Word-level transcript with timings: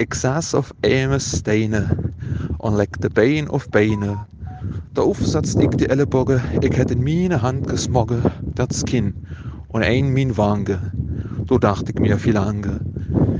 Ik 0.00 0.14
saß 0.14 0.54
auf 0.54 0.70
ene 0.80 1.18
stenen 1.18 2.14
en 2.58 2.76
lekte 2.76 3.08
been 3.10 3.50
of 3.50 3.68
benen. 3.68 4.26
Daarover 4.92 5.24
zat 5.24 5.60
ik 5.60 5.78
de 5.78 5.86
ellebogen, 5.86 6.40
ik 6.60 6.76
had 6.76 6.90
in 6.90 7.02
mijn 7.02 7.32
hand 7.32 7.70
gesmoggen, 7.70 8.20
dat 8.54 8.74
skin, 8.74 9.14
und 9.66 9.82
ein 9.82 10.12
min 10.12 10.34
wange. 10.34 10.78
So 11.48 11.58
dachte 11.58 11.92
ich 11.92 12.00
mir 12.00 12.18
viel 12.18 12.32
lange, 12.32 12.80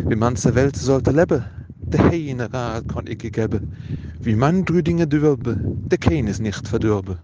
wie 0.08 0.16
man 0.16 0.36
zur 0.36 0.54
Welt 0.54 0.76
sollte 0.76 1.12
leben, 1.12 1.44
der 1.79 2.10
heine 2.10 2.53
Rat 2.53 2.88
kann 2.88 3.06
ich 3.06 3.33
geben. 3.33 3.72
Wie 4.21 4.35
man 4.35 4.65
drü 4.65 4.83
Dinge 4.83 5.06
dürbe, 5.06 5.56
der 5.63 5.99
kein 5.99 6.27
ist 6.27 6.40
nicht 6.40 6.67
verdürbe. 6.67 7.19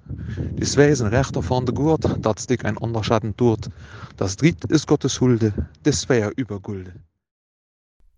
Das 0.61 0.77
Wesen 0.77 1.09
rechter 1.09 1.43
von 1.43 1.67
der 1.67 1.75
Gurt, 1.75 2.05
dat 2.25 2.49
dich 2.49 2.65
ein 2.65 2.77
Unterschatten 2.77 3.37
tut. 3.37 3.69
Das 4.17 4.37
Dritt 4.37 4.65
ist 4.67 4.87
Gottes 4.87 5.21
Hulde, 5.21 5.53
das 5.83 6.09
wär 6.09 6.31
Übergulde. 6.37 6.93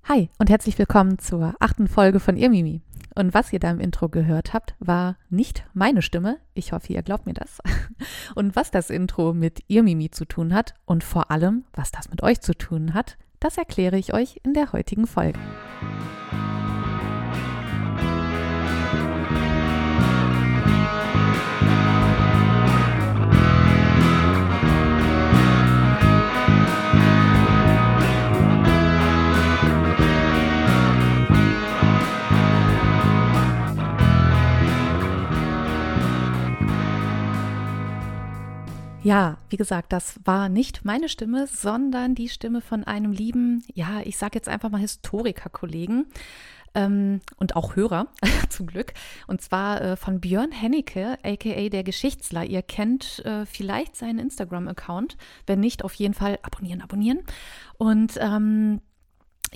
Hi 0.08 0.30
und 0.38 0.50
herzlich 0.50 0.78
willkommen 0.78 1.18
zur 1.18 1.56
achten 1.58 1.88
Folge 1.88 2.20
von 2.20 2.36
Ihr 2.36 2.48
Mimi. 2.48 2.80
Und 3.16 3.34
was 3.34 3.52
ihr 3.52 3.58
da 3.58 3.72
im 3.72 3.80
Intro 3.80 4.08
gehört 4.08 4.52
habt, 4.54 4.76
war 4.78 5.16
nicht 5.30 5.64
meine 5.74 6.00
Stimme. 6.00 6.38
Ich 6.54 6.70
hoffe, 6.70 6.92
ihr 6.92 7.02
glaubt 7.02 7.26
mir 7.26 7.34
das. 7.34 7.58
Und 8.36 8.54
was 8.54 8.70
das 8.70 8.90
Intro 8.90 9.34
mit 9.34 9.64
Ihr 9.66 9.82
Mimi 9.82 10.12
zu 10.12 10.24
tun 10.24 10.54
hat 10.54 10.74
und 10.84 11.02
vor 11.02 11.32
allem, 11.32 11.64
was 11.72 11.90
das 11.90 12.08
mit 12.08 12.22
euch 12.22 12.40
zu 12.40 12.54
tun 12.54 12.94
hat, 12.94 13.18
das 13.40 13.58
erkläre 13.58 13.98
ich 13.98 14.14
euch 14.14 14.40
in 14.44 14.54
der 14.54 14.72
heutigen 14.72 15.08
Folge. 15.08 15.40
Ja, 39.06 39.38
wie 39.50 39.56
gesagt, 39.56 39.92
das 39.92 40.18
war 40.24 40.48
nicht 40.48 40.84
meine 40.84 41.08
Stimme, 41.08 41.46
sondern 41.46 42.16
die 42.16 42.28
Stimme 42.28 42.60
von 42.60 42.82
einem 42.82 43.12
lieben, 43.12 43.62
ja, 43.72 44.00
ich 44.02 44.18
sage 44.18 44.32
jetzt 44.34 44.48
einfach 44.48 44.68
mal 44.68 44.80
Historiker-Kollegen 44.80 46.06
ähm, 46.74 47.20
und 47.36 47.54
auch 47.54 47.76
Hörer, 47.76 48.08
zum 48.48 48.66
Glück. 48.66 48.94
Und 49.28 49.40
zwar 49.40 49.80
äh, 49.80 49.96
von 49.96 50.18
Björn 50.18 50.50
Hennecke, 50.50 51.18
aka 51.22 51.68
der 51.68 51.84
Geschichtsler. 51.84 52.46
Ihr 52.46 52.62
kennt 52.62 53.24
äh, 53.24 53.46
vielleicht 53.46 53.94
seinen 53.94 54.18
Instagram-Account. 54.18 55.16
Wenn 55.46 55.60
nicht, 55.60 55.84
auf 55.84 55.94
jeden 55.94 56.14
Fall 56.14 56.40
abonnieren, 56.42 56.82
abonnieren. 56.82 57.20
Und 57.78 58.18
ähm, 58.20 58.80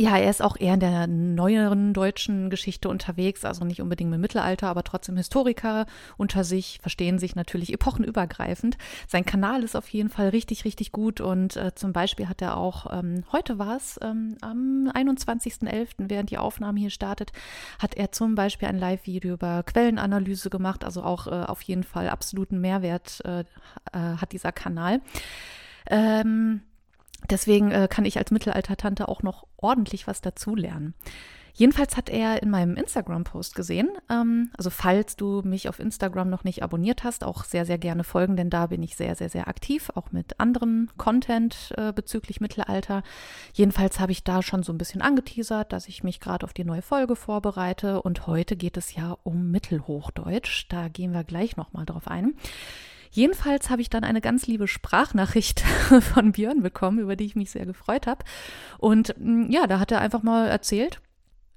ja, 0.01 0.17
er 0.17 0.31
ist 0.31 0.41
auch 0.41 0.57
eher 0.59 0.75
in 0.75 0.81
der 0.81 1.07
neueren 1.07 1.93
deutschen 1.93 2.49
Geschichte 2.49 2.89
unterwegs, 2.89 3.45
also 3.45 3.67
nicht 3.67 3.83
unbedingt 3.83 4.15
im 4.15 4.21
Mittelalter, 4.21 4.69
aber 4.69 4.83
trotzdem 4.83 5.19
Historiker 5.19 5.85
unter 6.17 6.43
sich, 6.43 6.79
verstehen 6.81 7.19
sich 7.19 7.37
natürlich 7.37 7.71
epochenübergreifend. 7.71 8.79
Sein 9.07 9.27
Kanal 9.27 9.63
ist 9.63 9.77
auf 9.77 9.89
jeden 9.91 10.09
Fall 10.09 10.31
richtig, 10.31 10.65
richtig 10.65 10.93
gut 10.93 11.21
und 11.21 11.55
äh, 11.57 11.75
zum 11.75 11.93
Beispiel 11.93 12.31
hat 12.31 12.41
er 12.41 12.57
auch, 12.57 12.87
ähm, 12.91 13.25
heute 13.31 13.59
war 13.59 13.77
es, 13.77 14.01
ähm, 14.03 14.39
am 14.41 14.91
21.11., 14.91 16.09
während 16.09 16.31
die 16.31 16.39
Aufnahme 16.39 16.81
hier 16.81 16.89
startet, 16.89 17.33
hat 17.79 17.95
er 17.95 18.11
zum 18.11 18.35
Beispiel 18.35 18.69
ein 18.69 18.79
Live-Video 18.79 19.35
über 19.35 19.63
Quellenanalyse 19.65 20.49
gemacht, 20.49 20.83
also 20.83 21.03
auch 21.03 21.27
äh, 21.27 21.45
auf 21.45 21.61
jeden 21.61 21.85
Fall 21.85 22.09
absoluten 22.09 22.59
Mehrwert 22.59 23.21
äh, 23.27 23.41
äh 23.41 24.17
hat 24.17 24.33
dieser 24.33 24.53
Kanal. 24.53 25.03
Ähm, 25.91 26.63
Deswegen 27.29 27.71
äh, 27.71 27.89
kann 27.91 28.05
ich 28.05 28.19
als 28.19 28.31
Mittelalter-Tante 28.31 29.09
auch 29.09 29.23
noch 29.23 29.47
ordentlich 29.57 30.07
was 30.07 30.21
dazulernen. 30.21 30.95
Jedenfalls 31.53 31.97
hat 31.97 32.09
er 32.09 32.43
in 32.43 32.51
meinem 32.51 32.77
Instagram-Post 32.77 33.55
gesehen, 33.55 33.89
ähm, 34.09 34.51
also 34.57 34.71
falls 34.71 35.17
du 35.17 35.43
mich 35.45 35.69
auf 35.69 35.79
Instagram 35.79 36.31
noch 36.31 36.45
nicht 36.45 36.63
abonniert 36.63 37.05
hast, 37.05 37.25
auch 37.25 37.45
sehr, 37.45 37.67
sehr 37.67 37.79
gerne 37.79 38.05
folgen, 38.05 38.37
denn 38.37 38.51
da 38.51 38.67
bin 38.67 38.83
ich 38.83 38.97
sehr, 38.97 39.15
sehr, 39.15 39.29
sehr 39.29 39.49
aktiv, 39.49 39.91
auch 39.95 40.13
mit 40.13 40.39
anderen 40.39 40.91
Content 40.97 41.75
äh, 41.77 41.93
bezüglich 41.93 42.41
Mittelalter. 42.41 43.03
Jedenfalls 43.53 44.01
habe 44.01 44.13
ich 44.13 44.25
da 44.25 44.43
schon 44.43 44.63
so 44.63 44.73
ein 44.73 44.79
bisschen 44.79 45.03
angeteasert, 45.03 45.73
dass 45.73 45.89
ich 45.89 46.05
mich 46.05 46.21
gerade 46.21 46.45
auf 46.45 46.53
die 46.53 46.65
neue 46.65 46.83
Folge 46.83 47.17
vorbereite 47.17 48.03
und 48.03 48.27
heute 48.27 48.57
geht 48.57 48.77
es 48.77 48.95
ja 48.95 49.17
um 49.23 49.51
Mittelhochdeutsch. 49.51 50.67
Da 50.69 50.89
gehen 50.89 51.13
wir 51.13 51.25
gleich 51.25 51.57
nochmal 51.57 51.85
drauf 51.85 52.09
ein. 52.09 52.35
Jedenfalls 53.11 53.71
habe 53.71 53.83
ich 53.83 53.91
dann 53.91 54.05
eine 54.05 54.21
ganz 54.21 54.47
liebe 54.47 54.69
Sprachnachricht 54.69 55.61
von 56.15 56.33
Björn 56.33 56.63
bekommen, 56.63 57.01
über 57.01 57.17
die 57.17 57.27
ich 57.27 57.37
mich 57.37 57.51
sehr 57.51 57.67
gefreut 57.67 58.07
habe. 58.07 58.25
Und 58.79 59.15
mm, 59.19 59.51
ja, 59.51 59.67
da 59.67 59.81
hat 59.81 59.91
er 59.91 60.01
einfach 60.01 60.23
mal 60.23 60.49
erzählt, 60.49 61.01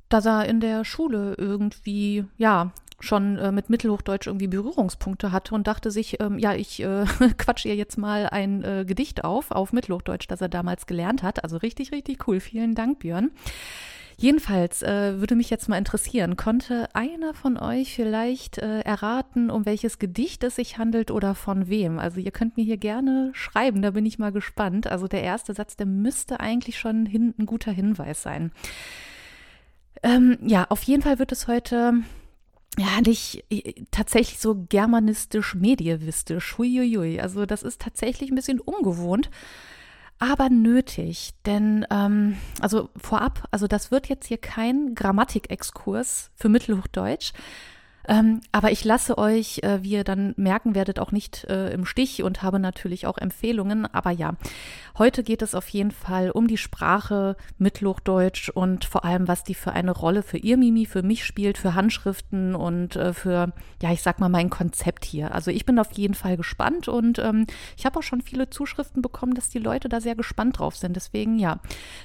dass 0.09 0.25
er 0.25 0.46
in 0.46 0.59
der 0.59 0.84
Schule 0.84 1.36
irgendwie, 1.38 2.25
ja, 2.38 2.72
schon 3.00 3.38
äh, 3.38 3.52
mit 3.52 3.69
Mittelhochdeutsch 3.69 4.28
irgendwie 4.28 4.47
Berührungspunkte 4.47 5.31
hatte 5.31 5.53
und 5.53 5.68
dachte 5.68 5.92
sich, 5.92 6.22
ähm, 6.22 6.40
ja, 6.40 6.53
ich 6.53 6.81
äh, 6.81 7.06
quatsch 7.38 7.66
ihr 7.66 7.75
jetzt 7.75 7.97
mal 7.97 8.28
ein 8.28 8.63
äh, 8.63 8.86
Gedicht 8.86 9.24
auf, 9.24 9.52
auf 9.52 9.74
Mittelhochdeutsch, 9.74 10.28
das 10.28 10.42
er 10.42 10.50
damals 10.50 10.88
gelernt 10.88 11.22
hat. 11.22 11.44
Also 11.44 11.58
richtig, 11.58 11.92
richtig 11.92 12.28
cool. 12.28 12.40
Vielen 12.40 12.75
Dank, 12.75 13.00
Björn. 13.00 13.31
Jedenfalls 14.18 14.84
äh, 14.84 15.19
würde 15.19 15.35
mich 15.35 15.50
jetzt 15.50 15.69
mal 15.69 15.78
interessieren, 15.78 16.38
konnte 16.38 16.94
einer 16.94 17.34
von 17.34 17.57
euch 17.57 17.96
vielleicht 17.96 18.57
äh, 18.57 18.81
erraten, 18.81 19.50
um 19.50 19.66
welches 19.66 20.00
Gedicht 20.00 20.44
es 20.44 20.56
sich 20.56 20.78
handelt 20.78 21.12
oder 21.12 21.35
von 21.35 21.68
wem? 21.68 22.00
Also 22.00 22.19
ihr 22.19 22.31
könnt 22.31 22.57
mir 22.57 22.63
hier 22.63 22.78
gerne 22.78 23.31
schreiben, 23.34 23.81
da 23.81 23.91
bin 23.91 24.06
ich 24.06 24.19
mal 24.19 24.31
gespannt. 24.31 24.88
Also 24.88 25.07
der 25.07 25.24
erste 25.24 25.53
Satz, 25.53 25.75
der 25.75 25.88
müsste 25.88 26.40
eigentlich 26.40 26.78
schon 26.78 27.06
hin, 27.06 27.34
ein 27.38 27.46
guter 27.46 27.72
Hinweis 27.72 28.22
sein. 28.22 28.51
Ähm, 30.03 30.38
ja, 30.41 30.66
auf 30.69 30.84
jeden 30.84 31.01
Fall 31.01 31.19
wird 31.19 31.31
es 31.31 31.47
heute 31.47 31.94
ja, 32.78 33.01
nicht 33.06 33.44
äh, 33.50 33.74
tatsächlich 33.91 34.40
so 34.40 34.66
germanistisch-medievistisch. 34.69 36.57
Huiuiui. 36.57 37.19
Also 37.19 37.45
das 37.45 37.63
ist 37.63 37.81
tatsächlich 37.81 38.31
ein 38.31 38.35
bisschen 38.35 38.59
ungewohnt 38.59 39.30
aber 40.19 40.50
nötig, 40.50 41.31
denn 41.46 41.85
ähm, 41.90 42.38
also 42.62 42.90
vorab, 42.97 43.47
also 43.51 43.68
das 43.68 43.91
wird 43.91 44.07
jetzt 44.09 44.28
hier 44.28 44.38
kein 44.38 44.96
Grammatikexkurs 44.96 46.31
für 46.35 46.50
Mittelhochdeutsch, 46.50 47.34
ähm, 48.08 48.41
aber 48.52 48.72
ich 48.72 48.84
lasse 48.84 49.18
euch, 49.18 49.59
äh, 49.64 49.81
wie 49.81 49.91
ihr 49.91 50.03
dann 50.03 50.34
merken 50.36 50.75
werdet, 50.75 51.00
auch 51.00 51.12
nicht 51.12 51.46
äh, 51.46 51.72
im 51.72 51.86
Stich 51.86 52.24
und 52.24 52.44
habe 52.44 52.59
natürlich 52.59 53.08
auch 53.08 53.18
Empfehlungen. 53.18 53.86
Aber 53.86 54.12
ja, 54.12 54.34
heute 54.97 55.24
geht 55.24 55.41
es 55.41 55.56
auf 55.56 55.69
jeden 55.69 55.91
Fall 55.91 56.31
um 56.31 56.47
die 56.47 56.58
Sprache 56.58 57.38
Mittelhochdeutsch 57.58 58.50
und 58.50 58.86
vor 58.86 59.06
allem, 59.06 59.28
was 59.28 59.44
die 59.44 59.56
für 59.56 59.72
eine 59.72 59.92
Rolle 59.92 60.24
für 60.24 60.38
ihr 60.38 60.58
Mimi, 60.58 60.86
für 60.86 61.02
mich 61.02 61.24
spielt, 61.24 61.58
für 61.58 61.75
Handschriften 61.75 62.56
und 62.56 62.96
äh, 62.96 63.13
für, 63.13 63.53
ja, 63.81 63.92
ich 63.92 64.02
sag 64.02 64.19
mal, 64.19 64.30
mein 64.30 64.50
Konzept 64.50 65.06
hier. 65.06 65.34
Also 65.34 65.52
ich 65.52 65.66
bin 65.66 65.80
auf 65.80 65.94
jeden 65.94 66.13
Fall 66.13 66.36
gespannt 66.36 66.88
und 66.90 67.19
ähm, 67.19 67.47
ich 67.78 67.86
habe 67.86 68.00
auch 68.00 68.03
schon 68.03 68.22
viele 68.22 68.50
Zuschriften 68.50 69.02
bekommen, 69.02 69.34
dass 69.34 69.50
die 69.50 69.59
Leute 69.59 69.88
da 69.88 70.02
sehr 70.02 70.16
gespannt 70.16 70.59
drauf 70.59 70.75
sind. 70.75 70.96
Deswegen, 70.96 71.40
ja, 71.40 71.59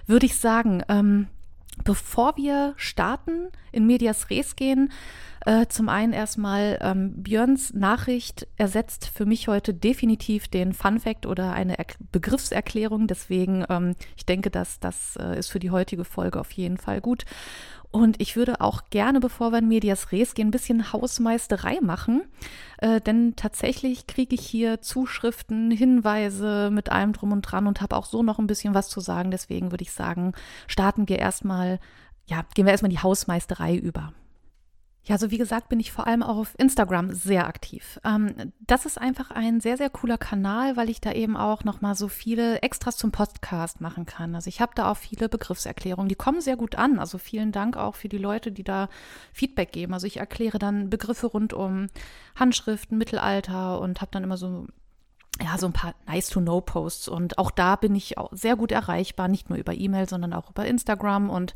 würde 0.06 0.26
ich 0.26 0.36
sagen, 0.36 0.82
ähm, 0.88 1.26
bevor 1.84 2.36
wir 2.36 2.74
starten, 2.76 3.48
in 3.72 3.86
Medias 3.86 4.30
Res 4.30 4.56
gehen, 4.56 4.90
äh, 5.46 5.66
zum 5.68 5.88
einen 5.88 6.12
erstmal 6.12 6.78
ähm, 6.82 7.22
Björns 7.22 7.72
Nachricht 7.72 8.46
ersetzt 8.56 9.08
für 9.08 9.24
mich 9.24 9.48
heute 9.48 9.72
definitiv 9.72 10.48
den 10.48 10.72
Fun 10.72 10.98
Fact 11.00 11.26
oder 11.26 11.52
eine 11.52 11.78
er 11.78 11.86
Begriffserklärung. 12.12 13.06
Deswegen, 13.06 13.64
ähm, 13.68 13.94
ich 14.16 14.26
denke, 14.26 14.50
dass 14.50 14.80
das 14.80 15.16
äh, 15.16 15.38
ist 15.38 15.48
für 15.48 15.60
die 15.60 15.70
heutige 15.70 16.04
Folge 16.04 16.40
auf 16.40 16.50
jeden 16.52 16.76
Fall 16.76 17.00
gut. 17.00 17.24
Und 17.90 18.20
ich 18.20 18.36
würde 18.36 18.60
auch 18.60 18.90
gerne, 18.90 19.18
bevor 19.18 19.50
wir 19.50 19.60
in 19.60 19.68
Medias 19.68 20.12
Res 20.12 20.34
gehen, 20.34 20.48
ein 20.48 20.52
bisschen 20.52 20.92
Hausmeisterei 20.92 21.78
machen. 21.80 22.22
Äh, 22.78 23.00
denn 23.00 23.34
tatsächlich 23.34 24.06
kriege 24.06 24.34
ich 24.34 24.42
hier 24.46 24.82
Zuschriften, 24.82 25.70
Hinweise 25.70 26.70
mit 26.70 26.90
allem 26.92 27.14
drum 27.14 27.32
und 27.32 27.42
dran 27.42 27.66
und 27.66 27.80
habe 27.80 27.96
auch 27.96 28.04
so 28.04 28.22
noch 28.22 28.38
ein 28.38 28.46
bisschen 28.46 28.74
was 28.74 28.88
zu 28.88 29.00
sagen. 29.00 29.30
Deswegen 29.30 29.70
würde 29.70 29.82
ich 29.82 29.92
sagen, 29.92 30.32
starten 30.66 31.08
wir 31.08 31.18
erstmal, 31.18 31.80
ja, 32.26 32.44
gehen 32.54 32.66
wir 32.66 32.72
erstmal 32.72 32.90
die 32.90 33.00
Hausmeisterei 33.00 33.76
über. 33.76 34.12
Ja, 35.08 35.14
also 35.14 35.30
wie 35.30 35.38
gesagt, 35.38 35.70
bin 35.70 35.80
ich 35.80 35.90
vor 35.90 36.06
allem 36.06 36.22
auch 36.22 36.36
auf 36.36 36.54
Instagram 36.58 37.14
sehr 37.14 37.46
aktiv. 37.46 37.98
Ähm, 38.04 38.52
das 38.60 38.84
ist 38.84 39.00
einfach 39.00 39.30
ein 39.30 39.58
sehr, 39.58 39.78
sehr 39.78 39.88
cooler 39.88 40.18
Kanal, 40.18 40.76
weil 40.76 40.90
ich 40.90 41.00
da 41.00 41.12
eben 41.12 41.34
auch 41.34 41.64
nochmal 41.64 41.94
so 41.94 42.08
viele 42.08 42.60
Extras 42.60 42.98
zum 42.98 43.10
Podcast 43.10 43.80
machen 43.80 44.04
kann. 44.04 44.34
Also 44.34 44.48
ich 44.48 44.60
habe 44.60 44.72
da 44.74 44.90
auch 44.90 44.98
viele 44.98 45.30
Begriffserklärungen, 45.30 46.10
die 46.10 46.14
kommen 46.14 46.42
sehr 46.42 46.58
gut 46.58 46.74
an. 46.74 46.98
Also 46.98 47.16
vielen 47.16 47.52
Dank 47.52 47.78
auch 47.78 47.94
für 47.94 48.10
die 48.10 48.18
Leute, 48.18 48.52
die 48.52 48.64
da 48.64 48.90
Feedback 49.32 49.72
geben. 49.72 49.94
Also 49.94 50.06
ich 50.06 50.18
erkläre 50.18 50.58
dann 50.58 50.90
Begriffe 50.90 51.28
rund 51.28 51.54
um 51.54 51.86
Handschriften, 52.36 52.98
Mittelalter 52.98 53.80
und 53.80 54.02
habe 54.02 54.10
dann 54.12 54.24
immer 54.24 54.36
so 54.36 54.66
ja, 55.42 55.56
so 55.58 55.66
ein 55.66 55.72
paar 55.72 55.94
Nice-to-Know-Posts. 56.06 57.08
Und 57.08 57.38
auch 57.38 57.50
da 57.50 57.76
bin 57.76 57.94
ich 57.94 58.14
sehr 58.32 58.56
gut 58.56 58.72
erreichbar, 58.72 59.28
nicht 59.28 59.50
nur 59.50 59.58
über 59.58 59.74
E-Mail, 59.74 60.08
sondern 60.08 60.32
auch 60.32 60.50
über 60.50 60.66
Instagram 60.66 61.30
und 61.30 61.54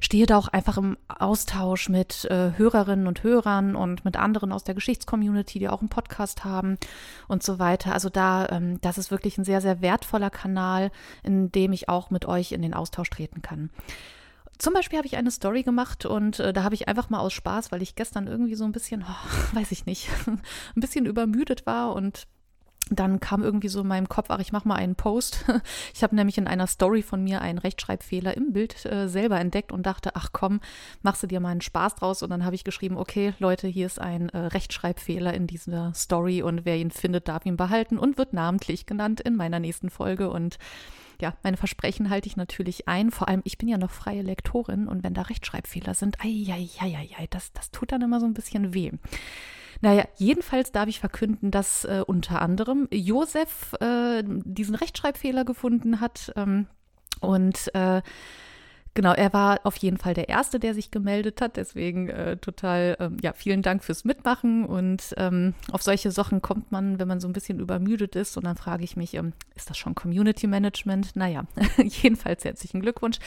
stehe 0.00 0.26
da 0.26 0.36
auch 0.36 0.48
einfach 0.48 0.76
im 0.78 0.96
Austausch 1.08 1.88
mit 1.88 2.24
äh, 2.26 2.52
Hörerinnen 2.56 3.06
und 3.06 3.22
Hörern 3.22 3.74
und 3.74 4.04
mit 4.04 4.16
anderen 4.16 4.52
aus 4.52 4.64
der 4.64 4.74
Geschichtscommunity, 4.74 5.58
die 5.58 5.68
auch 5.68 5.80
einen 5.80 5.88
Podcast 5.88 6.44
haben 6.44 6.78
und 7.26 7.42
so 7.42 7.58
weiter. 7.58 7.92
Also 7.92 8.08
da, 8.08 8.48
ähm, 8.48 8.80
das 8.80 8.98
ist 8.98 9.10
wirklich 9.10 9.38
ein 9.38 9.44
sehr, 9.44 9.60
sehr 9.60 9.80
wertvoller 9.80 10.30
Kanal, 10.30 10.90
in 11.22 11.50
dem 11.50 11.72
ich 11.72 11.88
auch 11.88 12.10
mit 12.10 12.26
euch 12.26 12.52
in 12.52 12.62
den 12.62 12.74
Austausch 12.74 13.10
treten 13.10 13.42
kann. 13.42 13.70
zum 14.58 14.74
Beispiel 14.74 14.98
habe 14.98 15.06
ich 15.06 15.16
eine 15.16 15.30
Story 15.30 15.62
gemacht 15.62 16.04
und 16.06 16.40
äh, 16.40 16.52
da 16.52 16.64
habe 16.64 16.74
ich 16.74 16.88
einfach 16.88 17.10
mal 17.10 17.20
aus 17.20 17.32
Spaß, 17.32 17.70
weil 17.72 17.82
ich 17.82 17.94
gestern 17.94 18.26
irgendwie 18.26 18.54
so 18.54 18.64
ein 18.64 18.72
bisschen, 18.72 19.04
oh, 19.08 19.28
weiß 19.56 19.72
ich 19.72 19.86
nicht, 19.86 20.08
ein 20.26 20.40
bisschen 20.80 21.06
übermüdet 21.06 21.66
war 21.66 21.94
und 21.94 22.26
dann 22.90 23.20
kam 23.20 23.42
irgendwie 23.42 23.68
so 23.68 23.80
in 23.80 23.86
meinem 23.86 24.08
Kopf, 24.08 24.26
ach, 24.28 24.38
ich 24.40 24.52
mache 24.52 24.68
mal 24.68 24.76
einen 24.76 24.94
Post. 24.94 25.44
Ich 25.94 26.02
habe 26.02 26.14
nämlich 26.14 26.38
in 26.38 26.46
einer 26.46 26.66
Story 26.66 27.02
von 27.02 27.22
mir 27.22 27.40
einen 27.40 27.58
Rechtschreibfehler 27.58 28.36
im 28.36 28.52
Bild 28.52 28.84
äh, 28.84 29.08
selber 29.08 29.40
entdeckt 29.40 29.72
und 29.72 29.84
dachte, 29.84 30.14
ach 30.14 30.30
komm, 30.32 30.60
machst 31.02 31.22
du 31.22 31.26
dir 31.26 31.40
mal 31.40 31.50
einen 31.50 31.60
Spaß 31.60 31.96
draus. 31.96 32.22
Und 32.22 32.30
dann 32.30 32.44
habe 32.44 32.54
ich 32.54 32.64
geschrieben, 32.64 32.96
okay, 32.96 33.34
Leute, 33.38 33.66
hier 33.66 33.86
ist 33.86 34.00
ein 34.00 34.28
äh, 34.28 34.38
Rechtschreibfehler 34.38 35.34
in 35.34 35.46
dieser 35.46 35.92
Story 35.94 36.42
und 36.42 36.64
wer 36.64 36.76
ihn 36.76 36.90
findet, 36.90 37.28
darf 37.28 37.46
ihn 37.46 37.56
behalten 37.56 37.98
und 37.98 38.18
wird 38.18 38.32
namentlich 38.32 38.86
genannt 38.86 39.20
in 39.20 39.36
meiner 39.36 39.58
nächsten 39.58 39.90
Folge. 39.90 40.30
Und 40.30 40.58
ja, 41.20 41.34
meine 41.42 41.56
Versprechen 41.56 42.10
halte 42.10 42.28
ich 42.28 42.36
natürlich 42.36 42.86
ein. 42.86 43.10
Vor 43.10 43.28
allem, 43.28 43.42
ich 43.44 43.58
bin 43.58 43.68
ja 43.68 43.78
noch 43.78 43.90
freie 43.90 44.22
Lektorin 44.22 44.86
und 44.86 45.02
wenn 45.02 45.14
da 45.14 45.22
Rechtschreibfehler 45.22 45.94
sind, 45.94 46.20
ei, 46.20 46.46
ei, 46.48 46.68
ei, 46.80 46.96
ei, 46.96 47.10
ei 47.18 47.26
das, 47.30 47.52
das 47.52 47.70
tut 47.70 47.92
dann 47.92 48.02
immer 48.02 48.20
so 48.20 48.26
ein 48.26 48.34
bisschen 48.34 48.74
weh. 48.74 48.92
Naja, 49.80 50.04
jedenfalls 50.16 50.72
darf 50.72 50.88
ich 50.88 51.00
verkünden, 51.00 51.50
dass 51.50 51.84
äh, 51.84 52.02
unter 52.06 52.42
anderem 52.42 52.88
Josef 52.90 53.74
äh, 53.80 54.22
diesen 54.24 54.74
Rechtschreibfehler 54.74 55.44
gefunden 55.44 56.00
hat. 56.00 56.32
Ähm, 56.36 56.66
und 57.20 57.74
äh, 57.74 58.02
genau, 58.98 59.12
er 59.12 59.32
war 59.32 59.60
auf 59.62 59.76
jeden 59.76 59.96
Fall 59.96 60.12
der 60.12 60.28
Erste, 60.28 60.58
der 60.58 60.74
sich 60.74 60.90
gemeldet 60.90 61.40
hat. 61.40 61.56
Deswegen 61.56 62.08
äh, 62.08 62.36
total, 62.36 62.96
ähm, 62.98 63.16
ja, 63.22 63.32
vielen 63.32 63.62
Dank 63.62 63.84
fürs 63.84 64.04
Mitmachen. 64.04 64.64
Und 64.64 65.14
ähm, 65.18 65.54
auf 65.70 65.84
solche 65.84 66.10
Sachen 66.10 66.42
kommt 66.42 66.72
man, 66.72 66.98
wenn 66.98 67.06
man 67.06 67.20
so 67.20 67.28
ein 67.28 67.32
bisschen 67.32 67.60
übermüdet 67.60 68.16
ist. 68.16 68.36
Und 68.36 68.42
dann 68.42 68.56
frage 68.56 68.82
ich 68.82 68.96
mich, 68.96 69.14
ähm, 69.14 69.34
ist 69.54 69.70
das 69.70 69.78
schon 69.78 69.94
Community 69.94 70.48
Management? 70.48 71.14
Naja, 71.14 71.44
jedenfalls 71.76 72.44
herzlichen 72.44 72.80
Glückwunsch. 72.80 73.18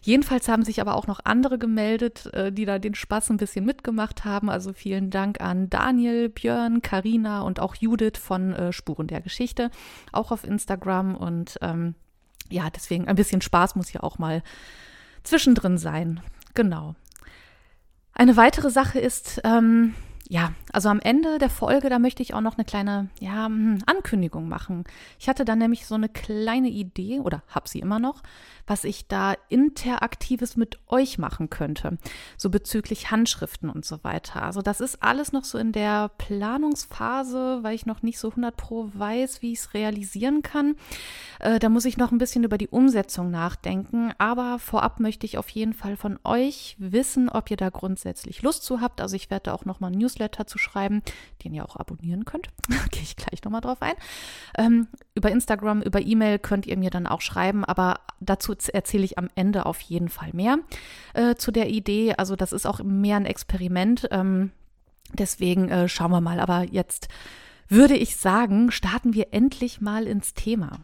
Jedenfalls 0.00 0.48
haben 0.48 0.62
sich 0.62 0.80
aber 0.80 0.94
auch 0.94 1.08
noch 1.08 1.18
andere 1.24 1.58
gemeldet, 1.58 2.32
äh, 2.32 2.52
die 2.52 2.64
da 2.64 2.78
den 2.78 2.94
Spaß 2.94 3.30
ein 3.30 3.36
bisschen 3.36 3.64
mitgemacht 3.64 4.24
haben. 4.24 4.48
Also 4.48 4.72
vielen 4.72 5.10
Dank 5.10 5.40
an 5.40 5.68
Daniel, 5.70 6.28
Björn, 6.28 6.82
Karina 6.82 7.40
und 7.40 7.58
auch 7.58 7.74
Judith 7.74 8.20
von 8.20 8.52
äh, 8.52 8.72
Spuren 8.72 9.08
der 9.08 9.22
Geschichte, 9.22 9.72
auch 10.12 10.30
auf 10.30 10.44
Instagram. 10.44 11.16
Und 11.16 11.58
ähm, 11.62 11.96
ja, 12.48 12.70
deswegen 12.70 13.08
ein 13.08 13.16
bisschen 13.16 13.40
Spaß 13.40 13.74
muss 13.74 13.92
ja 13.92 14.04
auch 14.04 14.20
mal 14.20 14.44
zwischendrin 15.22 15.78
sein. 15.78 16.20
Genau. 16.54 16.94
Eine 18.12 18.36
weitere 18.36 18.70
Sache 18.70 18.98
ist, 18.98 19.40
ähm, 19.44 19.94
ja, 20.30 20.52
also 20.72 20.88
am 20.88 21.00
Ende 21.00 21.38
der 21.38 21.50
Folge, 21.50 21.90
da 21.90 21.98
möchte 21.98 22.22
ich 22.22 22.34
auch 22.34 22.40
noch 22.40 22.56
eine 22.56 22.64
kleine 22.64 23.08
ja, 23.18 23.46
hm, 23.46 23.78
Ankündigung 23.86 24.48
machen. 24.48 24.84
Ich 25.18 25.28
hatte 25.28 25.44
da 25.44 25.56
nämlich 25.56 25.86
so 25.86 25.96
eine 25.96 26.08
kleine 26.08 26.68
Idee 26.68 27.18
oder 27.18 27.42
habe 27.48 27.68
sie 27.68 27.80
immer 27.80 27.98
noch, 27.98 28.22
was 28.64 28.84
ich 28.84 29.08
da 29.08 29.34
interaktives 29.48 30.56
mit 30.56 30.78
euch 30.86 31.18
machen 31.18 31.50
könnte, 31.50 31.98
so 32.36 32.48
bezüglich 32.48 33.10
Handschriften 33.10 33.68
und 33.68 33.84
so 33.84 34.04
weiter. 34.04 34.44
Also 34.44 34.62
das 34.62 34.80
ist 34.80 35.02
alles 35.02 35.32
noch 35.32 35.42
so 35.42 35.58
in 35.58 35.72
der 35.72 36.10
Planungsphase, 36.18 37.58
weil 37.62 37.74
ich 37.74 37.84
noch 37.84 38.02
nicht 38.02 38.20
so 38.20 38.28
100 38.28 38.56
pro 38.56 38.88
weiß, 38.94 39.42
wie 39.42 39.50
ich 39.50 39.58
es 39.58 39.74
realisieren 39.74 40.42
kann. 40.42 40.76
Äh, 41.40 41.58
da 41.58 41.68
muss 41.68 41.84
ich 41.84 41.96
noch 41.96 42.12
ein 42.12 42.18
bisschen 42.18 42.44
über 42.44 42.56
die 42.56 42.68
Umsetzung 42.68 43.32
nachdenken, 43.32 44.12
aber 44.18 44.60
vorab 44.60 45.00
möchte 45.00 45.26
ich 45.26 45.38
auf 45.38 45.48
jeden 45.48 45.74
Fall 45.74 45.96
von 45.96 46.20
euch 46.22 46.76
wissen, 46.78 47.28
ob 47.28 47.50
ihr 47.50 47.56
da 47.56 47.70
grundsätzlich 47.70 48.42
Lust 48.42 48.62
zu 48.62 48.80
habt. 48.80 49.00
Also 49.00 49.16
ich 49.16 49.28
werde 49.28 49.44
da 49.46 49.54
auch 49.54 49.64
noch 49.64 49.80
mal 49.80 49.88
ein 49.88 49.98
Newsletter 49.98 50.19
Newsletter 50.20 50.46
zu 50.46 50.58
schreiben, 50.58 51.02
den 51.44 51.54
ihr 51.54 51.64
auch 51.64 51.76
abonnieren 51.76 52.24
könnt. 52.24 52.48
Gehe 52.90 53.02
ich 53.02 53.16
gleich 53.16 53.42
nochmal 53.42 53.60
drauf 53.60 53.78
ein. 53.80 53.94
Ähm, 54.56 54.88
über 55.14 55.30
Instagram, 55.30 55.82
über 55.82 56.00
E-Mail 56.00 56.38
könnt 56.38 56.66
ihr 56.66 56.76
mir 56.76 56.90
dann 56.90 57.06
auch 57.06 57.20
schreiben, 57.20 57.64
aber 57.64 58.00
dazu 58.20 58.54
erzähle 58.72 59.04
ich 59.04 59.18
am 59.18 59.28
Ende 59.34 59.66
auf 59.66 59.80
jeden 59.80 60.08
Fall 60.08 60.30
mehr 60.32 60.58
äh, 61.14 61.34
zu 61.34 61.50
der 61.50 61.70
Idee. 61.70 62.14
Also 62.16 62.36
das 62.36 62.52
ist 62.52 62.66
auch 62.66 62.82
mehr 62.82 63.16
ein 63.16 63.26
Experiment. 63.26 64.08
Ähm, 64.10 64.52
deswegen 65.14 65.68
äh, 65.68 65.88
schauen 65.88 66.10
wir 66.10 66.20
mal. 66.20 66.40
Aber 66.40 66.64
jetzt 66.64 67.08
würde 67.68 67.96
ich 67.96 68.16
sagen, 68.16 68.70
starten 68.70 69.14
wir 69.14 69.28
endlich 69.32 69.80
mal 69.80 70.06
ins 70.06 70.34
Thema. 70.34 70.80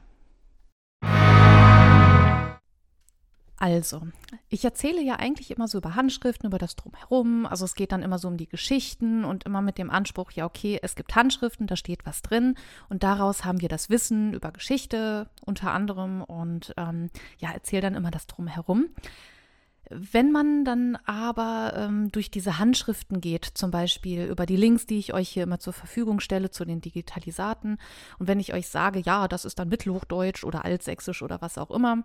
Also, 3.58 4.02
ich 4.50 4.64
erzähle 4.64 5.02
ja 5.02 5.16
eigentlich 5.16 5.50
immer 5.50 5.66
so 5.66 5.78
über 5.78 5.94
Handschriften, 5.94 6.46
über 6.46 6.58
das 6.58 6.76
Drumherum. 6.76 7.46
Also 7.46 7.64
es 7.64 7.74
geht 7.74 7.90
dann 7.90 8.02
immer 8.02 8.18
so 8.18 8.28
um 8.28 8.36
die 8.36 8.48
Geschichten 8.48 9.24
und 9.24 9.44
immer 9.44 9.62
mit 9.62 9.78
dem 9.78 9.90
Anspruch, 9.90 10.30
ja, 10.32 10.44
okay, 10.44 10.78
es 10.82 10.94
gibt 10.94 11.14
Handschriften, 11.14 11.66
da 11.66 11.76
steht 11.76 12.04
was 12.04 12.20
drin 12.20 12.56
und 12.90 13.02
daraus 13.02 13.46
haben 13.46 13.62
wir 13.62 13.70
das 13.70 13.88
Wissen 13.88 14.34
über 14.34 14.52
Geschichte 14.52 15.30
unter 15.44 15.72
anderem 15.72 16.22
und 16.22 16.74
ähm, 16.76 17.08
ja, 17.38 17.50
erzähle 17.50 17.82
dann 17.82 17.94
immer 17.94 18.10
das 18.10 18.26
Drumherum. 18.26 18.88
Wenn 19.88 20.32
man 20.32 20.64
dann 20.64 20.96
aber 21.06 21.74
ähm, 21.76 22.10
durch 22.10 22.30
diese 22.30 22.58
Handschriften 22.58 23.20
geht, 23.20 23.44
zum 23.44 23.70
Beispiel 23.70 24.24
über 24.24 24.44
die 24.44 24.56
Links, 24.56 24.86
die 24.86 24.98
ich 24.98 25.14
euch 25.14 25.28
hier 25.28 25.44
immer 25.44 25.60
zur 25.60 25.72
Verfügung 25.72 26.18
stelle 26.18 26.50
zu 26.50 26.64
den 26.64 26.80
Digitalisaten, 26.80 27.78
und 28.18 28.26
wenn 28.26 28.40
ich 28.40 28.52
euch 28.52 28.68
sage, 28.68 28.98
ja, 28.98 29.28
das 29.28 29.44
ist 29.44 29.60
dann 29.60 29.68
Mittelhochdeutsch 29.68 30.44
oder 30.44 30.64
Altsächsisch 30.64 31.22
oder 31.22 31.40
was 31.40 31.56
auch 31.56 31.70
immer, 31.70 32.04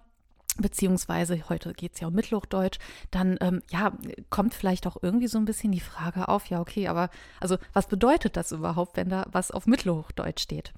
beziehungsweise 0.57 1.49
heute 1.49 1.73
geht 1.73 1.93
es 1.93 1.99
ja 2.01 2.07
um 2.07 2.13
Mittelhochdeutsch, 2.13 2.79
dann 3.09 3.37
ähm, 3.41 3.61
ja, 3.71 3.93
kommt 4.29 4.53
vielleicht 4.53 4.85
auch 4.87 4.97
irgendwie 5.01 5.27
so 5.27 5.37
ein 5.37 5.45
bisschen 5.45 5.71
die 5.71 5.79
Frage 5.79 6.27
auf, 6.27 6.47
ja, 6.47 6.59
okay, 6.59 6.87
aber 6.87 7.09
also 7.39 7.57
was 7.73 7.87
bedeutet 7.87 8.37
das 8.37 8.51
überhaupt, 8.51 8.97
wenn 8.97 9.09
da 9.09 9.25
was 9.31 9.51
auf 9.51 9.67
Mittelhochdeutsch 9.67 10.41
steht? 10.41 10.73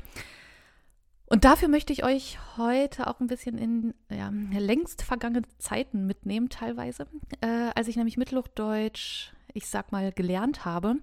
Und 1.28 1.46
dafür 1.46 1.68
möchte 1.68 1.94
ich 1.94 2.04
euch 2.04 2.38
heute 2.58 3.08
auch 3.08 3.20
ein 3.20 3.28
bisschen 3.28 3.58
in 3.58 3.94
ja, 4.10 4.30
längst 4.60 5.02
vergangene 5.02 5.48
Zeiten 5.58 6.06
mitnehmen, 6.06 6.50
teilweise. 6.50 7.08
Äh, 7.42 7.72
als 7.74 7.88
ich 7.88 7.96
nämlich 7.96 8.18
Mittelhochdeutsch, 8.18 9.32
ich 9.54 9.68
sag 9.68 9.92
mal, 9.92 10.12
gelernt 10.12 10.66
habe, 10.66 10.98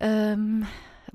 ähm, 0.00 0.66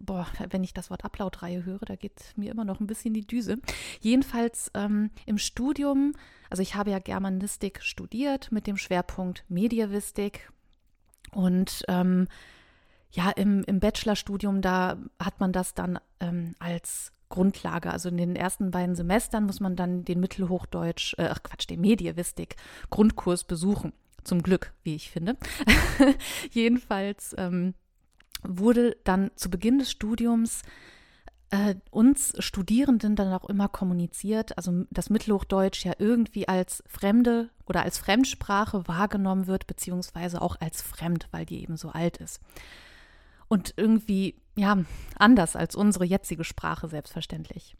boah, 0.06 0.28
wenn 0.50 0.64
ich 0.64 0.74
das 0.74 0.90
Wort 0.90 1.06
Ablautreihe 1.06 1.66
höre, 1.66 1.80
da 1.80 1.96
geht 1.96 2.34
mir 2.36 2.52
immer 2.52 2.66
noch 2.66 2.80
ein 2.80 2.88
bisschen 2.88 3.14
die 3.14 3.26
Düse. 3.26 3.58
Jedenfalls 4.02 4.72
ähm, 4.74 5.10
im 5.26 5.38
Studium, 5.38 6.14
also 6.50 6.62
ich 6.62 6.76
habe 6.76 6.92
ja 6.92 7.00
Germanistik 7.00 7.82
studiert 7.82 8.52
mit 8.52 8.68
dem 8.68 8.78
Schwerpunkt 8.78 9.46
Mediavistik 9.50 10.52
und 11.32 11.84
ähm, 11.88 12.28
ja, 13.12 13.30
im, 13.30 13.64
im 13.66 13.80
Bachelorstudium, 13.80 14.62
da 14.62 14.98
hat 15.20 15.40
man 15.40 15.52
das 15.52 15.74
dann 15.74 16.00
ähm, 16.20 16.56
als 16.60 17.12
Grundlage. 17.30 17.92
Also 17.92 18.10
in 18.10 18.18
den 18.18 18.36
ersten 18.36 18.72
beiden 18.72 18.96
Semestern 18.96 19.46
muss 19.46 19.60
man 19.60 19.76
dann 19.76 20.04
den 20.04 20.20
Mittelhochdeutsch, 20.20 21.16
äh, 21.18 21.30
ach 21.32 21.44
Quatsch, 21.44 21.70
den 21.70 21.82
Mediavistik 21.82 22.56
Grundkurs 22.90 23.44
besuchen. 23.44 23.94
Zum 24.24 24.42
Glück, 24.42 24.74
wie 24.84 24.96
ich 24.96 25.12
finde. 25.12 25.36
Jedenfalls 26.52 27.36
ähm, 27.38 27.74
wurde 28.48 28.98
dann 29.04 29.32
zu 29.36 29.50
Beginn 29.50 29.80
des 29.80 29.92
Studiums 29.92 30.62
äh, 31.54 31.76
uns 31.92 32.34
Studierenden 32.40 33.16
dann 33.16 33.32
auch 33.32 33.48
immer 33.48 33.68
kommuniziert, 33.68 34.58
also 34.58 34.86
das 34.90 35.12
Mittelhochdeutsch 35.12 35.86
ja 35.86 35.94
irgendwie 36.00 36.48
als 36.48 36.84
fremde 36.88 37.50
oder 37.68 37.84
als 37.84 38.00
Fremdsprache 38.00 38.88
wahrgenommen 38.88 39.46
wird, 39.46 39.68
beziehungsweise 39.68 40.42
auch 40.42 40.60
als 40.60 40.82
fremd, 40.82 41.28
weil 41.30 41.46
die 41.46 41.62
eben 41.62 41.78
so 41.78 41.90
alt 41.90 42.18
ist. 42.18 42.42
Und 43.48 43.76
irgendwie, 43.78 44.36
ja, 44.56 44.80
anders 45.16 45.56
als 45.56 45.76
unsere 45.76 46.06
jetzige 46.06 46.44
Sprache 46.44 46.88
selbstverständlich. 46.88 47.76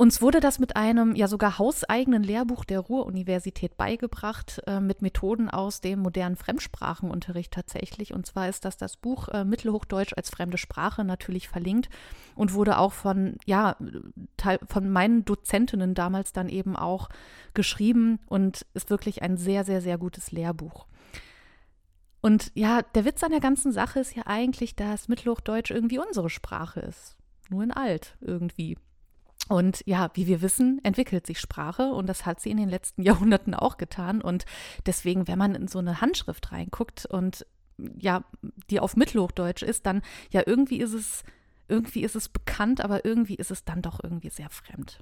Uns 0.00 0.22
wurde 0.22 0.40
das 0.40 0.58
mit 0.58 0.76
einem 0.76 1.14
ja 1.14 1.28
sogar 1.28 1.58
hauseigenen 1.58 2.22
Lehrbuch 2.22 2.64
der 2.64 2.80
Ruhr-Universität 2.80 3.76
beigebracht, 3.76 4.62
äh, 4.66 4.80
mit 4.80 5.02
Methoden 5.02 5.50
aus 5.50 5.82
dem 5.82 5.98
modernen 5.98 6.36
Fremdsprachenunterricht 6.36 7.52
tatsächlich. 7.52 8.14
Und 8.14 8.24
zwar 8.24 8.48
ist 8.48 8.64
das 8.64 8.78
das 8.78 8.96
Buch 8.96 9.28
äh, 9.28 9.44
Mittelhochdeutsch 9.44 10.14
als 10.16 10.30
fremde 10.30 10.56
Sprache 10.56 11.04
natürlich 11.04 11.50
verlinkt 11.50 11.90
und 12.34 12.54
wurde 12.54 12.78
auch 12.78 12.94
von, 12.94 13.36
ja, 13.44 13.76
von 14.66 14.88
meinen 14.88 15.26
Dozentinnen 15.26 15.92
damals 15.92 16.32
dann 16.32 16.48
eben 16.48 16.76
auch 16.76 17.10
geschrieben 17.52 18.20
und 18.24 18.64
ist 18.72 18.88
wirklich 18.88 19.20
ein 19.20 19.36
sehr, 19.36 19.64
sehr, 19.64 19.82
sehr 19.82 19.98
gutes 19.98 20.32
Lehrbuch. 20.32 20.86
Und 22.22 22.52
ja, 22.54 22.80
der 22.94 23.04
Witz 23.04 23.22
an 23.22 23.32
der 23.32 23.40
ganzen 23.40 23.70
Sache 23.70 24.00
ist 24.00 24.16
ja 24.16 24.22
eigentlich, 24.24 24.74
dass 24.74 25.08
Mittelhochdeutsch 25.08 25.70
irgendwie 25.70 25.98
unsere 25.98 26.30
Sprache 26.30 26.80
ist. 26.80 27.18
Nur 27.50 27.62
in 27.64 27.70
alt 27.70 28.16
irgendwie. 28.22 28.78
Und 29.50 29.82
ja, 29.84 30.10
wie 30.14 30.28
wir 30.28 30.42
wissen, 30.42 30.78
entwickelt 30.84 31.26
sich 31.26 31.40
Sprache 31.40 31.92
und 31.92 32.06
das 32.06 32.24
hat 32.24 32.40
sie 32.40 32.52
in 32.52 32.56
den 32.56 32.68
letzten 32.68 33.02
Jahrhunderten 33.02 33.52
auch 33.52 33.78
getan. 33.78 34.22
Und 34.22 34.44
deswegen, 34.86 35.26
wenn 35.26 35.38
man 35.38 35.56
in 35.56 35.66
so 35.66 35.80
eine 35.80 36.00
Handschrift 36.00 36.52
reinguckt 36.52 37.04
und 37.06 37.44
ja, 37.98 38.22
die 38.70 38.78
auf 38.78 38.94
Mittelhochdeutsch 38.94 39.64
ist, 39.64 39.86
dann 39.86 40.02
ja, 40.30 40.44
irgendwie 40.46 40.78
ist 40.78 40.92
es, 40.92 41.24
irgendwie 41.66 42.04
ist 42.04 42.14
es 42.14 42.28
bekannt, 42.28 42.80
aber 42.80 43.04
irgendwie 43.04 43.34
ist 43.34 43.50
es 43.50 43.64
dann 43.64 43.82
doch 43.82 43.98
irgendwie 44.00 44.30
sehr 44.30 44.50
fremd. 44.50 45.00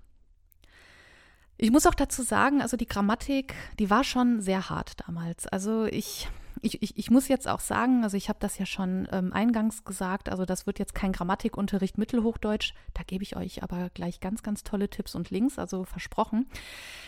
Ich 1.59 1.71
muss 1.71 1.87
auch 1.87 1.95
dazu 1.95 2.23
sagen, 2.23 2.63
also 2.63 2.79
die 2.79 2.87
Grammatik, 2.87 3.55
die 3.79 3.91
war 3.91 4.03
schon 4.03 4.41
sehr 4.41 4.71
hart 4.71 5.07
damals. 5.07 5.47
Also 5.47 5.85
ich 5.85 6.27
ich, 6.63 6.83
ich, 6.83 6.97
ich 6.97 7.11
muss 7.11 7.29
jetzt 7.29 7.49
auch 7.49 7.61
sagen, 7.61 8.05
also 8.05 8.17
ich 8.17 8.29
habe 8.29 8.39
das 8.41 8.59
ja 8.59 8.67
schon 8.67 9.09
ähm, 9.13 9.33
eingangs 9.33 9.85
gesagt, 9.85 10.29
also 10.29 10.45
das 10.45 10.67
wird 10.67 10.79
jetzt 10.79 10.95
kein 10.95 11.13
Grammatikunterricht 11.13 11.99
Mittelhochdeutsch, 11.99 12.73
da 12.95 13.03
gebe 13.03 13.23
ich 13.23 13.37
euch 13.37 13.63
aber 13.63 13.91
gleich 13.91 14.21
ganz, 14.21 14.43
ganz 14.43 14.65
tolle 14.65 14.89
Tipps 14.89 15.15
und 15.15 15.31
Links, 15.31 15.59
also 15.59 15.85
versprochen. 15.85 16.47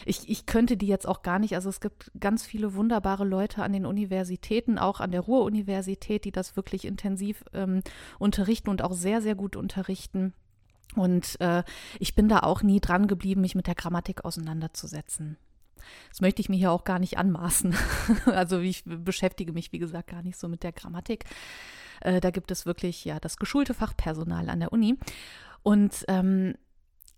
Ich, 0.04 0.28
ich 0.28 0.46
könnte 0.46 0.76
die 0.76 0.86
jetzt 0.86 1.06
auch 1.06 1.22
gar 1.22 1.38
nicht, 1.38 1.54
also 1.54 1.68
es 1.68 1.80
gibt 1.80 2.10
ganz 2.18 2.44
viele 2.44 2.74
wunderbare 2.74 3.24
Leute 3.24 3.62
an 3.62 3.72
den 3.72 3.86
Universitäten, 3.86 4.78
auch 4.78 5.00
an 5.00 5.10
der 5.10 5.20
Ruhr-Universität, 5.20 6.24
die 6.24 6.32
das 6.32 6.56
wirklich 6.56 6.84
intensiv 6.84 7.44
ähm, 7.52 7.82
unterrichten 8.18 8.70
und 8.70 8.82
auch 8.82 8.92
sehr, 8.92 9.22
sehr 9.22 9.34
gut 9.34 9.56
unterrichten. 9.56 10.32
Und 10.96 11.40
äh, 11.40 11.62
ich 11.98 12.14
bin 12.14 12.28
da 12.28 12.40
auch 12.40 12.62
nie 12.62 12.80
dran 12.80 13.06
geblieben, 13.06 13.42
mich 13.42 13.54
mit 13.54 13.66
der 13.66 13.74
Grammatik 13.74 14.24
auseinanderzusetzen. 14.24 15.36
Das 16.08 16.20
möchte 16.20 16.40
ich 16.40 16.48
mir 16.48 16.56
hier 16.56 16.72
auch 16.72 16.84
gar 16.84 16.98
nicht 16.98 17.18
anmaßen. 17.18 17.74
also 18.26 18.58
ich 18.58 18.82
beschäftige 18.84 19.52
mich, 19.52 19.72
wie 19.72 19.78
gesagt, 19.78 20.10
gar 20.10 20.22
nicht 20.22 20.38
so 20.38 20.48
mit 20.48 20.62
der 20.62 20.72
Grammatik. 20.72 21.24
Äh, 22.00 22.20
da 22.20 22.30
gibt 22.30 22.50
es 22.50 22.66
wirklich 22.66 23.04
ja 23.04 23.20
das 23.20 23.36
geschulte 23.36 23.74
Fachpersonal 23.74 24.48
an 24.48 24.60
der 24.60 24.72
Uni. 24.72 24.96
Und 25.62 26.04
ähm, 26.08 26.54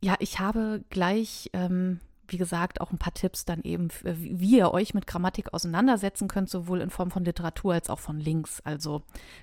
ja, 0.02 0.16
ich 0.18 0.40
habe 0.40 0.84
gleich, 0.90 1.50
ähm, 1.52 2.00
wie 2.26 2.38
gesagt, 2.38 2.80
auch 2.80 2.90
ein 2.90 2.98
paar 2.98 3.14
Tipps 3.14 3.44
dann 3.44 3.62
eben, 3.62 3.88
wie 4.02 4.58
ihr 4.58 4.72
euch 4.72 4.94
mit 4.94 5.06
Grammatik 5.06 5.54
auseinandersetzen 5.54 6.28
könnt, 6.28 6.50
sowohl 6.50 6.80
in 6.80 6.90
Form 6.90 7.10
von 7.10 7.24
Literatur 7.24 7.74
als 7.74 7.88
auch 7.88 8.00
von 8.00 8.18
Links. 8.18 8.60
Also 8.64 9.02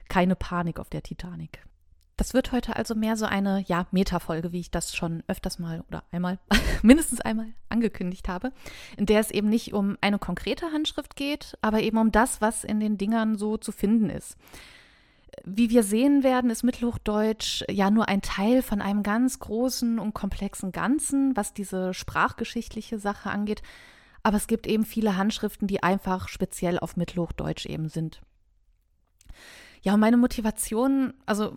keine 0.10 0.36
Panik 0.36 0.80
auf 0.80 0.90
der 0.90 1.04
Titanic. 1.04 1.64
Das 2.20 2.34
wird 2.34 2.52
heute 2.52 2.76
also 2.76 2.96
mehr 2.96 3.16
so 3.16 3.24
eine, 3.24 3.64
ja, 3.68 3.88
Metafolge, 3.92 4.52
wie 4.52 4.60
ich 4.60 4.72
das 4.72 4.94
schon 4.94 5.24
öfters 5.30 5.58
mal 5.58 5.86
oder 5.88 6.04
einmal, 6.12 6.38
mindestens 6.84 7.22
einmal 7.22 7.48
angekündigt 7.70 8.28
habe, 8.28 8.52
in 8.98 9.06
der 9.06 9.22
es 9.22 9.32
eben 9.32 9.48
nicht 9.48 9.74
um 9.74 9.98
eine 10.02 10.20
konkrete 10.20 10.66
Handschrift 10.74 11.16
geht, 11.16 11.58
aber 11.62 11.80
eben 11.80 11.98
um 11.98 12.12
das, 12.12 12.42
was 12.42 12.66
in 12.66 12.82
den 12.82 12.98
Dingern 12.98 13.38
so 13.38 13.56
zu 13.56 13.72
finden 13.72 14.10
ist. 14.10 14.36
Wie 15.46 15.70
wir 15.70 15.82
sehen 15.82 16.22
werden, 16.22 16.50
ist 16.50 16.64
Mittelhochdeutsch 16.64 17.64
ja 17.70 17.90
nur 17.90 18.10
ein 18.10 18.22
Teil 18.22 18.64
von 18.64 18.82
einem 18.82 19.02
ganz 19.02 19.40
großen 19.40 19.98
und 19.98 20.14
komplexen 20.14 20.74
Ganzen, 20.74 21.38
was 21.38 21.54
diese 21.54 21.94
sprachgeschichtliche 21.94 23.00
Sache 23.00 23.30
angeht. 23.30 23.62
Aber 24.24 24.36
es 24.36 24.48
gibt 24.48 24.68
eben 24.68 24.84
viele 24.84 25.16
Handschriften, 25.16 25.70
die 25.70 25.84
einfach 25.84 26.28
speziell 26.28 26.80
auf 26.80 26.98
Mittelhochdeutsch 26.98 27.66
eben 27.66 27.88
sind. 27.88 28.20
Ja, 29.82 29.96
meine 29.96 30.18
Motivation, 30.18 31.14
also 31.26 31.54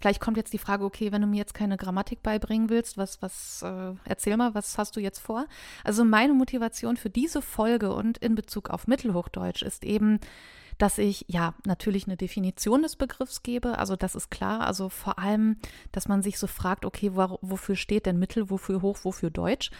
vielleicht 0.00 0.20
kommt 0.20 0.36
jetzt 0.36 0.52
die 0.52 0.58
Frage, 0.58 0.84
okay, 0.84 1.10
wenn 1.10 1.22
du 1.22 1.26
mir 1.26 1.38
jetzt 1.38 1.54
keine 1.54 1.76
Grammatik 1.76 2.22
beibringen 2.22 2.70
willst, 2.70 2.96
was, 2.96 3.20
was, 3.20 3.62
äh, 3.62 3.94
erzähl 4.04 4.36
mal, 4.36 4.54
was 4.54 4.78
hast 4.78 4.94
du 4.96 5.00
jetzt 5.00 5.18
vor? 5.18 5.46
Also 5.82 6.04
meine 6.04 6.34
Motivation 6.34 6.96
für 6.96 7.10
diese 7.10 7.42
Folge 7.42 7.92
und 7.92 8.18
in 8.18 8.36
Bezug 8.36 8.70
auf 8.70 8.86
Mittelhochdeutsch 8.86 9.62
ist 9.62 9.84
eben, 9.84 10.20
dass 10.78 10.98
ich 10.98 11.24
ja 11.28 11.54
natürlich 11.66 12.06
eine 12.06 12.16
Definition 12.16 12.82
des 12.82 12.96
Begriffs 12.96 13.42
gebe, 13.42 13.78
also 13.78 13.96
das 13.96 14.14
ist 14.14 14.30
klar, 14.30 14.60
also 14.60 14.88
vor 14.88 15.18
allem, 15.18 15.56
dass 15.92 16.08
man 16.08 16.22
sich 16.22 16.38
so 16.38 16.46
fragt, 16.46 16.84
okay, 16.84 17.14
wo, 17.14 17.38
wofür 17.42 17.76
steht 17.76 18.06
denn 18.06 18.18
Mittel, 18.18 18.50
wofür 18.50 18.82
hoch, 18.82 18.98
wofür 19.02 19.30
Deutsch? 19.30 19.70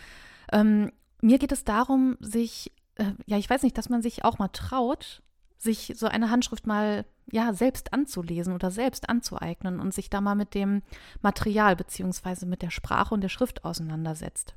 Ähm, 0.52 0.90
mir 1.20 1.38
geht 1.38 1.52
es 1.52 1.64
darum, 1.64 2.16
sich, 2.20 2.72
äh, 2.96 3.12
ja, 3.26 3.38
ich 3.38 3.48
weiß 3.48 3.62
nicht, 3.62 3.78
dass 3.78 3.88
man 3.88 4.02
sich 4.02 4.24
auch 4.24 4.38
mal 4.38 4.48
traut, 4.48 5.22
sich 5.64 5.94
so 5.96 6.06
eine 6.06 6.30
Handschrift 6.30 6.66
mal 6.66 7.04
ja 7.32 7.52
selbst 7.52 7.92
anzulesen 7.92 8.54
oder 8.54 8.70
selbst 8.70 9.08
anzueignen 9.08 9.80
und 9.80 9.92
sich 9.92 10.10
da 10.10 10.20
mal 10.20 10.34
mit 10.34 10.54
dem 10.54 10.82
Material 11.22 11.74
beziehungsweise 11.74 12.46
mit 12.46 12.62
der 12.62 12.70
Sprache 12.70 13.14
und 13.14 13.22
der 13.22 13.28
Schrift 13.28 13.64
auseinandersetzt. 13.64 14.54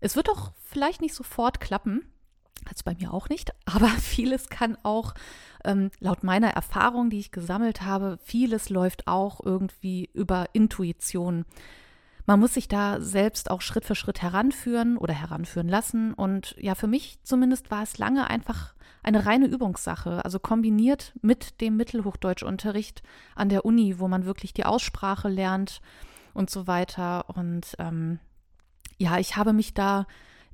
Es 0.00 0.16
wird 0.16 0.30
auch 0.30 0.52
vielleicht 0.64 1.02
nicht 1.02 1.14
sofort 1.14 1.60
klappen, 1.60 2.06
hat 2.66 2.82
bei 2.84 2.94
mir 2.94 3.12
auch 3.12 3.28
nicht, 3.28 3.52
aber 3.66 3.88
vieles 3.88 4.48
kann 4.48 4.78
auch 4.82 5.14
ähm, 5.64 5.90
laut 6.00 6.22
meiner 6.22 6.50
Erfahrung, 6.50 7.10
die 7.10 7.18
ich 7.18 7.32
gesammelt 7.32 7.82
habe, 7.82 8.18
vieles 8.22 8.68
läuft 8.68 9.06
auch 9.06 9.40
irgendwie 9.44 10.08
über 10.14 10.46
Intuition. 10.52 11.44
Man 12.26 12.40
muss 12.40 12.54
sich 12.54 12.68
da 12.68 13.00
selbst 13.00 13.50
auch 13.50 13.60
Schritt 13.60 13.84
für 13.84 13.94
Schritt 13.94 14.22
heranführen 14.22 14.96
oder 14.96 15.12
heranführen 15.12 15.68
lassen. 15.68 16.14
Und 16.14 16.56
ja, 16.58 16.74
für 16.74 16.86
mich 16.86 17.18
zumindest 17.22 17.70
war 17.70 17.82
es 17.82 17.98
lange 17.98 18.28
einfach 18.28 18.74
eine 19.02 19.26
reine 19.26 19.46
Übungssache, 19.46 20.24
also 20.24 20.38
kombiniert 20.38 21.12
mit 21.20 21.60
dem 21.60 21.76
Mittelhochdeutschunterricht 21.76 23.02
an 23.34 23.50
der 23.50 23.66
Uni, 23.66 23.98
wo 23.98 24.08
man 24.08 24.24
wirklich 24.24 24.54
die 24.54 24.64
Aussprache 24.64 25.28
lernt 25.28 25.82
und 26.32 26.48
so 26.48 26.66
weiter. 26.66 27.28
Und 27.28 27.74
ähm, 27.78 28.18
ja, 28.96 29.18
ich 29.18 29.36
habe 29.36 29.52
mich 29.52 29.74
da, 29.74 30.06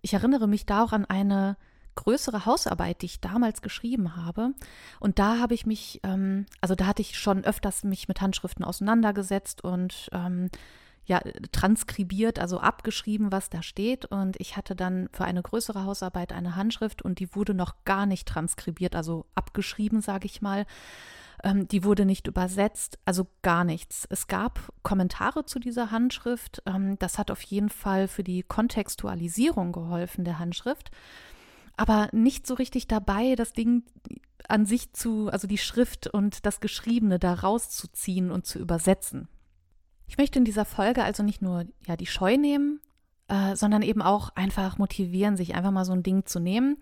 ich 0.02 0.14
erinnere 0.14 0.48
mich 0.48 0.66
da 0.66 0.82
auch 0.82 0.92
an 0.92 1.04
eine 1.04 1.56
größere 1.94 2.46
Hausarbeit, 2.46 3.02
die 3.02 3.06
ich 3.06 3.20
damals 3.20 3.62
geschrieben 3.62 4.16
habe. 4.16 4.54
Und 4.98 5.18
da 5.18 5.38
habe 5.38 5.54
ich 5.54 5.66
mich, 5.66 6.00
ähm, 6.02 6.46
also 6.60 6.74
da 6.74 6.86
hatte 6.86 7.02
ich 7.02 7.18
schon 7.18 7.44
öfters 7.44 7.84
mich 7.84 8.08
mit 8.08 8.20
Handschriften 8.20 8.64
auseinandergesetzt 8.64 9.62
und 9.62 10.08
ähm, 10.12 10.50
ja, 11.10 11.20
transkribiert, 11.50 12.38
also 12.38 12.60
abgeschrieben, 12.60 13.32
was 13.32 13.50
da 13.50 13.64
steht. 13.64 14.04
Und 14.04 14.40
ich 14.40 14.56
hatte 14.56 14.76
dann 14.76 15.08
für 15.12 15.24
eine 15.24 15.42
größere 15.42 15.84
Hausarbeit 15.84 16.32
eine 16.32 16.54
Handschrift 16.54 17.02
und 17.02 17.18
die 17.18 17.34
wurde 17.34 17.52
noch 17.52 17.84
gar 17.84 18.06
nicht 18.06 18.28
transkribiert, 18.28 18.94
also 18.94 19.26
abgeschrieben, 19.34 20.02
sage 20.02 20.26
ich 20.26 20.40
mal. 20.40 20.66
Ähm, 21.42 21.66
die 21.66 21.82
wurde 21.82 22.04
nicht 22.04 22.28
übersetzt, 22.28 23.00
also 23.04 23.26
gar 23.42 23.64
nichts. 23.64 24.06
Es 24.08 24.28
gab 24.28 24.60
Kommentare 24.84 25.44
zu 25.44 25.58
dieser 25.58 25.90
Handschrift. 25.90 26.62
Ähm, 26.64 26.96
das 27.00 27.18
hat 27.18 27.32
auf 27.32 27.42
jeden 27.42 27.70
Fall 27.70 28.06
für 28.06 28.22
die 28.22 28.44
Kontextualisierung 28.44 29.72
geholfen 29.72 30.24
der 30.24 30.38
Handschrift. 30.38 30.92
Aber 31.76 32.08
nicht 32.12 32.46
so 32.46 32.54
richtig 32.54 32.86
dabei, 32.86 33.34
das 33.34 33.52
Ding 33.52 33.82
an 34.46 34.64
sich 34.64 34.92
zu, 34.92 35.28
also 35.28 35.48
die 35.48 35.58
Schrift 35.58 36.06
und 36.06 36.46
das 36.46 36.60
Geschriebene 36.60 37.18
da 37.18 37.34
rauszuziehen 37.34 38.30
und 38.30 38.46
zu 38.46 38.60
übersetzen. 38.60 39.26
Ich 40.10 40.18
möchte 40.18 40.40
in 40.40 40.44
dieser 40.44 40.64
Folge 40.64 41.04
also 41.04 41.22
nicht 41.22 41.40
nur 41.40 41.66
ja, 41.86 41.94
die 41.96 42.06
Scheu 42.06 42.36
nehmen, 42.36 42.80
äh, 43.28 43.54
sondern 43.54 43.82
eben 43.82 44.02
auch 44.02 44.30
einfach 44.34 44.76
motivieren, 44.76 45.36
sich 45.36 45.54
einfach 45.54 45.70
mal 45.70 45.84
so 45.84 45.92
ein 45.92 46.02
Ding 46.02 46.26
zu 46.26 46.40
nehmen. 46.40 46.78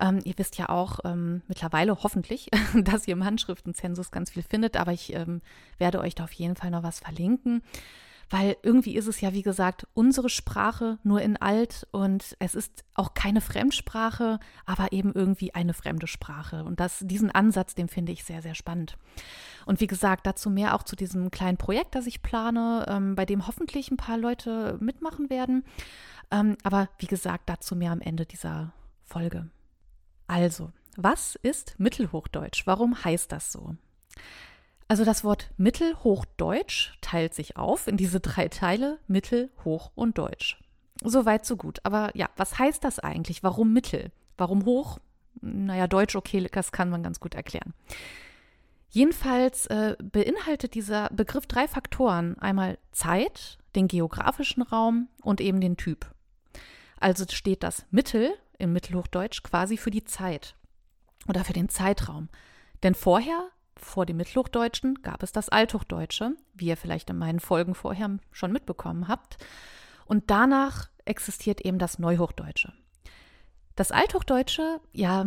Ähm, 0.00 0.20
ihr 0.24 0.32
wisst 0.38 0.56
ja 0.56 0.70
auch 0.70 1.00
ähm, 1.04 1.42
mittlerweile 1.48 2.02
hoffentlich, 2.02 2.48
dass 2.82 3.06
ihr 3.06 3.12
im 3.12 3.26
Handschriftenzensus 3.26 4.10
ganz 4.10 4.30
viel 4.30 4.42
findet, 4.42 4.78
aber 4.78 4.92
ich 4.92 5.12
ähm, 5.12 5.42
werde 5.76 6.00
euch 6.00 6.14
da 6.14 6.24
auf 6.24 6.32
jeden 6.32 6.56
Fall 6.56 6.70
noch 6.70 6.82
was 6.82 6.98
verlinken 6.98 7.62
weil 8.30 8.56
irgendwie 8.62 8.96
ist 8.96 9.06
es 9.06 9.20
ja, 9.20 9.32
wie 9.32 9.42
gesagt, 9.42 9.86
unsere 9.94 10.28
Sprache 10.28 10.98
nur 11.02 11.20
in 11.20 11.36
alt 11.36 11.86
und 11.90 12.36
es 12.38 12.54
ist 12.54 12.84
auch 12.94 13.14
keine 13.14 13.40
Fremdsprache, 13.40 14.38
aber 14.64 14.92
eben 14.92 15.12
irgendwie 15.12 15.54
eine 15.54 15.74
fremde 15.74 16.06
Sprache. 16.06 16.64
Und 16.64 16.80
das, 16.80 17.00
diesen 17.02 17.30
Ansatz, 17.30 17.74
den 17.74 17.88
finde 17.88 18.12
ich 18.12 18.24
sehr, 18.24 18.42
sehr 18.42 18.54
spannend. 18.54 18.96
Und 19.66 19.80
wie 19.80 19.86
gesagt, 19.86 20.26
dazu 20.26 20.50
mehr 20.50 20.74
auch 20.74 20.82
zu 20.82 20.96
diesem 20.96 21.30
kleinen 21.30 21.58
Projekt, 21.58 21.94
das 21.94 22.06
ich 22.06 22.22
plane, 22.22 22.86
ähm, 22.88 23.14
bei 23.14 23.26
dem 23.26 23.46
hoffentlich 23.46 23.90
ein 23.90 23.96
paar 23.96 24.18
Leute 24.18 24.78
mitmachen 24.80 25.30
werden. 25.30 25.64
Ähm, 26.30 26.56
aber 26.62 26.88
wie 26.98 27.06
gesagt, 27.06 27.48
dazu 27.48 27.76
mehr 27.76 27.92
am 27.92 28.00
Ende 28.00 28.26
dieser 28.26 28.72
Folge. 29.04 29.50
Also, 30.26 30.72
was 30.96 31.36
ist 31.36 31.78
Mittelhochdeutsch? 31.78 32.66
Warum 32.66 33.04
heißt 33.04 33.32
das 33.32 33.52
so? 33.52 33.76
Also 34.92 35.06
das 35.06 35.24
Wort 35.24 35.50
Mittelhochdeutsch 35.56 36.92
teilt 37.00 37.32
sich 37.32 37.56
auf 37.56 37.86
in 37.86 37.96
diese 37.96 38.20
drei 38.20 38.48
Teile, 38.48 38.98
Mittel, 39.06 39.50
Hoch 39.64 39.90
und 39.94 40.18
Deutsch. 40.18 40.60
Soweit, 41.02 41.46
so 41.46 41.56
gut. 41.56 41.80
Aber 41.82 42.10
ja, 42.14 42.28
was 42.36 42.58
heißt 42.58 42.84
das 42.84 42.98
eigentlich? 42.98 43.42
Warum 43.42 43.72
Mittel? 43.72 44.12
Warum 44.36 44.66
Hoch? 44.66 44.98
Naja, 45.40 45.86
Deutsch, 45.86 46.14
okay, 46.14 46.46
das 46.52 46.72
kann 46.72 46.90
man 46.90 47.02
ganz 47.02 47.20
gut 47.20 47.34
erklären. 47.34 47.72
Jedenfalls 48.90 49.64
äh, 49.68 49.96
beinhaltet 49.98 50.74
dieser 50.74 51.08
Begriff 51.08 51.46
drei 51.46 51.68
Faktoren. 51.68 52.38
Einmal 52.38 52.76
Zeit, 52.90 53.56
den 53.74 53.88
geografischen 53.88 54.62
Raum 54.62 55.08
und 55.22 55.40
eben 55.40 55.62
den 55.62 55.78
Typ. 55.78 56.04
Also 57.00 57.24
steht 57.30 57.62
das 57.62 57.86
Mittel 57.90 58.34
im 58.58 58.74
Mittelhochdeutsch 58.74 59.42
quasi 59.42 59.78
für 59.78 59.90
die 59.90 60.04
Zeit 60.04 60.54
oder 61.28 61.44
für 61.44 61.54
den 61.54 61.70
Zeitraum. 61.70 62.28
Denn 62.82 62.94
vorher 62.94 63.48
vor 63.84 64.06
dem 64.06 64.16
Mittelhochdeutschen 64.16 65.02
gab 65.02 65.22
es 65.22 65.32
das 65.32 65.48
Althochdeutsche, 65.48 66.36
wie 66.54 66.66
ihr 66.66 66.76
vielleicht 66.76 67.10
in 67.10 67.18
meinen 67.18 67.40
Folgen 67.40 67.74
vorher 67.74 68.18
schon 68.30 68.52
mitbekommen 68.52 69.08
habt. 69.08 69.38
Und 70.06 70.30
danach 70.30 70.88
existiert 71.04 71.60
eben 71.62 71.78
das 71.78 71.98
Neuhochdeutsche. 71.98 72.72
Das 73.76 73.90
Althochdeutsche, 73.90 74.80
ja, 74.92 75.26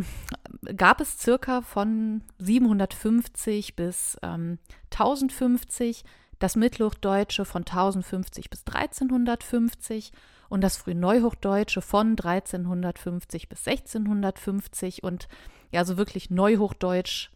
gab 0.77 1.01
es 1.01 1.19
circa 1.19 1.61
von 1.61 2.21
750 2.37 3.75
bis 3.75 4.17
ähm, 4.21 4.59
1050, 4.91 6.03
das 6.37 6.55
Mittelhochdeutsche 6.55 7.45
von 7.45 7.61
1050 7.61 8.49
bis 8.49 8.63
1350 8.67 10.11
und 10.49 10.61
das 10.61 10.77
Frühneuhochdeutsche 10.77 11.81
von 11.81 12.11
1350 12.11 13.49
bis 13.49 13.67
1650 13.67 15.03
und 15.03 15.27
ja, 15.71 15.83
so 15.83 15.97
wirklich 15.97 16.29
Neuhochdeutsch 16.29 17.31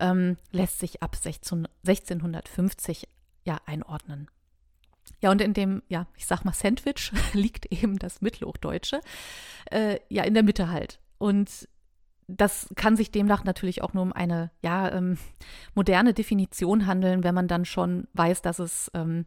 ähm, 0.00 0.36
lässt 0.50 0.78
sich 0.78 1.02
ab 1.02 1.16
16, 1.16 1.68
1650 1.86 3.08
ja 3.44 3.58
einordnen. 3.66 4.28
Ja, 5.20 5.30
und 5.30 5.40
in 5.40 5.54
dem, 5.54 5.82
ja, 5.88 6.06
ich 6.16 6.26
sag 6.26 6.44
mal 6.44 6.52
Sandwich 6.52 7.12
liegt 7.32 7.66
eben 7.66 7.98
das 7.98 8.20
Mittelhochdeutsche, 8.20 9.00
äh, 9.70 9.98
ja, 10.08 10.24
in 10.24 10.34
der 10.34 10.42
Mitte 10.42 10.68
halt. 10.68 11.00
Und 11.18 11.68
das 12.26 12.68
kann 12.74 12.96
sich 12.96 13.10
demnach 13.10 13.44
natürlich 13.44 13.82
auch 13.82 13.92
nur 13.92 14.02
um 14.02 14.12
eine 14.12 14.50
ja, 14.62 14.90
ähm, 14.92 15.18
moderne 15.74 16.14
Definition 16.14 16.86
handeln, 16.86 17.22
wenn 17.22 17.34
man 17.34 17.48
dann 17.48 17.64
schon 17.64 18.08
weiß, 18.14 18.42
dass 18.42 18.58
es 18.58 18.90
ähm, 18.94 19.26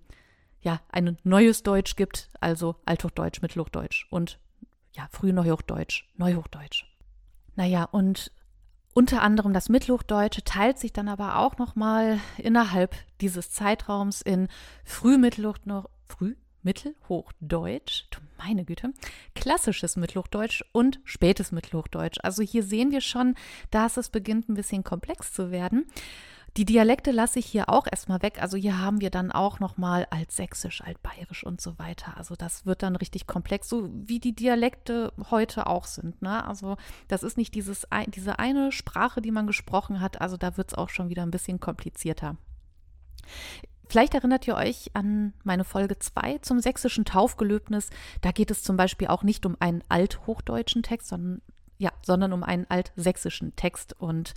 ja 0.61 0.81
ein 0.89 1.17
neues 1.23 1.63
Deutsch 1.63 1.95
gibt, 1.95 2.29
also 2.41 2.75
Althochdeutsch, 2.85 3.41
Mittelhochdeutsch 3.41 4.07
und 4.09 4.39
ja, 4.95 5.07
Frühneuhochdeutsch, 5.11 6.07
Neuhochdeutsch. 6.15 6.85
Naja, 7.55 7.83
und 7.83 8.31
unter 8.97 9.21
anderem 9.21 9.53
das 9.53 9.69
Mittelhochdeutsche 9.69 10.43
teilt 10.43 10.79
sich 10.79 10.91
dann 10.91 11.07
aber 11.07 11.37
auch 11.37 11.59
nochmal 11.59 12.19
innerhalb 12.39 12.95
dieses 13.21 13.51
Zeitraums 13.51 14.23
in 14.23 14.47
Frühmittelhochdeutsch, 14.85 15.85
Früh 16.07 16.33
meine 18.39 18.65
Güte, 18.65 18.93
klassisches 19.35 19.97
Mittelhochdeutsch 19.97 20.63
und 20.71 20.99
spätes 21.03 21.51
Mittelhochdeutsch. 21.51 22.17
Also 22.23 22.41
hier 22.41 22.63
sehen 22.63 22.89
wir 22.89 23.01
schon, 23.01 23.35
dass 23.69 23.97
es 23.97 24.09
beginnt 24.09 24.49
ein 24.49 24.55
bisschen 24.55 24.83
komplex 24.83 25.31
zu 25.31 25.51
werden. 25.51 25.85
Die 26.57 26.65
Dialekte 26.65 27.11
lasse 27.11 27.37
ich 27.37 27.45
hier 27.45 27.69
auch 27.69 27.85
erstmal 27.85 28.23
weg. 28.23 28.41
Also 28.41 28.57
hier 28.57 28.79
haben 28.79 28.99
wir 28.99 29.11
dann 29.11 29.31
auch 29.31 29.59
nochmal 29.59 30.07
Altsächsisch, 30.09 30.81
Altbayerisch 30.81 31.43
und 31.43 31.61
so 31.61 31.77
weiter. 31.77 32.17
Also 32.17 32.35
das 32.35 32.65
wird 32.65 32.81
dann 32.81 32.95
richtig 32.95 33.27
komplex, 33.27 33.69
so 33.69 33.91
wie 33.93 34.19
die 34.19 34.33
Dialekte 34.33 35.13
heute 35.29 35.67
auch 35.67 35.85
sind. 35.85 36.19
Ne? 36.23 36.43
Also 36.47 36.77
das 37.09 37.21
ist 37.21 37.37
nicht 37.37 37.53
dieses, 37.53 37.87
diese 38.07 38.39
eine 38.39 38.71
Sprache, 38.71 39.21
die 39.21 39.29
man 39.29 39.45
gesprochen 39.45 40.01
hat. 40.01 40.19
Also 40.19 40.35
da 40.35 40.57
wird 40.57 40.69
es 40.69 40.73
auch 40.73 40.89
schon 40.89 41.09
wieder 41.09 41.21
ein 41.21 41.31
bisschen 41.31 41.59
komplizierter. 41.59 42.37
Vielleicht 43.87 44.15
erinnert 44.15 44.47
ihr 44.47 44.55
euch 44.55 44.89
an 44.95 45.33
meine 45.43 45.63
Folge 45.63 45.99
2 45.99 46.39
zum 46.39 46.59
sächsischen 46.59 47.05
Taufgelöbnis. 47.05 47.91
Da 48.21 48.31
geht 48.31 48.49
es 48.49 48.63
zum 48.63 48.77
Beispiel 48.77 49.09
auch 49.09 49.21
nicht 49.21 49.45
um 49.45 49.57
einen 49.59 49.83
althochdeutschen 49.89 50.81
Text, 50.81 51.09
sondern, 51.09 51.41
ja, 51.77 51.91
sondern 52.01 52.33
um 52.33 52.41
einen 52.41 52.65
altsächsischen 52.67 53.55
Text. 53.55 53.93
Und 53.99 54.33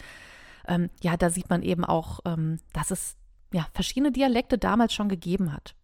ähm, 0.67 0.91
ja, 1.03 1.17
da 1.17 1.31
sieht 1.31 1.51
man 1.51 1.63
eben 1.63 1.85
auch, 1.85 2.21
ähm, 2.25 2.59
dass 2.73 2.91
es 2.91 3.17
ja, 3.53 3.67
verschiedene 3.75 4.13
Dialekte 4.13 4.59
damals 4.59 4.93
schon 4.93 5.09
gegeben 5.09 5.53
hat 5.53 5.75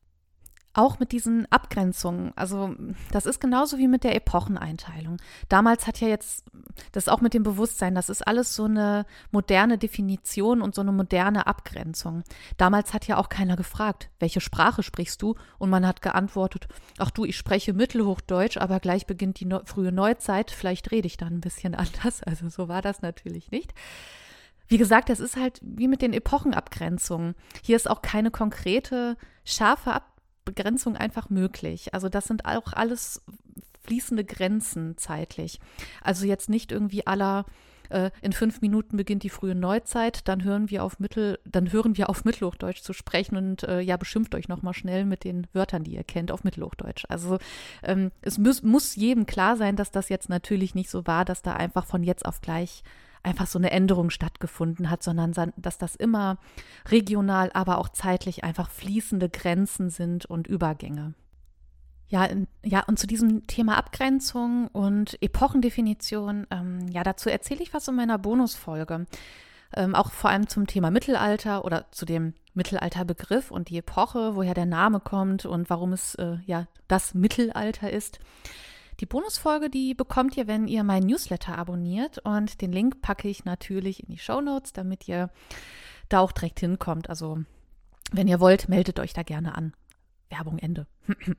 auch 0.77 0.99
mit 0.99 1.13
diesen 1.13 1.51
Abgrenzungen, 1.51 2.33
also 2.37 2.75
das 3.11 3.25
ist 3.25 3.41
genauso 3.41 3.79
wie 3.79 3.89
mit 3.89 4.05
der 4.05 4.15
Epocheneinteilung. 4.15 5.17
Damals 5.49 5.87
hat 5.87 6.01
ja 6.01 6.09
jetzt, 6.09 6.45
das 6.93 7.09
auch 7.09 7.23
mit 7.23 7.33
dem 7.33 7.43
Bewusstsein, 7.43 7.95
das 7.95 8.11
ist 8.11 8.27
alles 8.27 8.55
so 8.55 8.65
eine 8.65 9.07
moderne 9.31 9.79
Definition 9.79 10.61
und 10.61 10.75
so 10.75 10.83
eine 10.83 10.93
moderne 10.93 11.47
Abgrenzung. 11.47 12.25
Damals 12.59 12.93
hat 12.93 13.07
ja 13.07 13.17
auch 13.17 13.31
keiner 13.31 13.57
gefragt, 13.57 14.11
welche 14.21 14.43
Sprache 14.43 14.83
sprichst 14.83 15.23
du? 15.23 15.35
Und 15.59 15.71
man 15.71 15.87
hat 15.87 16.03
geantwortet, 16.03 16.69
ach 16.99 17.11
du, 17.11 17.25
ich 17.25 17.39
spreche 17.39 17.73
Mittelhochdeutsch, 17.73 18.59
aber 18.59 18.79
gleich 18.79 19.07
beginnt 19.07 19.41
die 19.41 19.47
Neu 19.47 19.61
frühe 19.65 19.93
Neuzeit, 19.93 20.51
vielleicht 20.51 20.91
rede 20.91 21.07
ich 21.07 21.17
dann 21.17 21.35
ein 21.35 21.41
bisschen 21.41 21.75
anders. 21.75 22.23
Also 22.23 22.51
so 22.51 22.69
war 22.69 22.83
das 22.83 23.01
natürlich 23.01 23.51
nicht. 23.51 23.73
Wie 24.69 24.79
gesagt, 24.79 25.09
das 25.09 25.21
ist 25.21 25.37
halt 25.37 25.61
wie 25.63 25.89
mit 25.89 26.03
den 26.03 26.13
Epochenabgrenzungen. 26.13 27.35
Hier 27.63 27.77
ist 27.77 27.89
auch 27.89 28.03
keine 28.03 28.31
konkrete, 28.31 29.17
scharfe 29.45 29.93
Abgrenzung 29.93 30.97
einfach 30.97 31.31
möglich. 31.31 31.95
Also 31.95 32.09
das 32.09 32.25
sind 32.27 32.47
auch 32.47 32.73
alles 32.73 33.23
fließende 33.85 34.25
Grenzen 34.25 34.97
zeitlich. 34.97 35.61
Also 36.03 36.27
jetzt 36.27 36.49
nicht 36.49 36.73
irgendwie 36.73 37.07
aller 37.07 37.47
äh, 37.89 38.11
in 38.21 38.33
fünf 38.33 38.61
Minuten 38.61 38.97
beginnt 38.97 39.23
die 39.23 39.31
frühe 39.31 39.55
Neuzeit, 39.55 40.27
dann 40.29 40.45
hören 40.45 40.71
wir 40.71 40.85
auf 40.85 40.99
Mittel, 40.99 41.39
dann 41.45 41.73
hören 41.73 41.97
wir 41.97 42.09
auf 42.09 42.25
Mittelhochdeutsch 42.25 42.83
zu 42.83 42.93
sprechen 42.93 43.37
und 43.37 43.63
äh, 43.63 43.81
ja, 43.81 43.97
beschimpft 43.97 44.35
euch 44.35 44.49
nochmal 44.49 44.75
schnell 44.75 45.05
mit 45.05 45.25
den 45.25 45.47
Wörtern, 45.53 45.85
die 45.85 45.95
ihr 45.95 46.05
kennt, 46.05 46.31
auf 46.31 46.45
Mittelhochdeutsch. 46.45 47.05
Also 47.09 47.39
ähm, 47.83 48.11
es 48.23 48.39
muss, 48.39 48.63
muss 48.63 48.97
jedem 48.97 49.27
klar 49.27 49.57
sein, 49.57 49.77
dass 49.77 49.91
das 49.91 50.09
jetzt 50.09 50.29
natürlich 50.29 50.75
nicht 50.75 50.91
so 50.91 51.07
war, 51.07 51.25
dass 51.25 51.43
da 51.43 51.53
einfach 51.53 51.87
von 51.87 52.03
jetzt 52.03 52.27
auf 52.27 52.41
gleich 52.41 52.83
einfach 53.27 53.47
so 53.47 53.59
eine 53.59 53.71
Änderung 53.71 54.11
stattgefunden 54.11 54.89
hat, 54.89 55.03
sondern 55.03 55.33
dass 55.57 55.79
das 55.79 55.97
immer 55.97 56.39
regional, 56.89 57.51
aber 57.53 57.79
auch 57.79 57.89
zeitlich 57.89 58.45
einfach 58.45 58.71
fließende 58.71 59.29
Grenzen 59.29 59.91
sind 59.91 60.27
und 60.27 60.47
Übergänge. 60.47 61.15
Ja, 62.09 62.29
ja, 62.65 62.85
und 62.87 63.01
zu 63.01 63.09
diesem 63.09 63.49
Thema 63.49 63.77
Abgrenzung 63.77 64.69
und 64.69 65.21
Epochendefinition, 65.21 66.47
ähm, 66.53 66.87
ja, 66.89 67.03
dazu 67.03 67.29
erzähle 67.29 67.63
ich 67.63 67.75
was 67.75 67.89
in 67.89 67.97
meiner 67.97 68.17
Bonusfolge. 68.17 69.07
Ähm, 69.75 69.97
auch 69.97 70.13
vor 70.13 70.31
allem 70.31 70.49
zum 70.49 70.69
Thema 70.69 70.93
Mittelalter 70.93 71.65
oder 71.65 71.87
zu 71.91 72.07
dem 72.07 72.35
Mittelalterbegriff 72.55 73.51
und 73.51 73.71
die 73.71 73.79
Epoche, 73.79 74.37
woher 74.37 74.55
der 74.55 74.67
Name 74.67 75.01
kommt 75.01 75.45
und 75.45 75.69
warum 75.69 75.93
es 75.93 76.15
äh, 76.15 76.37
ja 76.47 76.69
das 76.87 77.15
Mittelalter 77.15 77.91
ist. 77.91 78.21
Die 79.01 79.07
Bonusfolge, 79.07 79.69
die 79.69 79.95
bekommt 79.95 80.37
ihr, 80.37 80.47
wenn 80.47 80.69
ihr 80.69 80.83
meinen 80.83 81.07
Newsletter 81.07 81.59
abonniert 81.59 82.19
und 82.19 82.61
den 82.61 82.73
Link 82.73 83.03
packe 83.03 83.29
ich 83.29 83.45
natürlich 83.45 84.03
in 84.03 84.09
die 84.09 84.19
Show 84.19 84.41
Notes, 84.41 84.73
damit 84.73 85.07
ihr 85.07 85.31
da 86.09 86.21
auch 86.21 86.33
direkt 86.33 86.61
hinkommt. 86.61 87.11
Also, 87.11 87.39
wenn 88.13 88.29
ihr 88.29 88.41
wollt, 88.41 88.69
meldet 88.69 88.99
euch 88.99 89.13
da 89.13 89.23
gerne 89.23 89.55
an. 89.55 89.75
Werbung 90.31 90.59
Ende. 90.59 90.87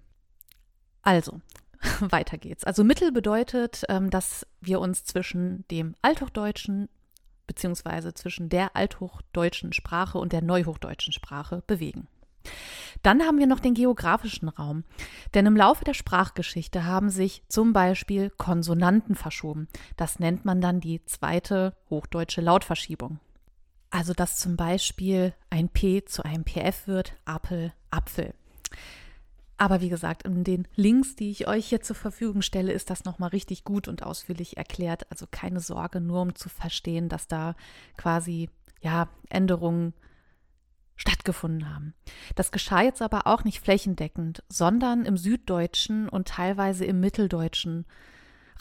also, 1.02 1.42
weiter 2.00 2.38
geht's. 2.38 2.64
Also 2.64 2.84
Mittel 2.84 3.12
bedeutet, 3.12 3.84
ähm, 3.90 4.10
dass 4.10 4.46
wir 4.62 4.80
uns 4.80 5.04
zwischen 5.04 5.68
dem 5.70 5.96
Althochdeutschen 6.02 6.90
beziehungsweise 7.48 8.14
zwischen 8.14 8.50
der 8.50 8.76
althochdeutschen 8.76 9.74
Sprache 9.74 10.18
und 10.18 10.34
der 10.34 10.44
neuhochdeutschen 10.44 11.14
Sprache 11.14 11.64
bewegen. 11.66 12.08
Dann 13.04 13.22
haben 13.22 13.40
wir 13.40 13.48
noch 13.48 13.60
den 13.60 13.74
geografischen 13.74 14.50
Raum. 14.50 14.84
Denn 15.34 15.46
im 15.46 15.56
Laufe 15.56 15.84
der 15.84 15.94
Sprachgeschichte 15.94 16.86
haben 16.86 17.10
sich 17.10 17.44
zum 17.48 17.74
Beispiel 17.74 18.32
Konsonanten 18.32 19.16
verschoben. 19.16 19.68
Das 19.96 20.20
nennt 20.20 20.46
man 20.46 20.62
dann 20.62 20.80
die 20.80 21.04
zweite 21.06 21.76
hochdeutsche 21.90 22.42
Lautverschiebung. 22.42 23.20
Also 23.90 24.14
dass 24.14 24.38
zum 24.38 24.58
Beispiel 24.58 25.34
ein 25.50 25.70
P 25.70 26.04
zu 26.04 26.24
einem 26.24 26.44
PF 26.44 26.88
wird, 26.88 27.14
Apfel, 27.26 27.74
Apfel. 27.92 28.34
Aber 29.58 29.82
wie 29.82 29.90
gesagt, 29.90 30.24
in 30.24 30.44
den 30.44 30.68
Links, 30.76 31.16
die 31.16 31.32
ich 31.32 31.48
euch 31.48 31.68
hier 31.68 31.82
zur 31.82 31.96
Verfügung 31.96 32.44
stelle, 32.44 32.72
ist 32.72 32.92
das 32.92 33.06
nochmal 33.06 33.30
richtig 33.30 33.64
gut 33.64 33.88
und 33.88 34.04
ausführlich 34.04 34.58
erklärt. 34.58 35.10
Also 35.10 35.26
keine 35.30 35.62
Sorge, 35.62 36.00
nur 36.00 36.22
um 36.22 36.36
zu 36.36 36.48
verstehen, 36.50 37.10
dass 37.10 37.28
da 37.28 37.56
quasi 37.98 38.50
ja 38.82 39.10
Änderungen 39.30 39.94
stattgefunden 40.98 41.74
haben. 41.74 41.94
Das 42.36 42.52
geschah 42.52 42.82
jetzt 42.82 43.02
aber 43.02 43.28
auch 43.28 43.44
nicht 43.44 43.62
flächendeckend, 43.62 44.44
sondern 44.50 45.06
im 45.06 45.16
süddeutschen 45.16 46.10
und 46.10 46.28
teilweise 46.28 46.86
im 46.86 47.00
mitteldeutschen 47.00 47.86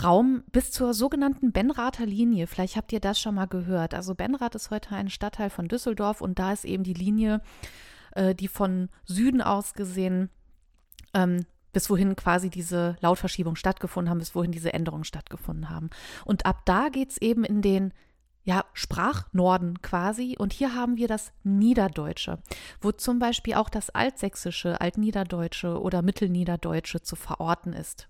Raum 0.03 0.45
bis 0.53 0.71
zur 0.71 0.95
sogenannten 0.95 1.53
Benrather 1.53 2.07
Linie. 2.07 2.47
Vielleicht 2.47 2.77
habt 2.77 2.93
ihr 2.93 3.01
das 3.01 3.19
schon 3.19 3.35
mal 3.35 3.47
gehört. 3.47 3.95
Also 3.95 4.15
Benrath 4.15 4.55
ist 4.55 4.71
heute 4.71 4.95
ein 4.95 5.09
Stadtteil 5.09 5.49
von 5.49 5.69
Düsseldorf 5.69 6.21
und 6.21 6.39
da 6.39 6.53
ist 6.53 6.67
eben 6.67 6.85
die 6.85 6.93
Linie, 6.93 7.41
äh, 8.13 8.35
die 8.35 8.49
von 8.49 8.91
Süden 9.05 9.41
aus 9.41 9.73
gesehen 9.73 10.29
ähm, 11.15 11.47
bis 11.73 11.91
wohin 11.91 12.17
quasi 12.17 12.51
diese 12.51 12.97
Lautverschiebung 13.01 13.57
stattgefunden 13.57 14.11
haben, 14.11 14.19
bis 14.19 14.35
wohin 14.35 14.53
diese 14.53 14.73
Änderungen 14.73 15.05
stattgefunden 15.05 15.71
haben. 15.71 15.91
Und 16.25 16.47
ab 16.47 16.63
da 16.65 16.89
geht 16.89 17.11
es 17.11 17.19
eben 17.19 17.45
in 17.45 17.63
den 17.63 17.93
ja, 18.47 18.65
Sprachnorden 18.73 19.83
quasi. 19.83 20.37
Und 20.39 20.53
hier 20.53 20.75
haben 20.75 20.97
wir 20.97 21.09
das 21.09 21.33
Niederdeutsche, 21.43 22.39
wo 22.81 22.93
zum 22.93 23.19
Beispiel 23.19 23.55
auch 23.55 23.69
das 23.69 23.91
Altsächsische, 23.91 24.81
Altniederdeutsche 24.81 25.81
oder 25.81 26.01
Mittelniederdeutsche 26.01 27.03
zu 27.03 27.17
verorten 27.17 27.73
ist. 27.73 28.09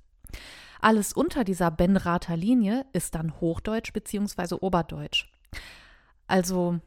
Alles 0.78 1.14
unter 1.14 1.42
dieser 1.42 1.70
Benrather 1.70 2.36
Linie 2.36 2.84
ist 2.92 3.14
dann 3.14 3.40
Hochdeutsch 3.40 3.94
bzw. 3.94 4.56
Oberdeutsch. 4.60 5.32
Also 6.26 6.80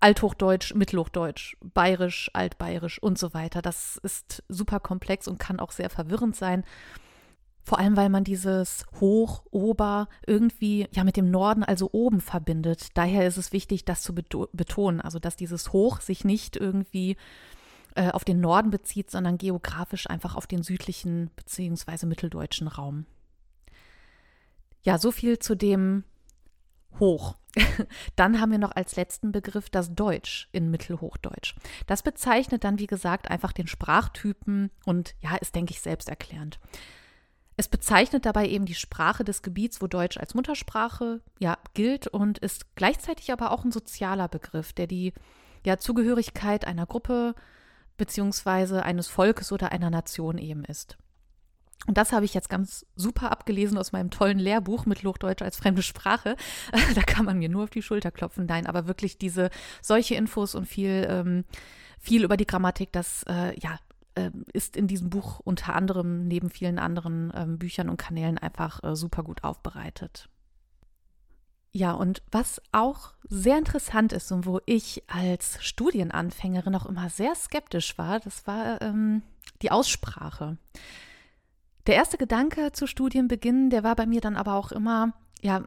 Althochdeutsch, 0.00 0.74
Mittelhochdeutsch, 0.74 1.56
Bayerisch, 1.62 2.30
Altbayerisch 2.34 3.02
und 3.02 3.18
so 3.18 3.32
weiter. 3.32 3.62
Das 3.62 3.96
ist 4.02 4.42
super 4.48 4.78
komplex 4.78 5.26
und 5.26 5.38
kann 5.38 5.58
auch 5.58 5.72
sehr 5.72 5.88
verwirrend 5.88 6.36
sein. 6.36 6.64
Vor 7.64 7.78
allem, 7.78 7.96
weil 7.96 8.08
man 8.08 8.24
dieses 8.24 8.86
Hoch, 9.00 9.44
Ober 9.50 10.08
irgendwie 10.26 10.88
ja 10.90 11.04
mit 11.04 11.16
dem 11.16 11.30
Norden, 11.30 11.62
also 11.62 11.90
oben 11.92 12.20
verbindet. 12.20 12.88
Daher 12.94 13.26
ist 13.26 13.36
es 13.36 13.52
wichtig, 13.52 13.84
das 13.84 14.02
zu 14.02 14.14
betonen. 14.14 15.00
Also, 15.00 15.18
dass 15.20 15.36
dieses 15.36 15.72
Hoch 15.72 16.00
sich 16.00 16.24
nicht 16.24 16.56
irgendwie 16.56 17.16
äh, 17.94 18.10
auf 18.10 18.24
den 18.24 18.40
Norden 18.40 18.70
bezieht, 18.70 19.10
sondern 19.10 19.38
geografisch 19.38 20.10
einfach 20.10 20.34
auf 20.34 20.46
den 20.46 20.62
südlichen 20.62 21.30
bzw. 21.36 22.06
mitteldeutschen 22.06 22.66
Raum. 22.66 23.06
Ja, 24.82 24.98
so 24.98 25.12
viel 25.12 25.38
zu 25.38 25.54
dem 25.54 26.04
Hoch. 26.98 27.36
dann 28.16 28.40
haben 28.40 28.50
wir 28.50 28.58
noch 28.58 28.74
als 28.74 28.96
letzten 28.96 29.30
Begriff 29.30 29.70
das 29.70 29.94
Deutsch 29.94 30.48
in 30.52 30.70
Mittelhochdeutsch. 30.70 31.54
Das 31.86 32.02
bezeichnet 32.02 32.64
dann, 32.64 32.78
wie 32.78 32.86
gesagt, 32.86 33.30
einfach 33.30 33.52
den 33.52 33.66
Sprachtypen 33.66 34.70
und 34.84 35.14
ja, 35.20 35.36
ist, 35.36 35.54
denke 35.54 35.72
ich, 35.72 35.80
selbsterklärend. 35.80 36.58
Es 37.56 37.68
bezeichnet 37.68 38.24
dabei 38.24 38.48
eben 38.48 38.64
die 38.64 38.74
Sprache 38.74 39.24
des 39.24 39.42
Gebiets, 39.42 39.82
wo 39.82 39.86
Deutsch 39.86 40.16
als 40.16 40.34
Muttersprache 40.34 41.20
ja 41.38 41.58
gilt 41.74 42.06
und 42.06 42.38
ist 42.38 42.74
gleichzeitig 42.76 43.32
aber 43.32 43.50
auch 43.50 43.64
ein 43.64 43.72
sozialer 43.72 44.28
Begriff, 44.28 44.72
der 44.72 44.86
die 44.86 45.12
ja, 45.64 45.76
Zugehörigkeit 45.78 46.66
einer 46.66 46.86
Gruppe 46.86 47.34
beziehungsweise 47.96 48.82
eines 48.84 49.08
Volkes 49.08 49.52
oder 49.52 49.70
einer 49.70 49.90
Nation 49.90 50.38
eben 50.38 50.64
ist. 50.64 50.96
Und 51.86 51.98
das 51.98 52.12
habe 52.12 52.24
ich 52.24 52.32
jetzt 52.32 52.48
ganz 52.48 52.86
super 52.94 53.32
abgelesen 53.32 53.76
aus 53.76 53.92
meinem 53.92 54.10
tollen 54.10 54.38
Lehrbuch 54.38 54.86
mit 54.86 55.02
Hochdeutsch 55.04 55.42
als 55.42 55.56
fremde 55.56 55.82
Sprache. 55.82 56.36
da 56.94 57.02
kann 57.02 57.24
man 57.24 57.38
mir 57.38 57.48
nur 57.48 57.64
auf 57.64 57.70
die 57.70 57.82
Schulter 57.82 58.10
klopfen. 58.10 58.46
Nein, 58.46 58.66
aber 58.66 58.86
wirklich 58.86 59.18
diese 59.18 59.50
solche 59.80 60.14
Infos 60.14 60.54
und 60.54 60.66
viel, 60.66 61.06
ähm, 61.08 61.44
viel 61.98 62.24
über 62.24 62.36
die 62.36 62.46
Grammatik, 62.46 62.92
das 62.92 63.24
äh, 63.28 63.58
ja 63.58 63.78
ist 64.52 64.76
in 64.76 64.86
diesem 64.86 65.10
Buch 65.10 65.40
unter 65.40 65.74
anderem 65.74 66.26
neben 66.26 66.50
vielen 66.50 66.78
anderen 66.78 67.32
ähm, 67.34 67.58
Büchern 67.58 67.88
und 67.88 67.96
Kanälen 67.96 68.38
einfach 68.38 68.82
äh, 68.84 68.94
super 68.96 69.22
gut 69.22 69.44
aufbereitet. 69.44 70.28
Ja, 71.74 71.92
und 71.92 72.22
was 72.30 72.60
auch 72.72 73.14
sehr 73.28 73.56
interessant 73.56 74.12
ist 74.12 74.30
und 74.30 74.44
wo 74.44 74.60
ich 74.66 75.02
als 75.06 75.56
Studienanfängerin 75.64 76.74
auch 76.74 76.84
immer 76.84 77.08
sehr 77.08 77.34
skeptisch 77.34 77.96
war, 77.96 78.20
das 78.20 78.46
war 78.46 78.82
ähm, 78.82 79.22
die 79.62 79.70
Aussprache. 79.70 80.58
Der 81.86 81.94
erste 81.94 82.18
Gedanke 82.18 82.72
zu 82.72 82.86
Studienbeginn, 82.86 83.70
der 83.70 83.82
war 83.82 83.96
bei 83.96 84.04
mir 84.04 84.20
dann 84.20 84.36
aber 84.36 84.54
auch 84.54 84.70
immer, 84.70 85.14
ja, 85.40 85.62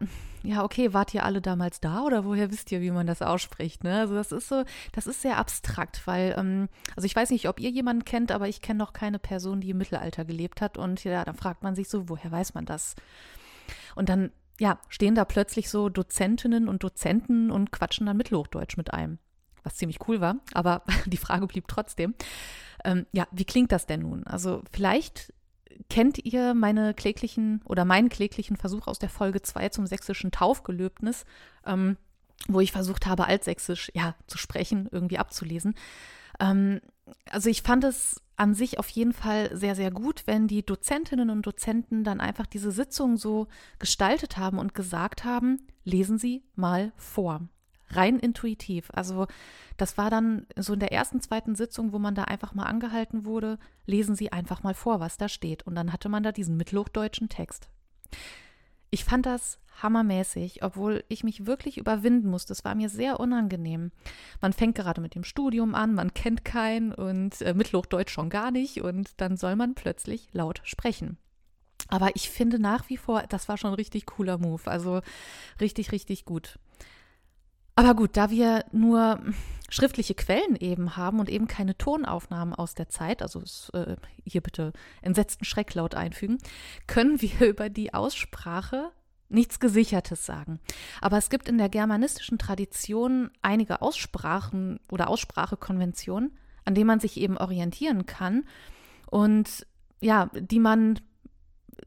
ja, 0.45 0.63
okay, 0.63 0.93
wart 0.93 1.13
ihr 1.13 1.23
alle 1.23 1.41
damals 1.41 1.79
da 1.79 2.03
oder 2.03 2.25
woher 2.25 2.51
wisst 2.51 2.71
ihr, 2.71 2.81
wie 2.81 2.91
man 2.91 3.07
das 3.07 3.21
ausspricht? 3.21 3.83
Ne? 3.83 3.99
Also 3.99 4.15
das 4.15 4.31
ist 4.31 4.47
so, 4.47 4.63
das 4.91 5.07
ist 5.07 5.21
sehr 5.21 5.37
abstrakt, 5.37 6.05
weil, 6.05 6.35
ähm, 6.37 6.69
also 6.95 7.05
ich 7.05 7.15
weiß 7.15 7.31
nicht, 7.31 7.49
ob 7.49 7.59
ihr 7.59 7.69
jemanden 7.69 8.05
kennt, 8.05 8.31
aber 8.31 8.47
ich 8.47 8.61
kenne 8.61 8.79
noch 8.79 8.93
keine 8.93 9.19
Person, 9.19 9.61
die 9.61 9.71
im 9.71 9.77
Mittelalter 9.77 10.25
gelebt 10.25 10.61
hat. 10.61 10.77
Und 10.77 11.03
ja, 11.03 11.25
dann 11.25 11.35
fragt 11.35 11.63
man 11.63 11.75
sich 11.75 11.89
so, 11.89 12.09
woher 12.09 12.31
weiß 12.31 12.53
man 12.53 12.65
das? 12.65 12.95
Und 13.95 14.09
dann 14.09 14.31
ja, 14.59 14.79
stehen 14.87 15.15
da 15.15 15.25
plötzlich 15.25 15.69
so 15.69 15.89
Dozentinnen 15.89 16.69
und 16.69 16.83
Dozenten 16.83 17.51
und 17.51 17.71
quatschen 17.71 18.05
dann 18.05 18.17
Mittelhochdeutsch 18.17 18.77
mit 18.77 18.93
einem. 18.93 19.19
Was 19.63 19.75
ziemlich 19.75 20.07
cool 20.07 20.21
war, 20.21 20.37
aber 20.53 20.83
die 21.05 21.17
Frage 21.17 21.47
blieb 21.47 21.67
trotzdem. 21.67 22.13
Ähm, 22.83 23.05
ja, 23.11 23.27
wie 23.31 23.45
klingt 23.45 23.71
das 23.71 23.85
denn 23.85 24.01
nun? 24.01 24.25
Also 24.25 24.61
vielleicht 24.71 25.33
kennt 25.89 26.23
ihr 26.25 26.53
meine 26.53 26.93
kläglichen 26.93 27.61
oder 27.65 27.85
meinen 27.85 28.09
kläglichen 28.09 28.57
Versuch 28.57 28.87
aus 28.87 28.99
der 28.99 29.09
Folge 29.09 29.41
2 29.41 29.69
zum 29.69 29.87
sächsischen 29.87 30.31
Taufgelöbnis, 30.31 31.25
ähm, 31.65 31.97
wo 32.47 32.59
ich 32.59 32.71
versucht 32.71 33.05
habe, 33.05 33.25
altsächsisch 33.27 33.91
ja, 33.93 34.15
zu 34.27 34.37
sprechen, 34.37 34.87
irgendwie 34.91 35.17
abzulesen. 35.17 35.75
Ähm, 36.39 36.81
also 37.29 37.49
ich 37.49 37.61
fand 37.61 37.83
es 37.83 38.21
an 38.35 38.53
sich 38.53 38.79
auf 38.79 38.89
jeden 38.89 39.13
Fall 39.13 39.55
sehr, 39.55 39.75
sehr 39.75 39.91
gut, 39.91 40.23
wenn 40.25 40.47
die 40.47 40.65
Dozentinnen 40.65 41.29
und 41.29 41.45
Dozenten 41.45 42.03
dann 42.03 42.19
einfach 42.19 42.45
diese 42.45 42.71
Sitzung 42.71 43.17
so 43.17 43.47
gestaltet 43.79 44.37
haben 44.37 44.59
und 44.59 44.73
gesagt 44.73 45.23
haben, 45.23 45.57
lesen 45.83 46.17
Sie 46.17 46.43
mal 46.55 46.91
vor. 46.97 47.47
Rein 47.89 48.19
intuitiv. 48.19 48.89
Also 48.93 49.27
das 49.77 49.97
war 49.97 50.09
dann 50.09 50.47
so 50.57 50.73
in 50.73 50.79
der 50.79 50.91
ersten, 50.91 51.21
zweiten 51.21 51.55
Sitzung, 51.55 51.91
wo 51.93 51.99
man 51.99 52.15
da 52.15 52.23
einfach 52.23 52.53
mal 52.53 52.65
angehalten 52.65 53.25
wurde, 53.25 53.59
lesen 53.85 54.15
Sie 54.15 54.31
einfach 54.31 54.63
mal 54.63 54.73
vor, 54.73 54.99
was 54.99 55.17
da 55.17 55.29
steht. 55.29 55.63
Und 55.63 55.75
dann 55.75 55.93
hatte 55.93 56.09
man 56.09 56.23
da 56.23 56.31
diesen 56.31 56.57
mittelhochdeutschen 56.57 57.29
Text. 57.29 57.69
Ich 58.89 59.03
fand 59.03 59.25
das 59.25 59.59
hammermäßig, 59.81 60.63
obwohl 60.63 61.03
ich 61.09 61.23
mich 61.23 61.45
wirklich 61.45 61.77
überwinden 61.77 62.29
musste. 62.29 62.53
Es 62.53 62.63
war 62.63 62.75
mir 62.75 62.89
sehr 62.89 63.19
unangenehm. 63.19 63.91
Man 64.41 64.53
fängt 64.53 64.75
gerade 64.75 65.01
mit 65.01 65.15
dem 65.15 65.23
Studium 65.23 65.75
an, 65.75 65.93
man 65.93 66.13
kennt 66.13 66.45
keinen 66.45 66.93
und 66.93 67.41
äh, 67.41 67.53
Mittelhochdeutsch 67.53 68.11
schon 68.11 68.29
gar 68.29 68.51
nicht 68.51 68.81
und 68.81 69.19
dann 69.19 69.35
soll 69.37 69.55
man 69.55 69.75
plötzlich 69.75 70.29
laut 70.31 70.61
sprechen. 70.63 71.17
Aber 71.87 72.15
ich 72.15 72.29
finde 72.29 72.57
nach 72.57 72.89
wie 72.89 72.97
vor, 72.97 73.23
das 73.23 73.47
war 73.47 73.57
schon 73.57 73.71
ein 73.71 73.75
richtig 73.75 74.05
cooler 74.05 74.37
Move. 74.37 74.63
Also 74.65 75.01
richtig, 75.59 75.91
richtig 75.91 76.25
gut. 76.25 76.57
Aber 77.75 77.93
gut, 77.93 78.11
da 78.15 78.29
wir 78.29 78.65
nur 78.71 79.19
schriftliche 79.69 80.15
Quellen 80.15 80.55
eben 80.55 80.95
haben 80.95 81.19
und 81.19 81.29
eben 81.29 81.47
keine 81.47 81.77
Tonaufnahmen 81.77 82.53
aus 82.53 82.73
der 82.75 82.87
Zeit, 82.87 83.21
also 83.21 83.41
äh, 83.73 83.97
hier 84.23 84.41
bitte 84.41 84.71
entsetzten 85.01 85.43
Schrecklaut 85.43 85.95
einfügen, 85.95 86.37
können 86.87 87.21
wir 87.21 87.41
über 87.49 87.69
die 87.69 87.93
Aussprache 87.93 88.91
nichts 89.27 89.59
Gesichertes 89.59 90.25
sagen. 90.25 90.59
Aber 91.01 91.17
es 91.17 91.29
gibt 91.29 91.49
in 91.49 91.57
der 91.57 91.69
germanistischen 91.69 92.37
Tradition 92.37 93.31
einige 93.41 93.81
Aussprachen 93.81 94.79
oder 94.91 95.09
Aussprachekonventionen, 95.09 96.37
an 96.63 96.75
denen 96.75 96.87
man 96.87 96.99
sich 96.99 97.17
eben 97.17 97.37
orientieren 97.37 98.05
kann 98.05 98.45
und 99.09 99.65
ja, 99.99 100.29
die 100.33 100.59
man 100.59 100.99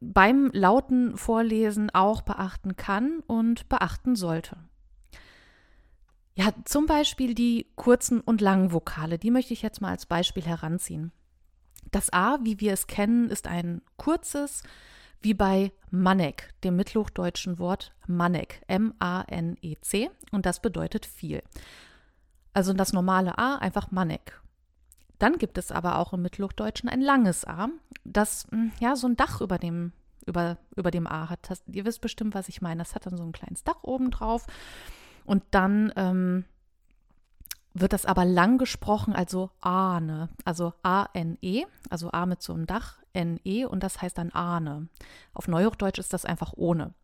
beim 0.01 0.51
lauten 0.53 1.16
Vorlesen 1.16 1.90
auch 1.90 2.22
beachten 2.22 2.77
kann 2.77 3.20
und 3.27 3.68
beachten 3.68 4.16
sollte. 4.16 4.57
Ja, 6.38 6.53
zum 6.64 6.87
Beispiel 6.87 7.35
die 7.35 7.66
kurzen 7.74 8.20
und 8.20 8.40
langen 8.40 8.72
Vokale, 8.72 9.18
die 9.18 9.33
möchte 9.33 9.53
ich 9.53 9.61
jetzt 9.61 9.81
mal 9.81 9.90
als 9.90 10.07
Beispiel 10.07 10.44
heranziehen. 10.44 11.11
Das 11.90 12.12
A, 12.12 12.38
wie 12.44 12.61
wir 12.61 12.72
es 12.72 12.87
kennen, 12.87 13.29
ist 13.29 13.48
ein 13.48 13.83
kurzes, 13.96 14.62
wie 15.20 15.35
bei 15.35 15.72
Manek, 15.90 16.55
dem 16.62 16.77
mittelhochdeutschen 16.77 17.59
Wort 17.59 17.92
Manek, 18.07 18.62
M-A-N-E-C, 18.68 20.11
und 20.31 20.46
das 20.46 20.62
bedeutet 20.62 21.07
viel. 21.07 21.42
Also 22.53 22.72
das 22.72 22.92
normale 22.92 23.37
A, 23.37 23.57
einfach 23.57 23.90
Manek. 23.90 24.40
Dann 25.18 25.38
gibt 25.38 25.59
es 25.59 25.72
aber 25.72 25.98
auch 25.98 26.12
im 26.12 26.22
Mittelhochdeutschen 26.22 26.88
ein 26.88 27.01
langes 27.01 27.44
A, 27.48 27.68
das 28.05 28.46
hm, 28.53 28.70
ja 28.79 28.94
so 28.94 29.09
ein 29.09 29.16
Dach 29.16 29.40
über 29.40 29.59
dem, 29.59 29.90
über, 30.24 30.57
über 30.77 30.92
dem 30.92 31.09
A 31.09 31.31
hat. 31.31 31.51
Das, 31.51 31.64
ihr 31.66 31.85
wisst 31.85 32.01
bestimmt, 32.01 32.37
was 32.37 32.48
ich 32.48 32.62
meine. 32.62 32.79
Das 32.79 32.94
hat 32.94 33.07
dann 33.07 33.16
so 33.16 33.24
ein 33.24 33.33
kleines 33.33 33.64
Dach 33.64 33.83
oben 33.83 34.12
drauf 34.12 34.46
und 35.28 35.42
dann 35.50 35.92
ähm, 35.94 36.44
wird 37.74 37.92
das 37.92 38.06
aber 38.06 38.24
lang 38.24 38.56
gesprochen, 38.56 39.12
also 39.12 39.50
Ahne, 39.60 40.30
also 40.46 40.72
A-N-E, 40.82 41.66
also 41.90 42.10
A 42.10 42.24
mit 42.24 42.42
so 42.42 42.54
einem 42.54 42.66
Dach, 42.66 42.98
N-E 43.12 43.66
und 43.66 43.82
das 43.82 44.00
heißt 44.00 44.16
dann 44.16 44.32
Ahne. 44.32 44.88
Auf 45.34 45.46
Neuhochdeutsch 45.46 45.98
ist 45.98 46.14
das 46.14 46.24
einfach 46.24 46.54
ohne. 46.56 46.94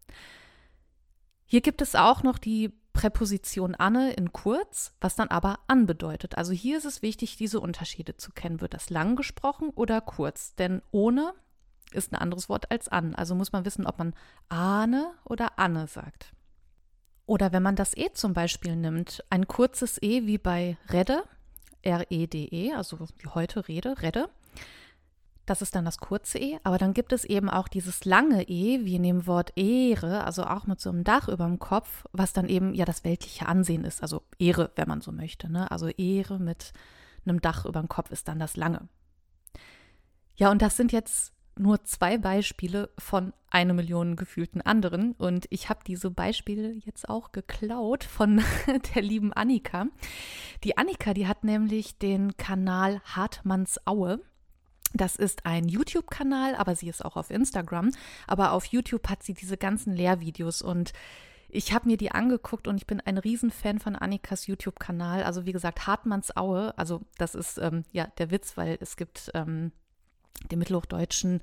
Hier 1.44 1.60
gibt 1.60 1.82
es 1.82 1.94
auch 1.94 2.22
noch 2.22 2.38
die 2.38 2.72
Präposition 2.94 3.74
Anne 3.74 4.14
in 4.14 4.32
kurz, 4.32 4.94
was 5.00 5.16
dann 5.16 5.28
aber 5.28 5.58
an 5.66 5.84
bedeutet. 5.84 6.38
Also 6.38 6.52
hier 6.52 6.78
ist 6.78 6.86
es 6.86 7.02
wichtig, 7.02 7.36
diese 7.36 7.60
Unterschiede 7.60 8.16
zu 8.16 8.32
kennen. 8.32 8.62
Wird 8.62 8.72
das 8.72 8.88
lang 8.88 9.16
gesprochen 9.16 9.68
oder 9.74 10.00
kurz? 10.00 10.54
Denn 10.54 10.80
ohne 10.92 11.34
ist 11.92 12.12
ein 12.12 12.16
anderes 12.18 12.48
Wort 12.48 12.70
als 12.70 12.88
an. 12.88 13.14
Also 13.14 13.34
muss 13.34 13.52
man 13.52 13.66
wissen, 13.66 13.86
ob 13.86 13.98
man 13.98 14.14
Ahne 14.48 15.12
oder 15.24 15.58
Anne 15.58 15.88
sagt. 15.88 16.33
Oder 17.26 17.52
wenn 17.52 17.62
man 17.62 17.76
das 17.76 17.96
E 17.96 18.12
zum 18.12 18.34
Beispiel 18.34 18.76
nimmt, 18.76 19.24
ein 19.30 19.46
kurzes 19.46 20.00
E 20.02 20.26
wie 20.26 20.38
bei 20.38 20.76
Redde, 20.90 21.24
R-E-D-E, 21.82 22.70
-E, 22.70 22.76
also 22.76 22.98
wie 23.18 23.28
heute 23.28 23.66
Rede, 23.68 24.02
Redde. 24.02 24.28
Das 25.46 25.60
ist 25.60 25.74
dann 25.74 25.84
das 25.84 25.98
kurze 25.98 26.38
E, 26.38 26.58
aber 26.64 26.78
dann 26.78 26.94
gibt 26.94 27.12
es 27.12 27.24
eben 27.24 27.50
auch 27.50 27.68
dieses 27.68 28.06
lange 28.06 28.48
E, 28.48 28.84
wie 28.86 28.96
in 28.96 29.02
dem 29.02 29.26
Wort 29.26 29.52
Ehre, 29.56 30.24
also 30.24 30.44
auch 30.44 30.66
mit 30.66 30.80
so 30.80 30.88
einem 30.88 31.04
Dach 31.04 31.28
über 31.28 31.44
dem 31.44 31.58
Kopf, 31.58 32.06
was 32.12 32.32
dann 32.32 32.48
eben 32.48 32.74
ja 32.74 32.86
das 32.86 33.04
weltliche 33.04 33.46
Ansehen 33.46 33.84
ist, 33.84 34.00
also 34.00 34.22
Ehre, 34.38 34.70
wenn 34.76 34.88
man 34.88 35.02
so 35.02 35.12
möchte. 35.12 35.52
Ne? 35.52 35.70
Also 35.70 35.88
Ehre 35.88 36.38
mit 36.38 36.72
einem 37.26 37.42
Dach 37.42 37.66
über 37.66 37.80
dem 37.80 37.88
Kopf 37.88 38.10
ist 38.10 38.28
dann 38.28 38.38
das 38.38 38.56
lange. 38.56 38.88
Ja, 40.36 40.50
und 40.50 40.62
das 40.62 40.76
sind 40.76 40.92
jetzt 40.92 41.33
nur 41.58 41.84
zwei 41.84 42.18
Beispiele 42.18 42.90
von 42.98 43.32
eine 43.50 43.74
Million 43.74 44.16
gefühlten 44.16 44.60
anderen. 44.60 45.12
Und 45.12 45.46
ich 45.50 45.68
habe 45.68 45.80
diese 45.86 46.10
Beispiele 46.10 46.72
jetzt 46.72 47.08
auch 47.08 47.32
geklaut 47.32 48.04
von 48.04 48.42
der 48.94 49.02
lieben 49.02 49.32
Annika. 49.32 49.86
Die 50.64 50.76
Annika, 50.76 51.14
die 51.14 51.26
hat 51.26 51.44
nämlich 51.44 51.98
den 51.98 52.36
Kanal 52.36 53.00
Hartmanns 53.04 53.86
Aue. 53.86 54.20
Das 54.92 55.16
ist 55.16 55.44
ein 55.44 55.68
YouTube-Kanal, 55.68 56.54
aber 56.54 56.76
sie 56.76 56.88
ist 56.88 57.04
auch 57.04 57.16
auf 57.16 57.30
Instagram. 57.30 57.90
Aber 58.26 58.52
auf 58.52 58.66
YouTube 58.66 59.08
hat 59.08 59.22
sie 59.22 59.34
diese 59.34 59.56
ganzen 59.56 59.94
Lehrvideos 59.94 60.62
und 60.62 60.92
ich 61.48 61.72
habe 61.72 61.88
mir 61.88 61.96
die 61.96 62.10
angeguckt 62.10 62.66
und 62.66 62.76
ich 62.78 62.86
bin 62.86 63.00
ein 63.00 63.16
Riesenfan 63.16 63.78
von 63.78 63.94
Annikas 63.94 64.48
YouTube-Kanal. 64.48 65.22
Also 65.22 65.46
wie 65.46 65.52
gesagt, 65.52 65.86
Hartmanns 65.86 66.36
Aue. 66.36 66.76
Also 66.76 67.02
das 67.16 67.36
ist 67.36 67.58
ähm, 67.58 67.84
ja 67.92 68.08
der 68.18 68.32
Witz, 68.32 68.56
weil 68.56 68.76
es 68.80 68.96
gibt 68.96 69.30
ähm, 69.34 69.70
dem 70.50 70.58
mittelhochdeutschen 70.58 71.40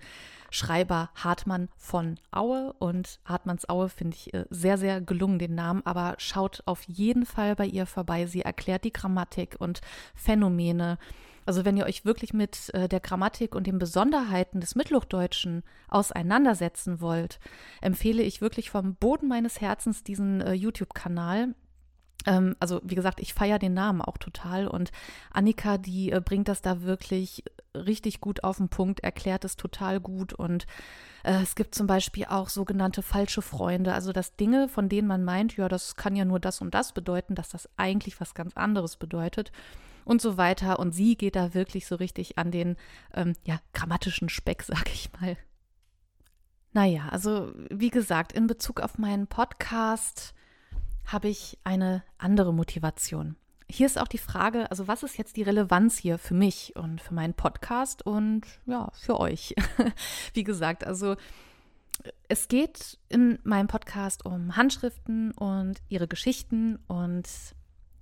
Schreiber 0.50 1.10
Hartmann 1.16 1.70
von 1.78 2.20
Aue. 2.32 2.74
Und 2.78 3.20
Hartmanns 3.26 3.70
Aue 3.70 3.90
finde 3.90 4.18
ich 4.18 4.34
äh, 4.34 4.46
sehr, 4.50 4.78
sehr 4.78 5.02
gelungen, 5.02 5.40
den 5.40 5.56
Namen. 5.56 5.82
Aber 5.86 6.16
schaut 6.18 6.62
auf 6.66 6.84
jeden 6.84 7.26
Fall 7.26 7.56
bei 7.56 7.66
ihr 7.66 7.86
vorbei. 7.86 8.26
Sie 8.26 8.42
erklärt 8.42 8.84
die 8.84 8.94
Grammatik 8.94 9.56
und 9.60 9.82
Phänomene. 10.14 10.98
Also 11.46 11.66
wenn 11.66 11.78
ihr 11.78 11.86
euch 11.86 12.06
wirklich 12.06 12.34
mit 12.34 12.72
äh, 12.74 12.88
der 12.88 13.00
Grammatik 13.00 13.56
und 13.56 13.66
den 13.66 13.80
Besonderheiten 13.80 14.60
des 14.60 14.76
Mittelhochdeutschen 14.76 15.64
auseinandersetzen 15.88 17.02
wollt, 17.02 17.40
empfehle 17.82 18.22
ich 18.22 18.42
wirklich 18.42 18.70
vom 18.70 18.96
Boden 18.96 19.28
meines 19.28 19.60
Herzens 19.60 20.04
diesen 20.04 20.42
äh, 20.42 20.54
YouTube-Kanal. 20.54 21.56
Ähm, 22.28 22.56
also 22.60 22.82
wie 22.84 22.96
gesagt, 22.96 23.20
ich 23.20 23.34
feiere 23.34 23.58
den 23.58 23.74
Namen 23.74 24.02
auch 24.02 24.18
total 24.18 24.68
und 24.68 24.92
Annika, 25.32 25.78
die 25.78 26.12
bringt 26.24 26.48
das 26.48 26.62
da 26.62 26.84
wirklich 26.84 27.44
richtig 27.76 28.22
gut 28.22 28.44
auf 28.44 28.58
den 28.58 28.70
Punkt, 28.70 29.02
erklärt 29.02 29.46
es 29.46 29.56
total 29.56 30.00
gut 30.00 30.34
und 30.34 30.66
äh, 31.24 31.42
es 31.42 31.56
gibt 31.56 31.76
zum 31.76 31.88
Beispiel 31.88 32.26
auch 32.26 32.50
sogenannte 32.50 33.02
falsche 33.02 33.42
Freunde, 33.42 33.94
also 33.94 34.12
dass 34.12 34.36
Dinge, 34.36 34.68
von 34.68 34.90
denen 34.90 35.08
man 35.08 35.24
meint, 35.24 35.58
ja, 35.58 35.70
das 35.70 35.96
kann 35.96 36.16
ja 36.16 36.26
nur 36.26 36.40
das 36.40 36.62
und 36.62 36.74
das 36.74 36.94
bedeuten, 36.94 37.36
dass 37.36 37.50
das 37.50 37.70
eigentlich 37.78 38.20
was 38.20 38.34
ganz 38.34 38.56
anderes 38.56 38.98
bedeutet 38.98 39.52
und 40.06 40.22
so 40.22 40.38
weiter. 40.38 40.80
Und 40.80 40.94
sie 40.94 41.16
geht 41.16 41.36
da 41.36 41.54
wirklich 41.54 41.88
so 41.88 41.96
richtig 41.96 42.38
an 42.38 42.52
den 42.52 42.78
ähm, 43.14 43.34
ja, 43.44 43.60
grammatischen 43.74 44.30
Speck, 44.30 44.64
sag 44.68 44.92
ich 44.92 45.10
mal. 45.20 45.38
Naja, 46.74 47.10
also 47.10 47.52
wie 47.70 47.90
gesagt, 47.90 48.32
in 48.32 48.48
Bezug 48.48 48.80
auf 48.80 48.98
meinen 48.98 49.28
Podcast 49.28 50.34
habe 51.06 51.28
ich 51.28 51.58
eine 51.64 52.04
andere 52.18 52.54
Motivation. 52.54 53.36
Hier 53.72 53.86
ist 53.86 53.98
auch 53.98 54.10
die 54.10 54.18
Frage, 54.18 54.70
also 54.70 54.90
was 54.90 55.02
ist 55.02 55.18
jetzt 55.18 55.38
die 55.38 55.44
Relevanz 55.44 55.98
hier 55.98 56.18
für 56.18 56.34
mich 56.34 56.76
und 56.76 57.00
für 57.00 57.14
meinen 57.14 57.34
Podcast 57.34 58.06
und 58.06 58.42
ja, 58.66 58.92
für 58.92 59.18
euch? 59.18 59.56
wie 60.34 60.44
gesagt, 60.44 60.86
also 60.86 61.16
es 62.28 62.50
geht 62.50 63.00
in 63.08 63.40
meinem 63.44 63.68
Podcast 63.68 64.26
um 64.26 64.58
Handschriften 64.58 65.32
und 65.32 65.82
ihre 65.88 66.10
Geschichten 66.10 66.80
und 66.88 67.30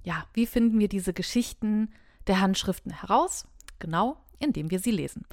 ja, 0.04 0.26
wie 0.34 0.48
finden 0.48 0.80
wir 0.80 0.88
diese 0.88 1.14
Geschichten 1.14 1.92
der 2.26 2.42
Handschriften 2.42 2.92
heraus? 2.92 3.46
Genau, 3.78 4.18
indem 4.40 4.72
wir 4.72 4.80
sie 4.80 4.92
lesen. 4.92 5.28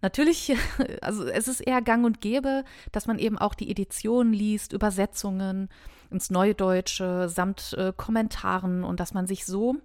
Natürlich, 0.00 0.54
also 1.02 1.26
es 1.26 1.48
ist 1.48 1.60
eher 1.60 1.82
gang 1.82 2.04
und 2.04 2.20
gäbe, 2.20 2.64
dass 2.92 3.06
man 3.06 3.18
eben 3.18 3.38
auch 3.38 3.54
die 3.54 3.70
Editionen 3.70 4.32
liest, 4.32 4.72
Übersetzungen 4.72 5.68
ins 6.10 6.30
Neudeutsche 6.30 7.28
samt 7.28 7.74
äh, 7.74 7.92
Kommentaren 7.96 8.84
und 8.84 9.00
dass 9.00 9.12
man 9.12 9.26
sich 9.26 9.44
so 9.44 9.76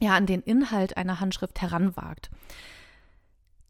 ja 0.00 0.14
an 0.14 0.26
den 0.26 0.42
Inhalt 0.42 0.96
einer 0.96 1.20
Handschrift 1.20 1.60
heranwagt. 1.60 2.30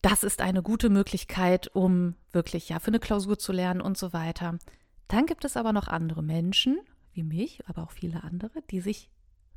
Das 0.03 0.23
ist 0.23 0.41
eine 0.41 0.63
gute 0.63 0.91
Möglichkeit, 0.91 1.69
um 1.75 2.15
wirklich 2.31 2.69
ja 2.69 2.79
für 2.79 2.89
eine 2.89 3.01
Klausur 3.01 3.39
zu 3.39 3.53
lernen 3.53 3.81
und 3.81 3.99
so 3.99 4.13
weiter. 4.13 4.59
Dann 5.09 5.27
gibt 5.27 5.45
es 5.45 5.57
aber 5.57 5.73
noch 5.73 5.89
andere 5.89 6.23
Menschen, 6.23 6.79
wie 7.13 7.23
mich, 7.23 7.67
aber 7.67 7.83
auch 7.83 7.91
viele 7.91 8.23
andere, 8.23 8.63
die 8.71 8.81
sich 8.81 9.11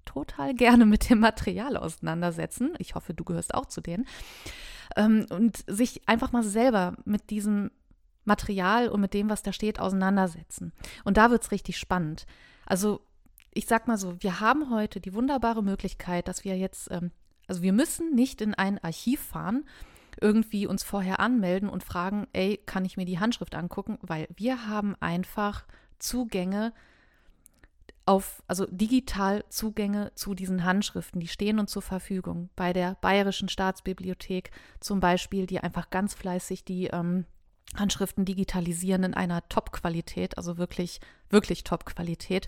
total 0.06 0.56
gerne 0.56 0.86
mit 0.86 1.10
dem 1.10 1.20
Material 1.20 1.78
auseinandersetzen. 1.78 2.74
Ich 2.80 2.96
hoffe, 2.96 3.14
du 3.14 3.24
gehörst 3.24 3.54
auch 3.54 3.66
zu 3.66 3.82
denen. 3.82 4.08
Ähm, 4.96 5.26
und 5.30 5.64
sich 5.68 6.08
einfach 6.08 6.32
mal 6.32 6.44
selber 6.44 6.96
mit 7.06 7.30
diesem 7.30 7.72
Material 8.26 8.90
und 8.90 9.02
mit 9.02 9.14
dem, 9.14 9.30
was 9.30 9.44
da 9.44 9.52
steht, 9.54 9.80
auseinandersetzen. 9.80 10.74
Und 11.04 11.18
da 11.18 11.32
wird 11.32 11.44
es 11.44 11.52
richtig 11.52 11.78
spannend. 11.78 12.26
Also 12.66 13.02
ich 13.54 13.66
sag 13.66 13.88
mal 13.88 13.98
so, 13.98 14.22
wir 14.22 14.40
haben 14.40 14.70
heute 14.70 15.02
die 15.02 15.14
wunderbare 15.14 15.64
Möglichkeit, 15.64 16.28
dass 16.28 16.44
wir 16.44 16.58
jetzt, 16.58 16.90
ähm, 16.92 17.12
also 17.48 17.62
wir 17.62 17.74
müssen 17.74 18.16
nicht 18.16 18.42
in 18.42 18.54
ein 18.54 18.82
Archiv 18.84 19.22
fahren, 19.22 19.66
irgendwie 20.20 20.68
uns 20.68 20.84
vorher 20.84 21.20
anmelden 21.20 21.70
und 21.70 21.84
fragen, 21.84 22.28
ey, 22.34 22.58
kann 22.66 22.86
ich 22.86 22.98
mir 22.98 23.06
die 23.06 23.20
Handschrift 23.20 23.56
angucken? 23.56 23.98
Weil 24.02 24.28
wir 24.36 24.68
haben 24.68 24.96
einfach 25.00 25.66
Zugänge 26.00 26.74
auf, 28.06 28.44
also 28.48 28.66
digital 28.70 29.44
Zugänge 29.50 30.12
zu 30.16 30.34
diesen 30.34 30.64
Handschriften, 30.64 31.20
die 31.20 31.28
stehen 31.28 31.60
uns 31.60 31.72
zur 31.72 31.82
Verfügung. 31.82 32.50
Bei 32.56 32.74
der 32.74 32.96
Bayerischen 33.02 33.50
Staatsbibliothek 33.50 34.52
zum 34.80 35.00
Beispiel, 35.00 35.46
die 35.46 35.60
einfach 35.60 35.90
ganz 35.90 36.14
fleißig 36.14 36.66
die 36.66 36.88
ähm, 36.88 37.26
Handschriften 37.76 38.26
digitalisieren 38.26 39.04
in 39.04 39.14
einer 39.14 39.48
Top-Qualität, 39.48 40.38
also 40.38 40.58
wirklich, 40.58 41.00
wirklich 41.30 41.64
Top-Qualität. 41.64 42.48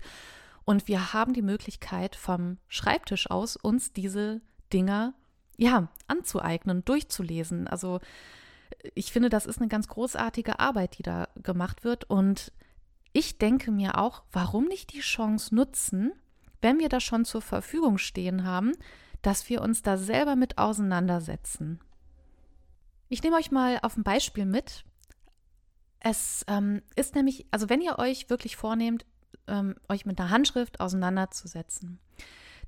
Und 0.64 0.88
wir 0.88 1.12
haben 1.12 1.34
die 1.34 1.42
Möglichkeit, 1.42 2.16
vom 2.16 2.58
Schreibtisch 2.68 3.30
aus 3.30 3.56
uns 3.56 3.92
diese 3.92 4.40
Dinger 4.72 5.14
ja 5.56 5.88
anzueignen, 6.08 6.84
durchzulesen. 6.84 7.68
Also 7.68 8.00
ich 8.94 9.12
finde, 9.12 9.28
das 9.28 9.46
ist 9.46 9.58
eine 9.58 9.68
ganz 9.68 9.88
großartige 9.88 10.58
Arbeit, 10.58 10.98
die 10.98 11.02
da 11.02 11.28
gemacht 11.36 11.84
wird. 11.84 12.04
Und 12.10 12.52
ich 13.14 13.38
denke 13.38 13.70
mir 13.70 13.96
auch, 13.96 14.24
warum 14.32 14.64
nicht 14.64 14.92
die 14.92 15.00
Chance 15.00 15.54
nutzen, 15.54 16.12
wenn 16.60 16.80
wir 16.80 16.88
das 16.88 17.04
schon 17.04 17.24
zur 17.24 17.40
Verfügung 17.40 17.96
stehen 17.96 18.44
haben, 18.44 18.72
dass 19.22 19.48
wir 19.48 19.62
uns 19.62 19.82
da 19.82 19.96
selber 19.96 20.34
mit 20.34 20.58
auseinandersetzen. 20.58 21.80
Ich 23.08 23.22
nehme 23.22 23.36
euch 23.36 23.52
mal 23.52 23.78
auf 23.82 23.96
ein 23.96 24.02
Beispiel 24.02 24.44
mit. 24.44 24.84
Es 26.00 26.44
ähm, 26.48 26.82
ist 26.96 27.14
nämlich, 27.14 27.46
also 27.52 27.68
wenn 27.68 27.80
ihr 27.80 28.00
euch 28.00 28.30
wirklich 28.30 28.56
vornehmt, 28.56 29.06
ähm, 29.46 29.76
euch 29.88 30.04
mit 30.06 30.18
einer 30.18 30.30
Handschrift 30.30 30.80
auseinanderzusetzen, 30.80 32.00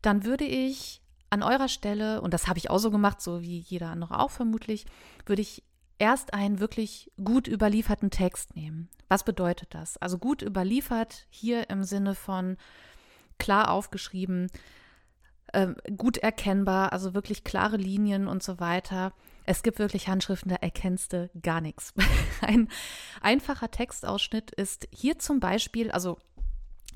dann 0.01 0.25
würde 0.25 0.45
ich 0.45 1.03
an 1.29 1.43
eurer 1.43 1.69
Stelle, 1.69 2.21
und 2.21 2.33
das 2.33 2.47
habe 2.47 2.59
ich 2.59 2.71
auch 2.71 2.79
so 2.79 2.93
gemacht, 2.93 3.21
so 3.21 3.43
wie 3.43 3.59
jeder 3.59 3.91
andere 3.91 4.21
auch 4.21 4.31
vermutlich, 4.31 4.87
würde 5.27 5.43
ich 5.43 5.65
erst 5.99 6.35
einen 6.35 6.61
wirklich 6.61 7.11
gut 7.23 7.49
überlieferten 7.49 8.11
Text 8.11 8.57
nehmen. 8.57 8.89
Was 9.09 9.25
bedeutet 9.25 9.75
das? 9.75 9.97
Also 9.99 10.19
gut 10.19 10.43
überliefert 10.43 11.27
hier 11.31 11.71
im 11.71 11.85
Sinne 11.85 12.15
von 12.15 12.57
klar 13.39 13.71
aufgeschrieben, 13.71 14.51
äh, 15.53 15.69
gut 15.97 16.19
erkennbar, 16.19 16.93
also 16.93 17.15
wirklich 17.15 17.45
klare 17.45 17.77
Linien 17.77 18.27
und 18.27 18.43
so 18.43 18.59
weiter. 18.59 19.13
Es 19.45 19.63
gibt 19.63 19.79
wirklich 19.79 20.09
Handschriften, 20.09 20.51
da 20.51 20.57
erkennst 20.57 21.13
du 21.13 21.31
gar 21.41 21.61
nichts. 21.61 21.95
Ein 22.41 22.69
einfacher 23.21 23.71
Textausschnitt 23.71 24.51
ist 24.51 24.89
hier 24.91 25.19
zum 25.19 25.39
Beispiel, 25.39 25.91
also 25.91 26.19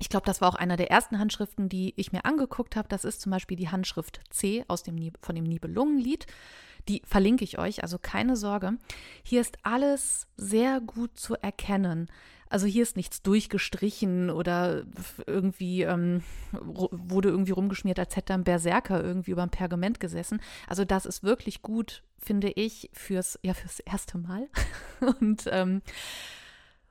ich 0.01 0.09
glaube, 0.09 0.27
das 0.27 0.41
war 0.41 0.49
auch 0.49 0.55
einer 0.57 0.77
der 0.77 0.91
ersten 0.91 1.19
Handschriften, 1.19 1.69
die 1.69 1.93
ich 1.97 2.11
mir 2.11 2.25
angeguckt 2.25 2.75
habe. 2.75 2.89
Das 2.89 3.05
ist 3.05 3.21
zum 3.21 3.31
Beispiel 3.31 3.57
die 3.57 3.69
Handschrift 3.69 4.21
C 4.31 4.65
aus 4.67 4.83
dem, 4.83 5.13
von 5.21 5.35
dem 5.35 5.45
Nibelungenlied. 5.45 6.27
Die 6.89 7.03
verlinke 7.05 7.45
ich 7.45 7.59
euch, 7.59 7.83
also 7.83 7.99
keine 7.99 8.37
Sorge. 8.37 8.79
Hier 9.23 9.41
ist 9.41 9.59
alles 9.63 10.27
sehr 10.37 10.81
gut 10.81 11.19
zu 11.19 11.35
erkennen. 11.35 12.09
Also 12.51 12.67
hier 12.67 12.83
ist 12.83 12.97
nichts 12.97 13.23
durchgestrichen 13.23 14.29
oder 14.29 14.83
irgendwie 15.27 15.83
ähm, 15.83 16.25
wurde 16.53 17.29
irgendwie 17.29 17.53
rumgeschmiert, 17.53 18.01
als 18.01 18.17
hätte 18.17 18.35
ein 18.35 18.43
Berserker 18.43 19.03
irgendwie 19.03 19.31
über 19.31 19.45
ein 19.45 19.51
Pergament 19.51 20.01
gesessen. 20.01 20.41
Also 20.67 20.85
das 20.85 21.07
ist 21.07 21.23
wirklich 21.23 21.63
gut, 21.63 22.03
finde 22.19 22.51
ich, 22.51 22.91
fürs, 22.93 23.39
ja, 23.43 23.55
fürs 23.55 23.79
erste 23.79 24.19
Mal. 24.19 24.49
Und 25.21 25.45
ähm, 25.53 25.81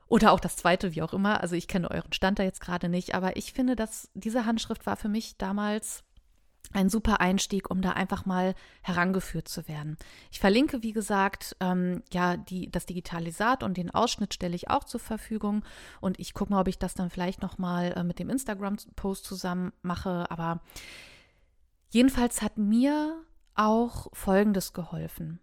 oder 0.08 0.32
auch 0.32 0.40
das 0.40 0.56
zweite, 0.56 0.94
wie 0.94 1.02
auch 1.02 1.12
immer. 1.12 1.42
Also 1.42 1.54
ich 1.54 1.68
kenne 1.68 1.90
euren 1.90 2.12
Stand 2.14 2.38
da 2.38 2.42
jetzt 2.42 2.60
gerade 2.60 2.88
nicht, 2.88 3.14
aber 3.14 3.36
ich 3.36 3.52
finde, 3.52 3.76
dass 3.76 4.10
diese 4.14 4.46
Handschrift 4.46 4.86
war 4.86 4.96
für 4.96 5.10
mich 5.10 5.36
damals 5.36 6.04
ein 6.72 6.88
super 6.88 7.20
Einstieg, 7.20 7.70
um 7.70 7.82
da 7.82 7.90
einfach 7.92 8.26
mal 8.26 8.54
herangeführt 8.82 9.48
zu 9.48 9.66
werden. 9.66 9.96
Ich 10.30 10.40
verlinke, 10.40 10.82
wie 10.82 10.92
gesagt, 10.92 11.56
ähm, 11.60 12.02
ja, 12.12 12.36
die, 12.36 12.70
das 12.70 12.86
Digitalisat 12.86 13.62
und 13.62 13.76
den 13.76 13.90
Ausschnitt 13.90 14.34
stelle 14.34 14.54
ich 14.54 14.70
auch 14.70 14.84
zur 14.84 15.00
Verfügung. 15.00 15.64
Und 16.00 16.20
ich 16.20 16.34
gucke 16.34 16.52
mal, 16.52 16.60
ob 16.60 16.68
ich 16.68 16.78
das 16.78 16.94
dann 16.94 17.10
vielleicht 17.10 17.42
nochmal 17.42 17.92
äh, 17.92 18.04
mit 18.04 18.18
dem 18.18 18.30
Instagram-Post 18.30 19.24
zusammen 19.24 19.72
mache. 19.82 20.30
Aber 20.30 20.60
jedenfalls 21.90 22.42
hat 22.42 22.56
mir 22.56 23.20
auch 23.54 24.06
Folgendes 24.12 24.72
geholfen. 24.72 25.40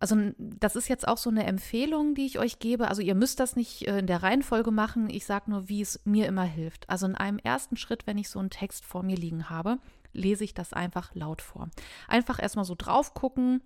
Also 0.00 0.16
das 0.38 0.76
ist 0.76 0.88
jetzt 0.88 1.08
auch 1.08 1.16
so 1.16 1.30
eine 1.30 1.46
Empfehlung, 1.46 2.14
die 2.14 2.26
ich 2.26 2.38
euch 2.38 2.58
gebe. 2.58 2.88
Also 2.88 3.00
ihr 3.00 3.14
müsst 3.14 3.40
das 3.40 3.56
nicht 3.56 3.86
äh, 3.86 3.98
in 3.98 4.06
der 4.06 4.22
Reihenfolge 4.22 4.70
machen. 4.70 5.08
Ich 5.08 5.24
sage 5.24 5.50
nur, 5.50 5.68
wie 5.68 5.80
es 5.80 6.00
mir 6.04 6.26
immer 6.26 6.42
hilft. 6.44 6.88
Also 6.90 7.06
in 7.06 7.14
einem 7.14 7.38
ersten 7.38 7.76
Schritt, 7.76 8.06
wenn 8.06 8.18
ich 8.18 8.28
so 8.28 8.38
einen 8.38 8.50
Text 8.50 8.84
vor 8.84 9.02
mir 9.02 9.16
liegen 9.16 9.48
habe, 9.48 9.78
lese 10.14 10.44
ich 10.44 10.54
das 10.54 10.72
einfach 10.72 11.14
laut 11.14 11.42
vor. 11.42 11.68
Einfach 12.08 12.40
erstmal 12.40 12.64
so 12.64 12.74
drauf 12.74 13.12
gucken, 13.12 13.62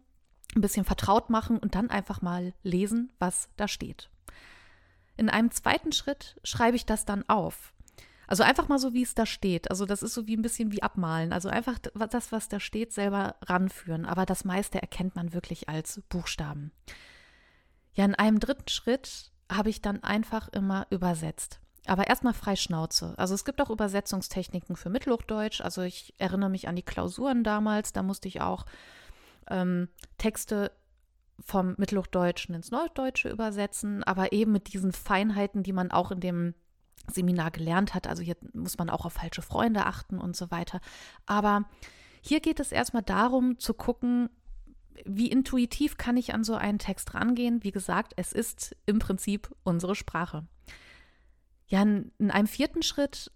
ein 0.57 0.61
bisschen 0.61 0.85
vertraut 0.85 1.31
machen 1.31 1.59
und 1.59 1.75
dann 1.75 1.91
einfach 1.91 2.23
mal 2.23 2.55
lesen, 2.63 3.13
was 3.19 3.49
da 3.57 3.69
steht. 3.69 4.11
In 5.17 5.29
einem 5.29 5.51
zweiten 5.51 5.93
Schritt 5.93 6.41
schreibe 6.43 6.77
ich 6.77 6.87
das 6.87 7.05
dann 7.05 7.29
auf. 7.29 7.73
Also 8.27 8.43
einfach 8.43 8.69
mal 8.69 8.79
so, 8.79 8.93
wie 8.93 9.03
es 9.03 9.15
da 9.15 9.25
steht. 9.25 9.71
Also 9.71 9.87
das 9.87 10.03
ist 10.03 10.15
so 10.15 10.27
wie 10.27 10.37
ein 10.37 10.43
bisschen 10.43 10.71
wie 10.71 10.83
abmalen. 10.83 11.33
Also 11.33 11.49
einfach 11.49 11.79
das, 11.79 12.31
was 12.31 12.49
da 12.49 12.61
steht, 12.61 12.93
selber 12.93 13.37
ranführen. 13.43 14.05
Aber 14.05 14.27
das 14.27 14.45
meiste 14.45 14.81
erkennt 14.81 15.17
man 15.17 15.33
wirklich 15.33 15.69
als 15.69 16.03
Buchstaben. 16.11 16.71
Ja, 17.95 18.05
in 18.05 18.15
einem 18.15 18.39
dritten 18.39 18.69
Schritt 18.69 19.33
habe 19.51 19.71
ich 19.71 19.81
dann 19.81 20.03
einfach 20.03 20.49
immer 20.49 20.87
übersetzt. 20.91 21.59
Aber 21.89 22.07
erstmal 22.07 22.35
frei 22.35 22.55
Schnauze. 22.55 23.15
Also 23.17 23.35
es 23.35 23.45
gibt 23.45 23.61
auch 23.61 23.71
Übersetzungstechniken 23.71 24.77
für 24.77 24.91
Mittelhochdeutsch. 24.91 25.63
Also 25.63 25.83
ich 25.83 26.15
erinnere 26.19 26.51
mich 26.51 26.69
an 26.69 26.77
die 26.77 26.83
Klausuren 26.83 27.45
damals. 27.45 27.93
Da 27.93 28.03
musste 28.03 28.29
ich 28.29 28.41
auch 28.41 28.67
ähm, 29.49 29.89
Texte 30.19 30.71
vom 31.41 31.75
Mittelhochdeutschen 31.79 32.55
ins 32.55 32.71
Neudeutsche 32.71 33.31
übersetzen, 33.31 34.05
aber 34.05 34.33
eben 34.33 34.53
mit 34.53 34.73
diesen 34.73 34.93
Feinheiten, 34.93 35.63
die 35.63 35.73
man 35.73 35.91
auch 35.91 36.11
in 36.11 36.21
dem 36.21 36.55
Seminar 37.11 37.51
gelernt 37.51 37.95
hat. 37.95 38.07
Also 38.07 38.23
hier 38.23 38.37
muss 38.53 38.77
man 38.77 38.91
auch 38.91 39.07
auf 39.07 39.15
falsche 39.15 39.43
Freunde 39.43 39.87
achten 39.87 40.19
und 40.19 40.37
so 40.37 40.51
weiter. 40.51 40.81
Aber 41.27 41.65
hier 42.21 42.41
geht 42.41 42.61
es 42.61 42.73
erstmal 42.73 43.03
darum 43.03 43.59
zu 43.59 43.73
gucken, 43.73 44.29
wie 45.05 45.31
intuitiv 45.31 45.97
kann 45.97 46.17
ich 46.17 46.35
an 46.35 46.45
so 46.45 46.55
einen 46.55 46.79
Text 46.79 47.15
rangehen. 47.15 47.63
Wie 47.63 47.71
gesagt, 47.71 48.13
es 48.17 48.33
ist 48.33 48.77
im 48.85 48.99
Prinzip 48.99 49.55
unsere 49.63 49.95
Sprache. 49.95 50.45
Ja, 51.69 51.83
in, 51.83 52.13
in 52.19 52.31
einem 52.31 52.47
vierten 52.47 52.83
Schritt 52.83 53.31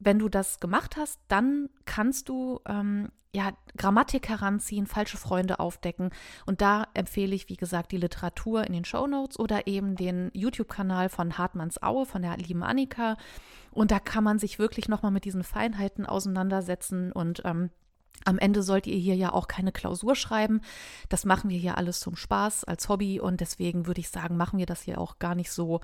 wenn 0.00 0.18
du 0.18 0.28
das 0.28 0.60
gemacht 0.60 0.96
hast, 0.96 1.20
dann 1.28 1.68
kannst 1.84 2.28
du 2.28 2.60
ähm, 2.66 3.10
ja 3.34 3.52
Grammatik 3.76 4.28
heranziehen, 4.28 4.86
falsche 4.86 5.16
Freunde 5.16 5.60
aufdecken. 5.60 6.10
Und 6.46 6.60
da 6.60 6.86
empfehle 6.94 7.34
ich, 7.34 7.48
wie 7.48 7.56
gesagt, 7.56 7.92
die 7.92 7.96
Literatur 7.96 8.66
in 8.66 8.72
den 8.72 8.84
Show 8.84 9.06
Notes 9.06 9.38
oder 9.38 9.66
eben 9.66 9.96
den 9.96 10.30
YouTube-Kanal 10.34 11.08
von 11.08 11.36
Hartmanns 11.36 11.82
Aue, 11.82 12.06
von 12.06 12.22
der 12.22 12.36
lieben 12.36 12.62
Annika. 12.62 13.16
Und 13.70 13.90
da 13.90 13.98
kann 13.98 14.24
man 14.24 14.38
sich 14.38 14.58
wirklich 14.58 14.88
nochmal 14.88 15.12
mit 15.12 15.24
diesen 15.24 15.44
Feinheiten 15.44 16.06
auseinandersetzen 16.06 17.12
und 17.12 17.42
ähm, 17.44 17.70
Am 18.24 18.38
Ende 18.38 18.64
sollt 18.64 18.88
ihr 18.88 18.96
hier 18.96 19.14
ja 19.14 19.32
auch 19.32 19.46
keine 19.46 19.70
Klausur 19.70 20.16
schreiben. 20.16 20.60
Das 21.08 21.24
machen 21.24 21.50
wir 21.50 21.58
hier 21.58 21.78
alles 21.78 22.00
zum 22.00 22.16
Spaß, 22.16 22.64
als 22.64 22.88
Hobby 22.88 23.20
und 23.20 23.40
deswegen 23.40 23.86
würde 23.86 24.00
ich 24.00 24.08
sagen, 24.08 24.36
machen 24.36 24.58
wir 24.58 24.66
das 24.66 24.82
hier 24.82 25.00
auch 25.00 25.20
gar 25.20 25.36
nicht 25.36 25.52
so, 25.52 25.80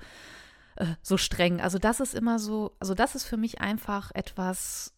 äh, 0.75 0.85
so 1.01 1.17
streng. 1.17 1.61
Also 1.61 1.79
das 1.79 1.99
ist 1.99 2.13
immer 2.13 2.39
so, 2.39 2.75
also 2.79 2.93
das 2.93 3.15
ist 3.15 3.25
für 3.25 3.37
mich 3.37 3.61
einfach 3.61 4.11
etwas, 4.13 4.93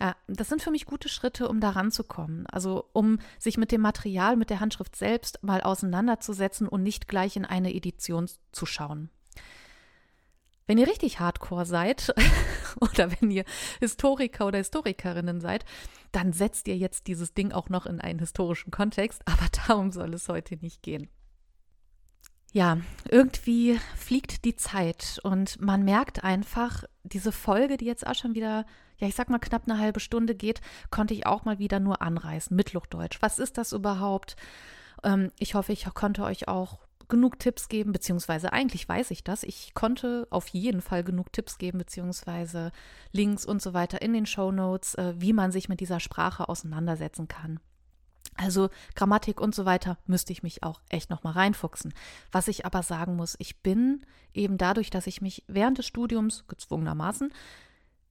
ja, 0.00 0.16
das 0.26 0.48
sind 0.48 0.62
für 0.62 0.70
mich 0.70 0.86
gute 0.86 1.08
Schritte, 1.08 1.48
um 1.48 1.60
da 1.60 1.70
ranzukommen. 1.70 2.46
Also 2.46 2.88
um 2.92 3.18
sich 3.38 3.56
mit 3.56 3.72
dem 3.72 3.80
Material, 3.80 4.36
mit 4.36 4.50
der 4.50 4.60
Handschrift 4.60 4.96
selbst 4.96 5.42
mal 5.42 5.62
auseinanderzusetzen 5.62 6.68
und 6.68 6.82
nicht 6.82 7.08
gleich 7.08 7.36
in 7.36 7.44
eine 7.44 7.74
Edition 7.74 8.28
zu 8.52 8.66
schauen. 8.66 9.10
Wenn 10.66 10.76
ihr 10.76 10.86
richtig 10.86 11.18
hardcore 11.18 11.64
seid 11.64 12.14
oder 12.80 13.10
wenn 13.10 13.30
ihr 13.30 13.44
Historiker 13.80 14.46
oder 14.46 14.58
Historikerinnen 14.58 15.40
seid, 15.40 15.64
dann 16.12 16.34
setzt 16.34 16.68
ihr 16.68 16.76
jetzt 16.76 17.06
dieses 17.06 17.32
Ding 17.32 17.52
auch 17.52 17.70
noch 17.70 17.86
in 17.86 18.02
einen 18.02 18.18
historischen 18.18 18.70
Kontext, 18.70 19.22
aber 19.24 19.46
darum 19.66 19.92
soll 19.92 20.12
es 20.12 20.28
heute 20.28 20.56
nicht 20.56 20.82
gehen. 20.82 21.08
Ja, 22.52 22.78
irgendwie 23.08 23.78
fliegt 23.94 24.44
die 24.44 24.56
Zeit 24.56 25.20
und 25.22 25.60
man 25.60 25.84
merkt 25.84 26.24
einfach, 26.24 26.84
diese 27.02 27.30
Folge, 27.30 27.76
die 27.76 27.84
jetzt 27.84 28.06
auch 28.06 28.14
schon 28.14 28.34
wieder, 28.34 28.64
ja, 28.96 29.06
ich 29.06 29.14
sag 29.14 29.28
mal 29.28 29.38
knapp 29.38 29.64
eine 29.66 29.78
halbe 29.78 30.00
Stunde 30.00 30.34
geht, 30.34 30.62
konnte 30.90 31.12
ich 31.12 31.26
auch 31.26 31.44
mal 31.44 31.58
wieder 31.58 31.78
nur 31.78 32.00
anreißen. 32.00 32.56
Mittelhochdeutsch. 32.56 33.18
Was 33.20 33.38
ist 33.38 33.58
das 33.58 33.72
überhaupt? 33.72 34.36
Ähm, 35.04 35.30
ich 35.38 35.54
hoffe, 35.54 35.72
ich 35.72 35.84
konnte 35.92 36.24
euch 36.24 36.48
auch 36.48 36.78
genug 37.08 37.38
Tipps 37.38 37.68
geben, 37.68 37.92
beziehungsweise 37.92 38.52
eigentlich 38.52 38.88
weiß 38.88 39.10
ich 39.10 39.24
das. 39.24 39.42
Ich 39.42 39.74
konnte 39.74 40.26
auf 40.30 40.48
jeden 40.48 40.80
Fall 40.80 41.04
genug 41.04 41.32
Tipps 41.32 41.58
geben, 41.58 41.78
beziehungsweise 41.78 42.72
Links 43.12 43.44
und 43.44 43.60
so 43.60 43.74
weiter 43.74 44.00
in 44.00 44.12
den 44.12 44.26
Show 44.26 44.52
Notes, 44.52 44.94
äh, 44.94 45.14
wie 45.18 45.32
man 45.32 45.52
sich 45.52 45.68
mit 45.68 45.80
dieser 45.80 46.00
Sprache 46.00 46.48
auseinandersetzen 46.48 47.28
kann. 47.28 47.60
Also 48.38 48.70
Grammatik 48.94 49.40
und 49.40 49.54
so 49.54 49.64
weiter 49.64 49.98
müsste 50.06 50.32
ich 50.32 50.42
mich 50.42 50.62
auch 50.62 50.80
echt 50.88 51.10
noch 51.10 51.24
mal 51.24 51.32
reinfuchsen. 51.32 51.92
Was 52.30 52.48
ich 52.48 52.64
aber 52.64 52.82
sagen 52.82 53.16
muss, 53.16 53.36
ich 53.38 53.62
bin 53.62 54.06
eben 54.32 54.58
dadurch, 54.58 54.90
dass 54.90 55.06
ich 55.08 55.20
mich 55.20 55.44
während 55.48 55.78
des 55.78 55.86
Studiums 55.86 56.44
gezwungenermaßen 56.46 57.32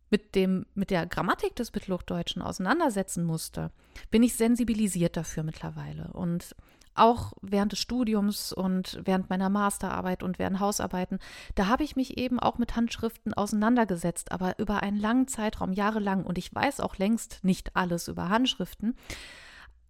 mit 0.10 0.36
dem 0.36 0.66
mit 0.74 0.90
der 0.90 1.06
Grammatik 1.06 1.56
des 1.56 1.74
Mittelhochdeutschen 1.74 2.42
auseinandersetzen 2.42 3.26
musste, 3.26 3.72
bin 4.12 4.22
ich 4.22 4.36
sensibilisiert 4.36 5.18
dafür 5.18 5.44
mittlerweile 5.44 6.12
und 6.14 6.56
auch 6.98 7.34
während 7.42 7.72
des 7.72 7.80
Studiums 7.80 8.52
und 8.52 9.00
während 9.06 9.30
meiner 9.30 9.50
Masterarbeit 9.50 10.24
und 10.24 10.40
während 10.40 10.60
Hausarbeiten, 10.60 11.20
da 11.56 11.68
habe 11.68 11.84
ich 11.84 11.96
mich 11.96 12.18
eben 12.18 12.40
auch 12.40 12.58
mit 12.58 12.76
Handschriften 12.76 13.34
auseinandergesetzt, 13.34 14.32
aber 14.32 14.58
über 14.60 14.82
einen 14.84 15.00
langen 15.00 15.28
Zeitraum, 15.28 15.74
jahrelang. 15.74 16.26
Und 16.26 16.38
ich 16.38 16.54
weiß 16.54 16.80
auch 16.80 16.98
längst 16.98 17.44
nicht 17.44 17.76
alles 17.76 18.08
über 18.08 18.30
Handschriften. 18.30 18.96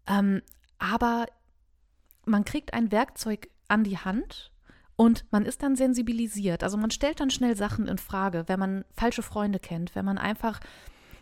Ähm, 0.07 0.41
aber 0.79 1.25
man 2.25 2.45
kriegt 2.45 2.73
ein 2.73 2.91
Werkzeug 2.91 3.49
an 3.67 3.83
die 3.83 3.97
Hand 3.97 4.51
und 4.95 5.25
man 5.31 5.45
ist 5.45 5.63
dann 5.63 5.75
sensibilisiert. 5.75 6.63
Also 6.63 6.77
man 6.77 6.91
stellt 6.91 7.19
dann 7.19 7.29
schnell 7.29 7.55
Sachen 7.55 7.87
in 7.87 7.97
Frage, 7.97 8.45
wenn 8.47 8.59
man 8.59 8.85
falsche 8.91 9.23
Freunde 9.23 9.59
kennt, 9.59 9.95
wenn 9.95 10.05
man 10.05 10.17
einfach 10.17 10.59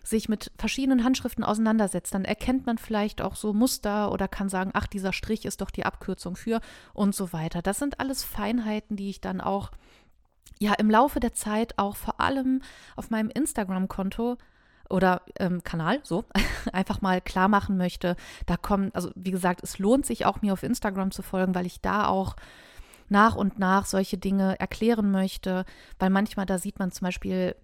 sich 0.08 0.30
mit 0.30 0.52
verschiedenen 0.58 1.04
Handschriften 1.04 1.44
auseinandersetzt, 1.44 2.14
dann 2.14 2.26
erkennt 2.26 2.66
man 2.66 2.78
vielleicht 2.78 3.22
auch 3.22 3.36
so 3.36 3.54
Muster 3.54 4.12
oder 4.12 4.28
kann 4.28 4.50
sagen, 4.50 4.72
ach, 4.74 4.88
dieser 4.88 5.14
Strich 5.14 5.46
ist 5.46 5.62
doch 5.62 5.72
die 5.72 5.86
Abkürzung 5.86 6.36
für 6.36 6.62
und 6.94 7.16
so 7.16 7.34
weiter. 7.34 7.62
Das 7.62 7.80
sind 7.80 8.00
alles 8.00 8.24
Feinheiten, 8.24 8.98
die 8.98 9.10
ich 9.10 9.20
dann 9.20 9.42
auch 9.42 9.72
ja 10.60 10.74
im 10.74 10.90
Laufe 10.90 11.20
der 11.20 11.34
Zeit 11.34 11.78
auch 11.78 11.96
vor 11.96 12.22
allem 12.22 12.62
auf 12.96 13.10
meinem 13.10 13.30
Instagram-Konto 13.30 14.38
oder 14.90 15.22
ähm, 15.40 15.64
Kanal 15.64 16.00
so 16.04 16.26
einfach 16.74 17.02
mal 17.02 17.22
klar 17.22 17.48
machen 17.48 17.78
möchte. 17.78 18.16
Da 18.46 18.58
kommen, 18.58 18.92
also 18.94 19.12
wie 19.16 19.32
gesagt, 19.32 19.64
es 19.64 19.80
lohnt 19.80 20.06
sich 20.06 20.26
auch 20.26 20.42
mir 20.42 20.54
auf 20.54 20.64
Instagram 20.64 21.12
zu 21.12 21.22
folgen, 21.22 21.56
weil 21.56 21.66
ich 21.66 21.82
da 21.82 22.08
auch 22.08 22.36
nach 23.10 23.36
und 23.36 23.60
nach 23.60 23.86
solche 23.86 24.18
Dinge 24.18 24.60
erklären 24.60 25.12
möchte, 25.12 25.66
weil 26.00 26.10
manchmal 26.10 26.46
da 26.46 26.58
sieht 26.58 26.80
man 26.80 26.92
zum 26.92 27.06
Beispiel 27.06 27.56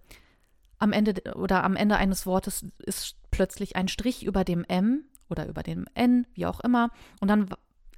am 0.77 0.93
Ende 0.93 1.36
oder 1.36 1.63
am 1.63 1.75
Ende 1.75 1.95
eines 1.97 2.25
Wortes 2.25 2.65
ist 2.79 3.15
plötzlich 3.29 3.75
ein 3.75 3.88
Strich 3.88 4.25
über 4.25 4.43
dem 4.43 4.63
M 4.65 5.03
oder 5.29 5.47
über 5.47 5.63
dem 5.63 5.86
N, 5.93 6.27
wie 6.34 6.45
auch 6.45 6.60
immer. 6.60 6.89
Und 7.19 7.27
dann 7.27 7.49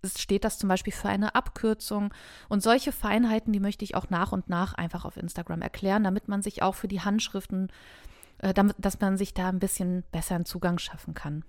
steht 0.06 0.44
das 0.44 0.58
zum 0.58 0.68
Beispiel 0.68 0.94
für 0.94 1.08
eine 1.08 1.36
Abkürzung. 1.36 2.14
Und 2.50 2.62
solche 2.62 2.92
Feinheiten, 2.92 3.54
die 3.54 3.62
möchte 3.62 3.86
ich 3.86 3.96
auch 3.96 4.10
nach 4.10 4.32
und 4.32 4.50
nach 4.50 4.74
einfach 4.74 5.06
auf 5.06 5.18
Instagram 5.18 5.62
erklären, 5.62 6.04
damit 6.04 6.28
man 6.28 6.42
sich 6.42 6.62
auch 6.62 6.76
für 6.76 6.90
die 6.90 7.02
Handschriften, 7.02 7.70
äh, 7.70 8.13
dass 8.52 9.00
man 9.00 9.18
sich 9.18 9.34
da 9.34 9.50
ein 9.50 9.60
bisschen 9.60 10.04
besser 10.12 10.36
einen 10.36 10.46
Zugang 10.46 10.78
schaffen 10.78 11.14
kann. 11.14 11.46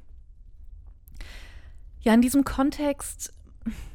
Ja, 2.00 2.14
in 2.14 2.22
diesem 2.22 2.44
Kontext 2.44 3.32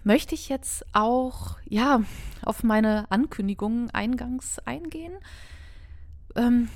möchte 0.04 0.36
ich 0.36 0.50
jetzt 0.50 0.86
auch 0.94 1.58
ja 1.66 2.02
auf 2.44 2.64
meine 2.64 3.10
Ankündigungen 3.12 3.90
eingangs 3.92 4.60
eingehen. 4.60 5.14
Ähm, 6.36 6.70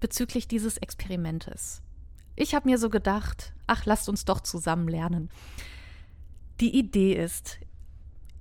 bezüglich 0.00 0.48
dieses 0.48 0.78
Experimentes. 0.78 1.82
Ich 2.36 2.54
habe 2.54 2.68
mir 2.68 2.78
so 2.78 2.88
gedacht, 2.88 3.52
ach, 3.66 3.84
lasst 3.84 4.08
uns 4.08 4.24
doch 4.24 4.40
zusammen 4.40 4.88
lernen. 4.88 5.28
Die 6.60 6.76
Idee 6.76 7.14
ist, 7.14 7.58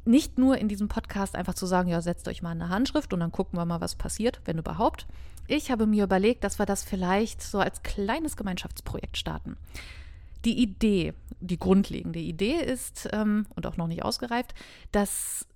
nicht 0.05 0.37
nur 0.37 0.57
in 0.57 0.67
diesem 0.67 0.87
Podcast 0.87 1.35
einfach 1.35 1.53
zu 1.53 1.65
sagen, 1.65 1.89
ja, 1.89 2.01
setzt 2.01 2.27
euch 2.27 2.41
mal 2.41 2.51
eine 2.51 2.69
Handschrift 2.69 3.13
und 3.13 3.19
dann 3.19 3.31
gucken 3.31 3.59
wir 3.59 3.65
mal, 3.65 3.81
was 3.81 3.95
passiert, 3.95 4.41
wenn 4.45 4.57
überhaupt. 4.57 5.07
Ich 5.47 5.71
habe 5.71 5.87
mir 5.87 6.03
überlegt, 6.03 6.43
dass 6.43 6.59
wir 6.59 6.65
das 6.65 6.83
vielleicht 6.83 7.41
so 7.41 7.59
als 7.59 7.81
kleines 7.83 8.35
Gemeinschaftsprojekt 8.35 9.17
starten. 9.17 9.57
Die 10.45 10.61
Idee, 10.61 11.13
die 11.39 11.57
grundlegende 11.57 12.19
Idee 12.19 12.57
ist, 12.57 13.07
ähm, 13.13 13.45
und 13.55 13.65
auch 13.65 13.77
noch 13.77 13.87
nicht 13.87 14.03
ausgereift, 14.03 14.53
dass 14.91 15.47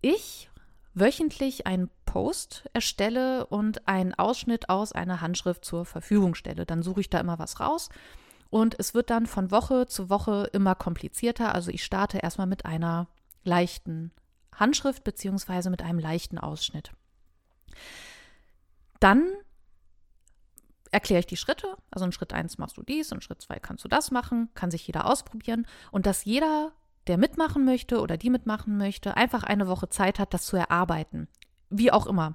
ich 0.00 0.48
wöchentlich 0.94 1.66
einen 1.66 1.90
Post 2.06 2.70
erstelle 2.72 3.46
und 3.46 3.86
einen 3.86 4.14
Ausschnitt 4.14 4.70
aus 4.70 4.92
einer 4.92 5.20
Handschrift 5.20 5.64
zur 5.64 5.84
Verfügung 5.84 6.34
stelle. 6.34 6.64
Dann 6.64 6.82
suche 6.82 7.00
ich 7.00 7.10
da 7.10 7.20
immer 7.20 7.38
was 7.38 7.60
raus 7.60 7.90
und 8.48 8.76
es 8.78 8.94
wird 8.94 9.10
dann 9.10 9.26
von 9.26 9.50
Woche 9.50 9.86
zu 9.86 10.08
Woche 10.08 10.48
immer 10.52 10.74
komplizierter. 10.74 11.54
Also 11.54 11.70
ich 11.70 11.84
starte 11.84 12.18
erstmal 12.18 12.46
mit 12.46 12.64
einer 12.64 13.08
leichten 13.44 14.12
Handschrift 14.54 15.04
beziehungsweise 15.04 15.68
mit 15.68 15.82
einem 15.82 15.98
leichten 15.98 16.38
Ausschnitt. 16.38 16.92
Dann 19.00 19.26
erkläre 20.90 21.20
ich 21.20 21.26
die 21.26 21.36
Schritte. 21.36 21.76
Also 21.90 22.06
in 22.06 22.12
Schritt 22.12 22.32
1 22.32 22.58
machst 22.58 22.76
du 22.76 22.82
dies, 22.82 23.12
in 23.12 23.20
Schritt 23.20 23.42
2 23.42 23.58
kannst 23.58 23.84
du 23.84 23.88
das 23.88 24.10
machen, 24.10 24.48
kann 24.54 24.70
sich 24.70 24.86
jeder 24.86 25.06
ausprobieren 25.06 25.66
und 25.90 26.06
dass 26.06 26.24
jeder 26.24 26.72
der 27.06 27.18
mitmachen 27.18 27.64
möchte 27.64 28.00
oder 28.00 28.16
die 28.16 28.30
mitmachen 28.30 28.76
möchte, 28.76 29.16
einfach 29.16 29.44
eine 29.44 29.68
Woche 29.68 29.88
Zeit 29.88 30.18
hat, 30.18 30.34
das 30.34 30.46
zu 30.46 30.56
erarbeiten. 30.56 31.28
Wie 31.70 31.92
auch 31.92 32.06
immer. 32.06 32.34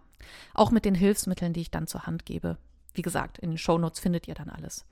Auch 0.53 0.71
mit 0.71 0.85
den 0.85 0.95
Hilfsmitteln, 0.95 1.53
die 1.53 1.61
ich 1.61 1.71
dann 1.71 1.87
zur 1.87 2.05
Hand 2.05 2.25
gebe. 2.25 2.57
Wie 2.93 3.01
gesagt, 3.01 3.37
in 3.37 3.51
den 3.51 3.57
Shownotes 3.57 3.99
findet 3.99 4.27
ihr 4.27 4.33
dann 4.33 4.49
alles. 4.49 4.85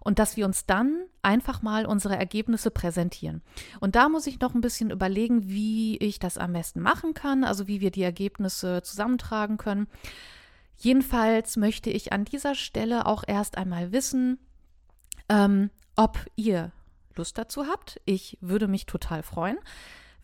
Und 0.00 0.18
dass 0.18 0.36
wir 0.36 0.44
uns 0.44 0.66
dann 0.66 1.04
einfach 1.22 1.62
mal 1.62 1.84
unsere 1.86 2.16
Ergebnisse 2.16 2.70
präsentieren. 2.70 3.42
Und 3.80 3.96
da 3.96 4.08
muss 4.08 4.26
ich 4.26 4.40
noch 4.40 4.54
ein 4.54 4.60
bisschen 4.60 4.90
überlegen, 4.90 5.48
wie 5.48 5.96
ich 5.98 6.18
das 6.18 6.38
am 6.38 6.52
besten 6.52 6.80
machen 6.80 7.14
kann, 7.14 7.44
also 7.44 7.66
wie 7.66 7.80
wir 7.80 7.90
die 7.90 8.02
Ergebnisse 8.02 8.82
zusammentragen 8.82 9.56
können. 9.56 9.88
Jedenfalls 10.78 11.56
möchte 11.56 11.90
ich 11.90 12.12
an 12.12 12.24
dieser 12.24 12.54
Stelle 12.54 13.06
auch 13.06 13.24
erst 13.26 13.58
einmal 13.58 13.92
wissen, 13.92 14.38
ähm, 15.28 15.70
ob 15.96 16.24
ihr 16.36 16.72
Lust 17.16 17.36
dazu 17.36 17.66
habt. 17.66 18.00
Ich 18.04 18.38
würde 18.40 18.68
mich 18.68 18.86
total 18.86 19.22
freuen. 19.22 19.58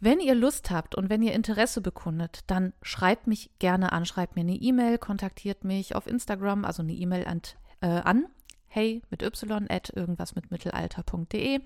Wenn 0.01 0.21
ihr 0.21 0.35
Lust 0.35 0.71
habt 0.71 0.95
und 0.95 1.11
wenn 1.11 1.23
ihr 1.23 1.33
Interesse 1.33 1.81
bekundet, 1.81 2.40
dann 2.47 2.73
schreibt 2.83 3.27
mich 3.27 3.51
gerne 3.59 3.93
an, 3.93 4.07
schreibt 4.07 4.37
mir 4.37 4.43
eine 4.43 4.55
E-Mail, 4.55 4.99
kontaktiert 4.99 5.64
mich 5.64 5.97
auf 5.97 6.07
Instagram, 6.07 6.64
also 6.64 6.83
eine 6.83 6.93
E-Mail 6.93 7.27
an, 7.27 7.43
äh, 7.81 7.87
an 7.87 8.27
hey 8.75 9.03
mit 9.11 9.23
y 9.23 9.71
at 9.71 9.90
irgendwas 9.95 10.35
mit 10.35 10.51
mittelalter.de. 10.51 11.61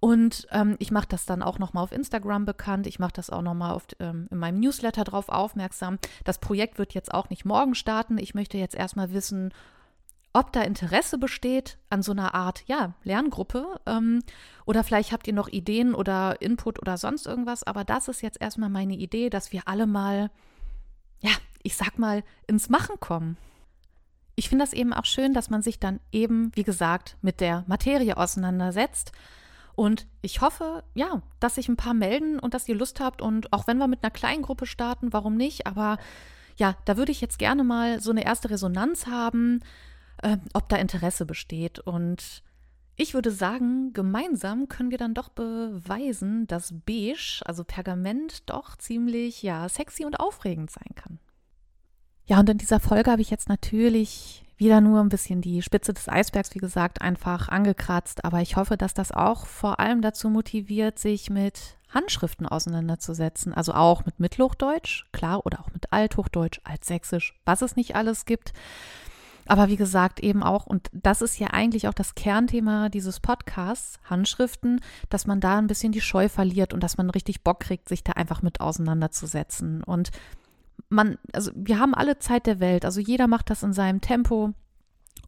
Und 0.00 0.46
ähm, 0.50 0.76
ich 0.78 0.90
mache 0.90 1.08
das 1.08 1.26
dann 1.26 1.42
auch 1.42 1.58
nochmal 1.58 1.84
auf 1.84 1.92
Instagram 1.92 2.46
bekannt. 2.46 2.86
Ich 2.86 2.98
mache 2.98 3.12
das 3.12 3.28
auch 3.28 3.42
nochmal 3.42 3.78
ähm, 4.00 4.28
in 4.30 4.38
meinem 4.38 4.58
Newsletter 4.58 5.04
drauf 5.04 5.28
aufmerksam. 5.28 5.98
Das 6.24 6.38
Projekt 6.38 6.78
wird 6.78 6.94
jetzt 6.94 7.12
auch 7.12 7.28
nicht 7.28 7.44
morgen 7.44 7.74
starten. 7.74 8.16
Ich 8.16 8.34
möchte 8.34 8.56
jetzt 8.56 8.74
erstmal 8.74 9.12
wissen, 9.12 9.52
ob 10.32 10.52
da 10.52 10.62
Interesse 10.62 11.18
besteht 11.18 11.76
an 11.90 12.02
so 12.02 12.12
einer 12.12 12.34
Art, 12.34 12.62
ja, 12.66 12.94
Lerngruppe. 13.02 13.78
Ähm, 13.84 14.22
oder 14.64 14.84
vielleicht 14.84 15.12
habt 15.12 15.26
ihr 15.26 15.34
noch 15.34 15.48
Ideen 15.48 15.94
oder 15.94 16.40
Input 16.40 16.80
oder 16.80 16.96
sonst 16.96 17.26
irgendwas. 17.26 17.62
Aber 17.62 17.84
das 17.84 18.08
ist 18.08 18.22
jetzt 18.22 18.40
erstmal 18.40 18.70
meine 18.70 18.94
Idee, 18.94 19.28
dass 19.28 19.52
wir 19.52 19.62
alle 19.66 19.86
mal, 19.86 20.30
ja, 21.20 21.32
ich 21.62 21.76
sag 21.76 21.98
mal, 21.98 22.22
ins 22.46 22.70
Machen 22.70 22.98
kommen. 23.00 23.36
Ich 24.34 24.48
finde 24.48 24.64
das 24.64 24.72
eben 24.72 24.94
auch 24.94 25.04
schön, 25.04 25.34
dass 25.34 25.50
man 25.50 25.60
sich 25.60 25.78
dann 25.78 26.00
eben, 26.10 26.52
wie 26.54 26.62
gesagt, 26.62 27.18
mit 27.20 27.40
der 27.40 27.64
Materie 27.66 28.16
auseinandersetzt. 28.16 29.12
Und 29.80 30.06
ich 30.20 30.40
hoffe, 30.40 30.84
ja, 30.94 31.22
dass 31.40 31.54
sich 31.54 31.68
ein 31.68 31.76
paar 31.76 31.94
melden 31.94 32.38
und 32.38 32.54
dass 32.54 32.68
ihr 32.68 32.74
Lust 32.74 33.00
habt. 33.00 33.22
Und 33.22 33.52
auch 33.52 33.66
wenn 33.66 33.78
wir 33.78 33.88
mit 33.88 34.02
einer 34.02 34.10
kleinen 34.10 34.42
Gruppe 34.42 34.66
starten, 34.66 35.12
warum 35.12 35.36
nicht? 35.36 35.66
Aber 35.66 35.98
ja, 36.56 36.76
da 36.84 36.96
würde 36.96 37.12
ich 37.12 37.20
jetzt 37.20 37.38
gerne 37.38 37.64
mal 37.64 38.00
so 38.00 38.10
eine 38.10 38.24
erste 38.24 38.50
Resonanz 38.50 39.06
haben 39.06 39.60
äh, 40.22 40.38
ob 40.52 40.68
da 40.68 40.76
Interesse 40.76 41.26
besteht. 41.26 41.78
Und 41.78 42.42
Ich 42.96 43.14
würde 43.14 43.30
sagen, 43.30 43.94
gemeinsam 43.94 44.68
können 44.68 44.90
wir 44.90 44.98
dann 44.98 45.14
doch 45.14 45.30
beweisen, 45.30 46.46
dass 46.46 46.74
Beige, 46.84 47.40
also 47.46 47.64
Pergament, 47.64 48.48
doch 48.50 48.76
ziemlich 48.76 49.42
ja 49.42 49.66
sexy 49.68 50.04
und 50.04 50.20
aufregend 50.20 50.70
sein 50.70 50.94
kann. 50.94 51.18
Ja, 52.26 52.38
und 52.40 52.50
in 52.50 52.58
dieser 52.58 52.78
Folge 52.78 53.10
habe 53.10 53.22
ich 53.22 53.30
jetzt 53.30 53.48
natürlich 53.48 54.44
wieder 54.60 54.80
nur 54.80 55.00
ein 55.00 55.08
bisschen 55.08 55.40
die 55.40 55.62
Spitze 55.62 55.92
des 55.92 56.08
Eisbergs, 56.08 56.54
wie 56.54 56.60
gesagt, 56.60 57.00
einfach 57.00 57.48
angekratzt. 57.48 58.24
Aber 58.24 58.40
ich 58.42 58.56
hoffe, 58.56 58.76
dass 58.76 58.94
das 58.94 59.10
auch 59.10 59.46
vor 59.46 59.80
allem 59.80 60.02
dazu 60.02 60.28
motiviert, 60.28 60.98
sich 60.98 61.30
mit 61.30 61.78
Handschriften 61.88 62.46
auseinanderzusetzen. 62.46 63.54
Also 63.54 63.72
auch 63.72 64.04
mit 64.04 64.20
Mittelhochdeutsch, 64.20 65.06
klar, 65.12 65.44
oder 65.46 65.60
auch 65.60 65.72
mit 65.72 65.92
Althochdeutsch, 65.92 66.60
Altsächsisch, 66.62 67.34
was 67.44 67.62
es 67.62 67.74
nicht 67.74 67.96
alles 67.96 68.26
gibt. 68.26 68.52
Aber 69.46 69.68
wie 69.68 69.76
gesagt, 69.76 70.20
eben 70.20 70.42
auch, 70.42 70.66
und 70.66 70.88
das 70.92 71.22
ist 71.22 71.38
ja 71.38 71.48
eigentlich 71.48 71.88
auch 71.88 71.94
das 71.94 72.14
Kernthema 72.14 72.88
dieses 72.88 73.18
Podcasts, 73.18 73.98
Handschriften, 74.04 74.80
dass 75.08 75.26
man 75.26 75.40
da 75.40 75.58
ein 75.58 75.66
bisschen 75.66 75.90
die 75.90 76.00
Scheu 76.00 76.28
verliert 76.28 76.72
und 76.72 76.84
dass 76.84 76.98
man 76.98 77.10
richtig 77.10 77.42
Bock 77.42 77.60
kriegt, 77.60 77.88
sich 77.88 78.04
da 78.04 78.12
einfach 78.12 78.42
mit 78.42 78.60
auseinanderzusetzen. 78.60 79.82
Und 79.82 80.10
man, 80.90 81.18
also 81.32 81.52
wir 81.54 81.78
haben 81.78 81.94
alle 81.94 82.18
Zeit 82.18 82.46
der 82.46 82.60
Welt, 82.60 82.84
also 82.84 83.00
jeder 83.00 83.26
macht 83.26 83.48
das 83.48 83.62
in 83.62 83.72
seinem 83.72 84.00
Tempo. 84.00 84.52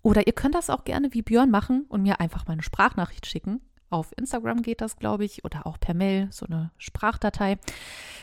Oder 0.03 0.27
ihr 0.27 0.33
könnt 0.33 0.57
das 0.57 0.69
auch 0.69 0.85
gerne 0.85 1.15
wie 1.15 1.23
Björn 1.23 1.51
machen 1.51 1.87
und 1.89 2.03
mir 2.03 2.21
einfach 2.21 2.47
mal 2.47 2.55
eine 2.55 2.63
Sprachnachricht 2.63 3.25
schicken. 3.25 3.61
Auf 3.89 4.13
Instagram 4.17 4.63
geht 4.63 4.81
das, 4.81 4.97
glaube 4.97 5.25
ich, 5.25 5.45
oder 5.45 5.67
auch 5.67 5.79
per 5.79 5.95
Mail, 5.95 6.29
so 6.31 6.47
eine 6.47 6.71
Sprachdatei. 6.79 7.59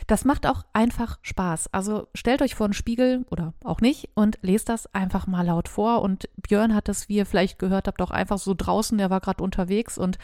Das 0.07 0.25
macht 0.25 0.47
auch 0.47 0.63
einfach 0.73 1.19
Spaß. 1.21 1.71
Also 1.71 2.07
stellt 2.15 2.41
euch 2.41 2.55
vor 2.55 2.65
einen 2.65 2.73
Spiegel 2.73 3.25
oder 3.29 3.53
auch 3.63 3.79
nicht 3.79 4.09
und 4.15 4.39
lest 4.41 4.67
das 4.67 4.93
einfach 4.93 5.27
mal 5.27 5.45
laut 5.45 5.69
vor. 5.69 6.01
Und 6.01 6.27
Björn 6.41 6.73
hat 6.73 6.87
das, 6.87 7.07
wie 7.07 7.17
ihr 7.17 7.25
vielleicht 7.27 7.59
gehört 7.59 7.87
habt, 7.87 8.01
auch 8.01 8.11
einfach 8.11 8.39
so 8.39 8.55
draußen, 8.57 8.97
der 8.97 9.11
war 9.11 9.21
gerade 9.21 9.43
unterwegs 9.43 9.97
und 9.97 10.17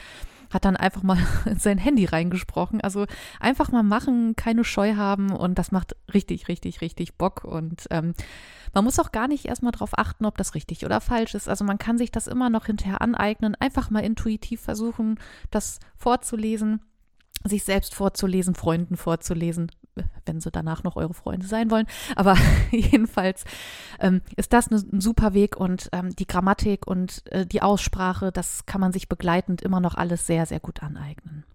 hat 0.50 0.66
dann 0.66 0.76
einfach 0.76 1.04
mal 1.04 1.18
in 1.46 1.60
sein 1.60 1.78
Handy 1.78 2.06
reingesprochen. 2.06 2.82
Also 2.82 3.06
einfach 3.40 3.72
mal 3.72 3.84
machen, 3.84 4.36
keine 4.36 4.64
Scheu 4.64 4.96
haben 4.96 5.32
und 5.32 5.58
das 5.60 5.72
macht 5.72 5.96
richtig, 6.14 6.48
richtig, 6.48 6.82
richtig 6.82 7.18
Bock. 7.18 7.44
Und 7.44 7.88
ähm, 7.90 8.14
man 8.74 8.84
muss 8.84 9.00
auch 9.00 9.12
gar 9.12 9.28
nicht 9.28 9.46
erstmal 9.46 9.72
darauf 9.72 9.98
achten, 9.98 10.26
ob 10.26 10.38
das 10.38 10.56
richtig 10.56 10.86
oder 10.86 11.02
falsch 11.02 11.36
ist. 11.36 11.48
Also 11.48 11.64
man 11.66 11.78
kann 11.78 11.98
sich 11.98 12.12
das 12.12 12.28
immer 12.28 12.50
noch 12.50 12.66
hinterher 12.66 13.02
aneignen, 13.02 13.56
einfach 13.56 13.90
mal 13.90 14.04
intuitiv 14.04 14.62
versuchen, 14.62 15.20
das 15.52 15.80
vorzulesen 15.96 16.82
sich 17.48 17.64
selbst 17.64 17.96
vorzulesen, 17.96 18.56
Freunden 18.56 18.98
vorzulesen, 18.98 19.72
wenn 20.26 20.40
sie 20.40 20.52
danach 20.52 20.84
noch 20.84 20.96
eure 20.96 21.14
Freunde 21.14 21.48
sein 21.48 21.72
wollen. 21.72 21.88
Aber 22.16 22.38
jedenfalls 22.72 23.44
ähm, 24.00 24.22
ist 24.36 24.54
das 24.54 24.70
ne, 24.70 24.84
ein 24.92 25.02
super 25.02 25.34
Weg 25.34 25.58
und 25.58 25.90
ähm, 25.92 26.16
die 26.16 26.28
Grammatik 26.28 26.88
und 26.88 27.24
äh, 27.32 27.46
die 27.46 27.62
Aussprache, 27.62 28.32
das 28.32 28.66
kann 28.66 28.82
man 28.82 28.92
sich 28.92 29.10
begleitend 29.10 29.62
immer 29.62 29.80
noch 29.80 29.96
alles 29.96 30.28
sehr, 30.28 30.46
sehr 30.46 30.60
gut 30.60 30.84
aneignen. 30.84 31.46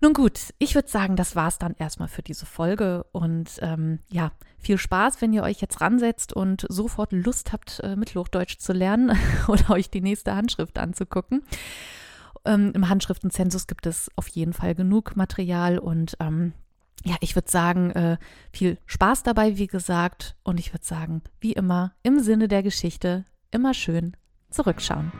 Nun 0.00 0.12
gut, 0.12 0.54
ich 0.58 0.76
würde 0.76 0.88
sagen, 0.88 1.16
das 1.16 1.34
war 1.34 1.48
es 1.48 1.58
dann 1.58 1.74
erstmal 1.76 2.06
für 2.06 2.22
diese 2.22 2.46
Folge. 2.46 3.04
Und 3.10 3.58
ähm, 3.62 3.98
ja, 4.08 4.30
viel 4.58 4.78
Spaß, 4.78 5.20
wenn 5.20 5.32
ihr 5.32 5.42
euch 5.42 5.60
jetzt 5.60 5.80
ransetzt 5.80 6.32
und 6.32 6.66
sofort 6.68 7.12
Lust 7.12 7.52
habt, 7.52 7.80
äh, 7.80 7.96
Mittelhochdeutsch 7.96 8.58
zu 8.58 8.72
lernen 8.72 9.18
oder 9.48 9.70
euch 9.70 9.90
die 9.90 10.00
nächste 10.00 10.36
Handschrift 10.36 10.78
anzugucken. 10.78 11.42
Ähm, 12.44 12.72
Im 12.74 12.88
Handschriftenzensus 12.88 13.66
gibt 13.66 13.86
es 13.86 14.08
auf 14.14 14.28
jeden 14.28 14.52
Fall 14.52 14.76
genug 14.76 15.16
Material 15.16 15.78
und 15.78 16.16
ähm, 16.20 16.52
ja, 17.04 17.16
ich 17.20 17.34
würde 17.34 17.50
sagen, 17.50 17.90
äh, 17.90 18.18
viel 18.52 18.78
Spaß 18.86 19.22
dabei, 19.22 19.56
wie 19.56 19.66
gesagt. 19.66 20.36
Und 20.42 20.58
ich 20.58 20.72
würde 20.72 20.84
sagen, 20.84 21.22
wie 21.40 21.52
immer, 21.52 21.92
im 22.02 22.20
Sinne 22.20 22.48
der 22.48 22.62
Geschichte, 22.62 23.24
immer 23.50 23.74
schön 23.74 24.16
zurückschauen. 24.50 25.12